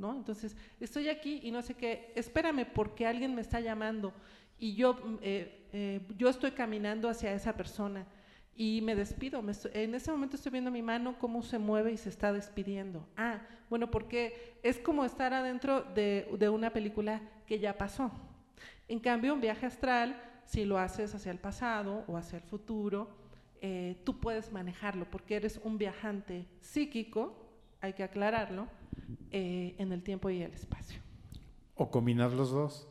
entonces, 0.09 0.55
estoy 0.79 1.09
aquí 1.09 1.39
y 1.43 1.51
no 1.51 1.61
sé 1.61 1.75
qué, 1.75 2.11
espérame 2.15 2.65
porque 2.65 3.05
alguien 3.05 3.35
me 3.35 3.41
está 3.41 3.59
llamando 3.59 4.13
y 4.57 4.75
yo, 4.75 4.93
mm, 4.93 5.17
eh, 5.21 5.67
eh, 5.73 6.01
yo 6.17 6.29
estoy 6.29 6.51
caminando 6.51 7.09
hacia 7.09 7.33
esa 7.33 7.55
persona 7.55 8.05
y 8.55 8.81
me 8.81 8.95
despido. 8.95 9.43
en 9.73 9.95
ese 9.95 10.11
momento 10.11 10.35
estoy 10.35 10.51
viendo 10.51 10.69
mi 10.69 10.83
mano 10.83 11.17
cómo 11.17 11.41
se 11.41 11.57
mueve 11.57 11.91
y 11.93 11.97
se 11.97 12.09
está 12.09 12.31
despidiendo. 12.31 13.07
Ah, 13.17 13.41
bueno, 13.71 13.89
porque 13.89 14.59
es 14.61 14.77
como 14.77 15.03
estar 15.03 15.33
adentro 15.33 15.81
de, 15.81 16.49
una 16.53 16.71
película 16.71 17.21
que 17.47 17.57
ya 17.57 17.77
pasó. 17.77 18.11
En 18.87 18.99
cambio, 18.99 19.33
un 19.33 19.41
viaje 19.41 19.65
astral, 19.65 20.21
si 20.45 20.65
lo 20.65 20.77
haces 20.77 21.15
hacia 21.15 21.31
el 21.31 21.39
pasado 21.39 22.03
o 22.07 22.17
hacia 22.17 22.37
el 22.37 22.43
futuro, 22.43 23.09
eh, 23.61 23.95
tú 24.03 24.19
puedes 24.19 24.51
manejarlo 24.51 25.09
porque 25.09 25.37
eres 25.37 25.59
un 25.63 25.77
viajante 25.77 26.45
psíquico, 26.59 27.40
hay 27.81 27.93
que 27.93 28.03
aclararlo, 28.03 28.67
eh, 29.31 29.75
en 29.77 29.91
el 29.91 30.03
tiempo 30.03 30.29
y 30.29 30.41
el 30.41 30.53
espacio. 30.53 31.01
O 31.75 31.89
combinar 31.89 32.31
los 32.31 32.51
dos. 32.51 32.87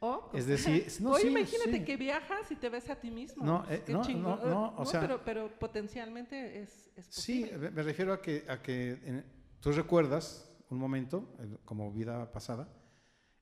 O, 0.00 0.30
es 0.32 0.46
decir, 0.46 0.86
no, 1.00 1.18
imagínate 1.18 1.84
que 1.84 1.96
viajas 1.96 2.50
y 2.52 2.56
te 2.56 2.68
ves 2.68 2.88
a 2.88 2.96
ti 2.96 3.10
mismo. 3.10 3.44
No, 3.44 3.64
eh, 3.68 3.82
no, 3.88 4.04
no, 4.36 4.74
o 4.76 4.86
sea, 4.86 5.00
pero, 5.00 5.24
pero, 5.24 5.48
potencialmente 5.58 6.62
es, 6.62 6.90
es 6.94 7.08
posible. 7.08 7.50
Sí, 7.50 7.58
me 7.58 7.82
refiero 7.82 8.12
a 8.12 8.22
que, 8.22 8.44
a 8.48 8.62
que 8.62 9.24
tú 9.60 9.72
recuerdas 9.72 10.48
un 10.70 10.78
momento, 10.78 11.34
como 11.64 11.90
vida 11.90 12.30
pasada, 12.30 12.68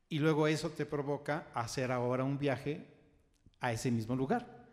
y 0.09 0.19
luego 0.19 0.47
eso 0.47 0.71
te 0.71 0.87
provoca 0.87 1.49
hacer 1.53 1.93
ahora 1.93 2.25
un 2.25 2.39
viaje 2.39 2.87
a 3.61 3.73
ese 3.73 3.91
mismo 3.91 4.15
lugar. 4.15 4.67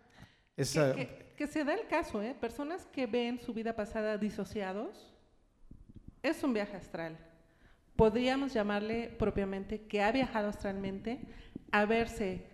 que, 0.55 1.33
que, 1.35 1.47
se 1.47 1.63
da 1.63 1.73
el 1.73 1.87
caso, 1.87 2.21
¿eh? 2.21 2.35
Personas 2.39 2.85
que 2.85 3.07
ven 3.07 3.39
su 3.39 3.53
vida 3.53 3.75
pasada 3.75 4.17
disociados, 4.17 5.12
es 6.23 6.43
un 6.43 6.53
viaje 6.53 6.77
astral. 6.77 7.17
Podríamos 7.95 8.53
llamarle 8.53 9.13
propiamente 9.19 9.81
que 9.81 10.01
ha 10.01 10.11
viajado 10.11 10.47
astralmente 10.47 11.19
a 11.71 11.85
verse 11.85 12.47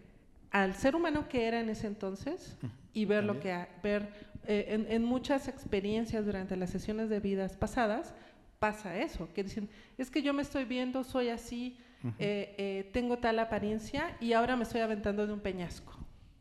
al 0.51 0.74
ser 0.74 0.95
humano 0.95 1.30
que 1.30 1.47
era 1.47 1.59
en 1.59 1.70
ese 1.70 1.88
entonces 1.88 2.57
y 2.91 3.05
ver 3.05 3.24
lo 3.24 3.39
que 3.39 3.67
ver 3.84 4.11
eh, 4.45 4.86
en, 4.89 5.03
muchas 5.03 5.47
experiencias 5.47 6.26
durante 6.26 6.55
las 6.57 6.72
sesiones 6.72 7.09
de 7.09 7.20
vidas 7.20 7.55
pasadas 7.55 8.15
pasa 8.57 8.97
eso, 8.97 9.32
que 9.34 9.43
dicen, 9.43 9.70
es 9.97 10.09
que 10.09 10.22
yo 10.22 10.34
me 10.34 10.41
estoy 10.41 10.65
viendo, 10.65 11.03
soy 11.03 11.30
así, 11.30 11.78
eh, 12.17 12.55
eh, 12.57 12.89
tengo 12.91 13.20
tal 13.20 13.39
apariencia 13.39 14.17
y 14.20 14.34
ahora 14.34 14.55
me 14.55 14.63
estoy 14.63 14.82
aventando 14.82 15.26
de 15.26 15.32
un 15.32 15.39
peñasco. 15.39 15.93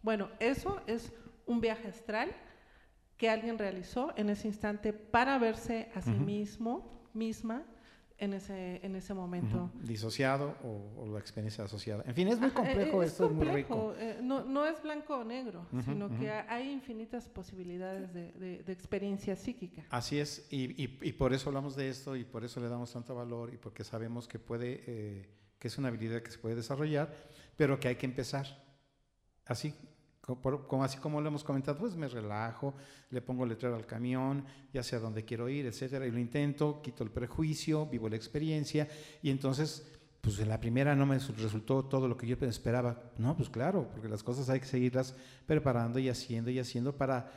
Bueno, 0.03 0.29
eso 0.41 0.81
es 0.87 1.13
un 1.47 1.61
viaje 1.61 1.87
astral 1.89 2.31
que 3.17 3.29
alguien 3.29 3.59
realizó 3.59 4.13
en 4.17 4.31
ese 4.31 4.49
instante 4.49 4.93
para 4.93 5.39
verse 5.39 5.91
a 5.95 6.01
sí 6.01 6.11
mismo 6.11 6.98
misma 7.19 7.65
en 8.19 8.35
ese, 8.35 8.85
en 8.85 8.97
ese 8.97 9.15
momento. 9.15 9.71
Disociado 9.81 10.57
o, 10.65 11.07
la 11.07 11.21
experiencia 11.21 11.65
asociada. 11.65 12.03
En 12.07 12.15
fin, 12.15 12.29
es 12.29 12.41
muy 12.41 12.51
complejo, 12.51 13.03
esto 13.03 13.27
es 13.27 13.33
muy 13.33 13.47
rico. 13.47 13.95
Eh, 13.97 14.19
no, 14.23 14.45
no, 14.45 14.67
es 14.67 14.83
blanco 14.83 15.19
o 15.19 15.25
negro, 15.25 15.67
sino 15.85 16.09
que 16.19 16.31
hay 16.31 16.71
infinitas 16.71 17.29
posibilidades 17.29 18.13
de, 18.13 18.33
de, 18.33 18.73
experiencia 18.73 19.37
psíquica. 19.37 19.85
Así 19.91 20.19
es, 20.19 20.47
y, 20.51 20.83
y, 20.83 21.13
por 21.13 21.33
eso 21.33 21.49
hablamos 21.49 21.77
de 21.77 21.89
esto 21.89 22.17
y 22.17 22.25
por 22.25 22.45
eso 22.45 22.61
le 22.61 22.69
damos 22.69 22.93
tanto 22.93 23.15
valor 23.15 23.53
y 23.55 23.57
porque 23.57 23.85
sabemos 23.85 24.27
que 24.27 24.39
puede, 24.39 24.83
eh, 24.87 25.29
que 25.59 25.69
es 25.69 25.79
una 25.79 25.89
habilidad 25.89 26.21
que 26.23 26.31
se 26.31 26.39
puede 26.39 26.57
desarrollar, 26.57 27.15
pero 27.57 27.79
que 27.79 27.89
hay 27.89 27.97
que 27.97 28.07
empezar. 28.07 28.47
Así, 29.47 29.75
como, 30.37 30.85
así 30.85 30.99
como 30.99 31.21
lo 31.21 31.29
hemos 31.29 31.43
comentado, 31.43 31.79
pues 31.79 31.97
me 31.97 32.07
relajo, 32.07 32.75
le 33.11 33.23
pongo 33.23 33.47
letrero 33.47 33.75
al 33.75 33.87
camión, 33.87 34.45
ya 34.73 34.83
sé 34.83 34.97
a 34.97 35.01
dónde 35.01 35.25
quiero 35.25 35.49
ir, 35.49 35.67
etcétera, 35.67 36.07
y 36.07 36.11
lo 36.11 36.19
intento, 36.19 36.83
quito 36.83 37.03
el 37.03 37.11
prejuicio, 37.11 37.87
vivo 37.87 38.09
la 38.09 38.17
experiencia, 38.17 38.89
y 39.23 39.31
entonces, 39.31 39.91
pues 40.21 40.39
en 40.39 40.49
la 40.49 40.61
primera 40.61 40.95
no 40.95 41.07
me 41.07 41.19
resultó 41.19 41.85
todo 41.85 42.09
lo 42.09 42.17
que 42.17 42.27
yo 42.27 42.37
esperaba. 42.43 43.11
No, 43.17 43.37
pues 43.37 43.49
claro, 43.49 43.89
porque 43.91 44.09
las 44.09 44.23
cosas 44.23 44.51
hay 44.51 44.61
que 44.61 44.67
seguirlas 44.67 45.15
preparando 45.47 45.99
y 45.99 46.09
haciendo 46.09 46.51
y 46.51 46.59
haciendo 46.59 46.97
para, 46.97 47.33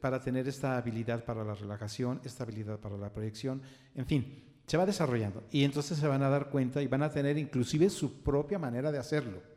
para 0.00 0.20
tener 0.20 0.48
esta 0.48 0.76
habilidad 0.76 1.24
para 1.24 1.44
la 1.44 1.54
relajación, 1.54 2.20
esta 2.24 2.42
habilidad 2.42 2.80
para 2.80 2.96
la 2.96 3.12
proyección, 3.12 3.62
en 3.94 4.06
fin, 4.06 4.44
se 4.66 4.76
va 4.76 4.86
desarrollando. 4.86 5.44
Y 5.50 5.64
entonces 5.64 5.98
se 5.98 6.08
van 6.08 6.22
a 6.22 6.28
dar 6.28 6.50
cuenta 6.50 6.82
y 6.82 6.88
van 6.88 7.02
a 7.02 7.10
tener 7.10 7.38
inclusive 7.38 7.90
su 7.90 8.22
propia 8.22 8.58
manera 8.58 8.90
de 8.90 8.98
hacerlo. 8.98 9.51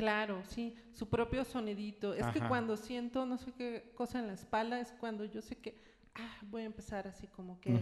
Claro, 0.00 0.42
sí, 0.44 0.74
su 0.92 1.08
propio 1.08 1.44
sonidito. 1.44 2.14
Es 2.14 2.26
que 2.28 2.40
cuando 2.40 2.76
siento 2.76 3.26
no 3.26 3.38
sé 3.38 3.52
qué 3.52 3.92
cosa 3.94 4.18
en 4.18 4.26
la 4.26 4.32
espalda 4.34 4.80
es 4.80 4.92
cuando 4.92 5.24
yo 5.24 5.40
sé 5.42 5.56
que 5.56 5.80
ah, 6.14 6.38
voy 6.42 6.62
a 6.62 6.66
empezar 6.66 7.06
así 7.06 7.26
como 7.26 7.60
que 7.60 7.80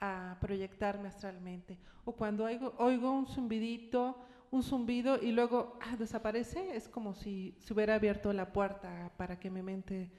a 0.00 0.36
proyectarme 0.40 1.08
astralmente. 1.08 1.78
O 2.04 2.12
cuando 2.12 2.44
oigo, 2.44 2.74
oigo 2.78 3.12
un 3.12 3.26
zumbidito 3.26 4.18
un 4.52 4.62
zumbido 4.62 5.18
y 5.20 5.32
luego 5.32 5.78
ah, 5.80 5.96
desaparece, 5.96 6.76
es 6.76 6.86
como 6.86 7.14
si 7.14 7.56
se 7.58 7.72
hubiera 7.72 7.94
abierto 7.94 8.32
la 8.32 8.52
puerta 8.52 9.10
para 9.16 9.40
que 9.40 9.50
mi 9.50 9.62
mente... 9.62 10.10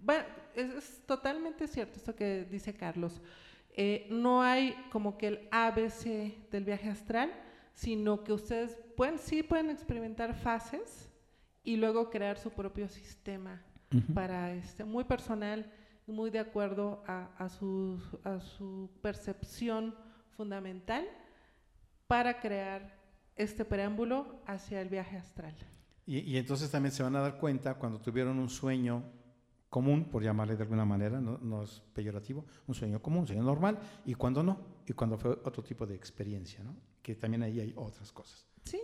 Bueno, 0.00 0.24
es, 0.54 1.02
totalmente 1.06 1.66
cierto 1.66 1.96
esto 1.96 2.14
que 2.14 2.44
dice 2.44 2.72
Carlos. 2.72 3.20
Eh, 3.76 4.06
no 4.10 4.42
hay 4.42 4.76
como 4.92 5.18
que 5.18 5.26
el 5.26 5.48
ABC 5.50 6.48
del 6.50 6.64
viaje 6.64 6.88
astral, 6.88 7.32
sino 7.74 8.24
que 8.24 8.32
ustedes 8.32 8.78
pueden, 8.96 9.18
sí 9.18 9.42
pueden 9.42 9.70
experimentar 9.70 10.34
fases 10.34 11.10
y 11.62 11.76
luego 11.76 12.10
crear 12.10 12.38
su 12.38 12.50
propio 12.50 12.88
sistema 12.88 13.62
para 14.14 14.54
este, 14.54 14.84
muy 14.84 15.04
personal 15.04 15.70
muy 16.06 16.30
de 16.30 16.38
acuerdo 16.38 17.02
a, 17.06 17.30
a, 17.38 17.48
su, 17.48 18.00
a 18.24 18.40
su 18.40 18.90
percepción 19.00 19.94
fundamental 20.36 21.06
para 22.06 22.40
crear 22.40 22.98
este 23.36 23.64
preámbulo 23.64 24.42
hacia 24.46 24.80
el 24.80 24.88
viaje 24.88 25.16
astral. 25.16 25.54
Y, 26.06 26.18
y, 26.18 26.36
entonces 26.36 26.70
también 26.70 26.92
se 26.92 27.02
van 27.02 27.16
a 27.16 27.20
dar 27.20 27.38
cuenta 27.38 27.74
cuando 27.74 28.00
tuvieron 28.00 28.38
un 28.38 28.50
sueño 28.50 29.02
común, 29.70 30.04
por 30.04 30.22
llamarle 30.22 30.56
de 30.56 30.62
alguna 30.62 30.84
manera, 30.84 31.20
no, 31.20 31.38
no, 31.38 31.62
es 31.62 31.80
peyorativo, 31.94 32.44
un 32.66 32.74
sueño 32.74 33.00
común, 33.00 33.20
un 33.20 33.26
sueño 33.26 33.42
normal, 33.42 33.78
y 34.04 34.14
cuando 34.14 34.42
no, 34.42 34.58
y 34.86 34.92
cuando 34.92 35.18
fue 35.18 35.32
otro 35.32 35.64
tipo 35.64 35.86
de 35.86 35.94
experiencia, 35.94 36.62
¿no? 36.62 36.76
Que 37.04 37.14
también 37.14 37.42
ahí 37.42 37.60
hay 37.60 37.72
otras 37.76 38.10
cosas. 38.10 38.48
Sí, 38.64 38.80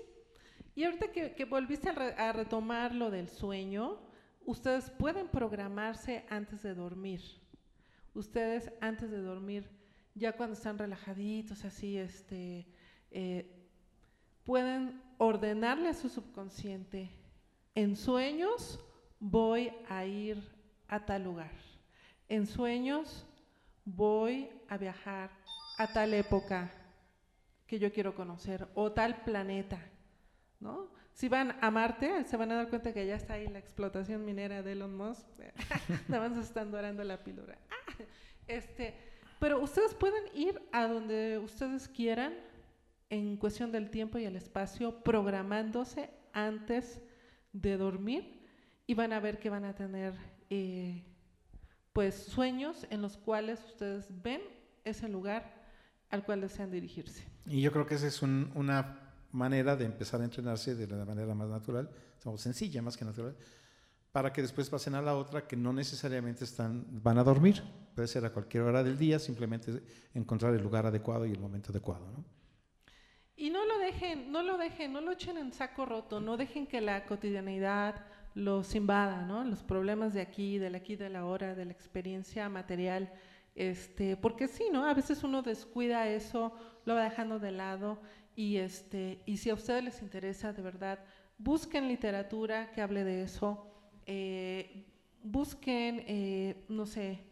y 0.75 0.85
ahorita 0.85 1.11
que, 1.11 1.45
volviste 1.47 1.89
a, 1.89 1.93
re, 1.93 2.33
retomar 2.35 2.95
lo 2.95 3.11
del 3.11 3.31
sueño, 3.31 3.99
ustedes 4.45 4.91
pueden 4.91 5.27
programarse 5.29 6.27
antes 6.29 6.63
de 6.63 6.75
dormir. 6.75 7.23
Ustedes 8.13 8.71
antes 8.83 9.11
de 9.11 9.23
dormir, 9.23 9.71
ya 10.15 10.33
cuando 10.37 10.55
están 10.55 10.77
relajaditos, 10.77 11.65
así, 11.65 11.97
este, 11.97 12.67
eh, 13.11 13.67
pueden 14.45 15.03
ordenarle 15.17 15.89
a 15.89 15.95
su 15.95 16.11
subconsciente, 16.11 17.11
en 17.75 17.97
sueños 17.97 18.79
voy 19.19 19.73
a 19.89 20.05
ir 20.05 20.43
a 20.89 21.07
tal 21.07 21.25
lugar, 21.25 21.53
en 22.29 22.47
sueños 22.47 23.25
voy 23.85 24.51
a 24.69 24.77
viajar 24.77 25.31
a 25.79 25.87
tal 25.93 26.13
época 26.13 26.71
que 27.71 27.79
yo 27.79 27.93
quiero 27.93 28.17
conocer 28.17 28.67
o 28.75 28.91
tal 28.91 29.23
planeta, 29.23 29.81
¿no? 30.59 30.89
Si 31.13 31.29
van 31.29 31.57
a 31.61 31.71
Marte, 31.71 32.25
se 32.25 32.37
van 32.37 32.51
a 32.51 32.57
dar 32.57 32.69
cuenta 32.69 32.93
que 32.93 33.07
ya 33.07 33.15
está 33.15 33.35
ahí 33.35 33.47
la 33.47 33.61
explotación 33.61 34.25
minera 34.25 34.61
de 34.61 34.73
Elon 34.73 34.97
Musk, 34.97 35.25
nada 36.09 36.29
más 36.29 36.45
están 36.45 36.73
dorando 36.73 37.05
la 37.05 37.23
píldora. 37.23 37.57
este, 38.49 38.97
pero 39.39 39.61
ustedes 39.63 39.95
pueden 39.95 40.25
ir 40.35 40.61
a 40.73 40.89
donde 40.89 41.39
ustedes 41.39 41.87
quieran, 41.87 42.35
en 43.09 43.37
cuestión 43.37 43.71
del 43.71 43.89
tiempo 43.89 44.19
y 44.19 44.25
el 44.25 44.35
espacio, 44.35 45.05
programándose 45.05 46.11
antes 46.33 47.01
de 47.53 47.77
dormir 47.77 48.43
y 48.85 48.95
van 48.95 49.13
a 49.13 49.21
ver 49.21 49.39
que 49.39 49.49
van 49.49 49.65
a 49.65 49.77
tener 49.77 50.15
eh, 50.51 51.05
pues 51.93 52.17
sueños 52.17 52.85
en 52.91 53.01
los 53.01 53.17
cuales 53.17 53.63
ustedes 53.65 54.09
ven 54.11 54.41
ese 54.83 55.09
lugar 55.09 55.60
al 56.11 56.25
cual 56.25 56.41
desean 56.41 56.71
dirigirse. 56.71 57.25
Y 57.47 57.61
yo 57.61 57.73
creo 57.73 57.87
que 57.87 57.95
esa 57.95 58.07
es 58.07 58.23
un, 58.23 58.51
una 58.55 59.01
manera 59.33 59.77
de 59.77 59.85
empezar 59.85 60.21
a 60.21 60.25
entrenarse 60.25 60.75
de 60.75 60.87
la 60.87 61.05
manera 61.05 61.35
más 61.35 61.49
natural, 61.49 61.91
sencilla 62.37 62.83
más 62.83 62.97
que 62.97 63.05
natural, 63.05 63.37
para 64.13 64.33
que 64.33 64.43
después 64.43 64.69
pasen 64.69 64.95
a 64.95 65.03
la 65.03 65.15
otra 65.15 65.47
que 65.47 65.57
no 65.57 65.73
necesariamente 65.73 66.45
están, 66.45 66.85
van 67.03 67.19
a 67.19 67.25
dormir, 67.25 67.63
puede 67.95 68.09
ser 68.09 68.25
a 68.25 68.33
cualquier 68.33 68.65
hora 68.65 68.83
del 68.83 68.99
día, 68.99 69.19
simplemente 69.19 69.83
encontrar 70.15 70.55
el 70.55 70.63
lugar 70.63 70.87
adecuado 70.87 71.27
y 71.27 71.31
el 71.31 71.39
momento 71.39 71.71
adecuado. 71.71 72.11
¿no? 72.11 72.25
Y 73.37 73.51
no 73.51 73.65
lo 73.65 73.79
dejen, 73.79 74.33
no 74.33 74.43
lo 74.43 74.59
dejen, 74.59 74.93
no 74.93 75.01
lo 75.01 75.13
echen 75.13 75.39
en 75.39 75.53
saco 75.53 75.87
roto, 75.87 76.21
no 76.21 76.37
dejen 76.37 76.67
que 76.67 76.81
la 76.81 77.07
cotidianidad 77.07 78.05
los 78.35 78.75
invada, 78.75 79.23
¿no? 79.23 79.45
Los 79.45 79.63
problemas 79.63 80.15
de 80.15 80.21
aquí, 80.21 80.59
del 80.59 80.75
aquí, 80.75 80.97
de 80.97 81.09
la 81.09 81.25
hora, 81.25 81.55
de 81.55 81.65
la 81.65 81.73
experiencia 81.73 82.49
material, 82.49 83.13
este, 83.61 84.17
porque 84.17 84.49
sí, 84.49 84.65
¿no? 84.73 84.87
A 84.87 84.95
veces 84.95 85.23
uno 85.23 85.43
descuida 85.43 86.09
eso, 86.09 86.55
lo 86.87 86.95
va 86.95 87.05
dejando 87.05 87.39
de 87.39 87.53
lado 87.53 88.01
y 88.35 88.57
este, 88.57 89.21
y 89.27 89.37
si 89.37 89.51
a 89.51 89.55
ustedes 89.55 89.85
les 89.85 90.01
interesa 90.01 90.55
de 90.55 90.63
verdad, 90.63 91.05
busquen 91.37 91.87
literatura 91.87 92.71
que 92.73 92.81
hable 92.81 93.05
de 93.05 93.23
eso, 93.23 93.71
eh, 94.07 94.87
busquen, 95.23 96.05
eh, 96.07 96.65
no 96.71 96.87
sé, 96.87 97.23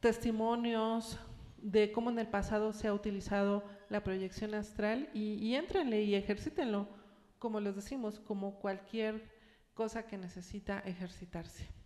testimonios, 0.00 1.18
de 1.56 1.92
cómo 1.92 2.10
en 2.10 2.18
el 2.18 2.26
pasado 2.26 2.74
se 2.74 2.88
ha 2.88 2.92
utilizado 2.92 3.64
la 3.88 4.04
proyección 4.04 4.52
astral 4.52 5.08
y, 5.14 5.34
y 5.34 5.54
entrenle 5.54 6.02
y 6.02 6.14
ejercítenlo, 6.14 6.88
como 7.38 7.58
les 7.58 7.74
decimos, 7.74 8.20
como 8.20 8.58
cualquier 8.58 9.30
cosa 9.72 10.06
que 10.06 10.18
necesita 10.18 10.80
ejercitarse. 10.80 11.81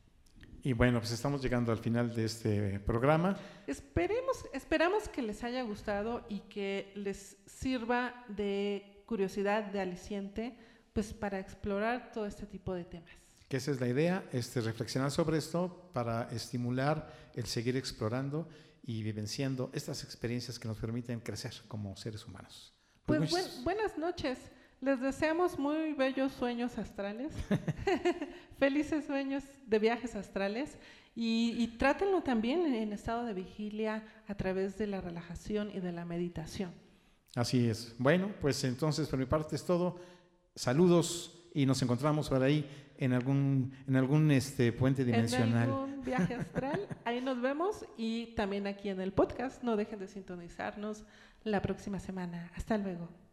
Y 0.67 0.73
bueno, 0.73 0.99
pues 0.99 1.13
estamos 1.13 1.41
llegando 1.41 1.71
al 1.71 1.79
final 1.79 2.13
de 2.13 2.25
este 2.25 2.81
programa. 2.81 3.37
Esperemos, 3.69 4.47
esperamos 4.53 5.09
que 5.09 5.23
les 5.23 5.45
haya 5.45 5.63
gustado 5.63 6.27
y 6.29 6.41
que 6.41 6.91
les 6.97 7.37
sirva 7.47 8.25
de 8.27 9.05
curiosidad, 9.07 9.67
de 9.67 9.79
aliciente, 9.79 10.59
pues 10.93 11.15
para 11.15 11.39
explorar 11.39 12.11
todo 12.11 12.27
este 12.27 12.47
tipo 12.47 12.75
de 12.75 12.83
temas. 12.83 13.13
Que 13.49 13.59
esa 13.59 13.71
es 13.71 13.81
la 13.81 13.87
idea, 13.87 14.25
este, 14.33 14.61
reflexionar 14.61 15.13
sobre 15.13 15.39
esto 15.39 15.89
para 15.93 16.29
estimular 16.33 17.15
el 17.37 17.47
seguir 17.47 17.77
explorando 17.77 18.49
y 18.83 19.05
vivenciando 19.05 19.71
estas 19.73 20.03
experiencias 20.03 20.59
que 20.59 20.67
nos 20.67 20.79
permiten 20.79 21.21
crecer 21.21 21.53
como 21.69 21.97
seres 21.97 22.27
humanos. 22.27 22.75
Pues, 23.05 23.31
pues 23.31 23.31
buen, 23.31 23.65
buenas 23.77 23.97
noches. 23.97 24.41
Les 24.87 25.01
deseamos 25.01 25.59
muy 25.59 25.95
bellos 25.95 26.31
sueños 26.31 26.79
astrales, 26.79 27.33
felices 28.61 29.05
sueños 29.05 29.43
de 29.67 29.81
viajes 29.81 30.15
astrales 30.15 30.79
y, 31.17 31.57
y 31.59 31.77
trátenlo 31.77 32.23
también 32.23 32.65
en 32.73 32.93
estado 32.93 33.25
de 33.25 33.35
vigilia 33.35 34.05
a 34.29 34.37
través 34.37 34.79
de 34.79 34.87
la 34.87 35.01
relajación 35.01 35.73
y 35.75 35.81
de 35.81 35.91
la 35.91 36.05
meditación. 36.05 36.71
Así 37.35 37.69
es. 37.69 37.97
Bueno, 37.99 38.31
pues 38.41 38.63
entonces 38.63 39.09
por 39.09 39.19
mi 39.19 39.27
parte 39.27 39.57
es 39.57 39.65
todo. 39.65 39.99
Saludos 40.55 41.51
y 41.53 41.67
nos 41.67 41.83
encontramos 41.83 42.29
por 42.29 42.45
ahí 42.45 42.65
en 42.97 43.13
algún, 43.13 43.73
en 43.89 43.97
algún 43.97 44.31
este, 44.31 44.71
puente 44.71 45.05
dimensional. 45.05 45.65
En 45.65 45.75
algún 45.75 46.03
viaje 46.03 46.35
astral, 46.37 46.87
ahí 47.05 47.21
nos 47.21 47.41
vemos 47.41 47.85
y 47.97 48.27
también 48.37 48.69
aquí 48.69 48.89
en 48.89 49.01
el 49.01 49.13
podcast. 49.13 49.65
No 49.65 49.75
dejen 49.75 49.99
de 49.99 50.07
sintonizarnos 50.07 51.03
la 51.43 51.61
próxima 51.61 51.99
semana. 51.99 52.53
Hasta 52.55 52.79
luego. 52.79 53.26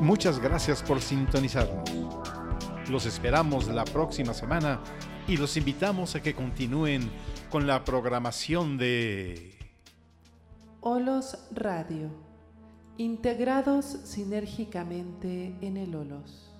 Muchas 0.00 0.38
gracias 0.38 0.82
por 0.82 1.00
sintonizarnos. 1.00 1.90
Los 2.90 3.06
esperamos 3.06 3.68
la 3.68 3.84
próxima 3.84 4.34
semana 4.34 4.80
y 5.28 5.36
los 5.36 5.56
invitamos 5.56 6.14
a 6.14 6.22
que 6.22 6.34
continúen 6.34 7.10
con 7.50 7.66
la 7.66 7.84
programación 7.84 8.76
de 8.76 9.56
Olos 10.80 11.38
Radio, 11.52 12.10
integrados 12.96 13.84
sinérgicamente 14.04 15.54
en 15.60 15.76
el 15.76 15.94
Olos. 15.94 16.50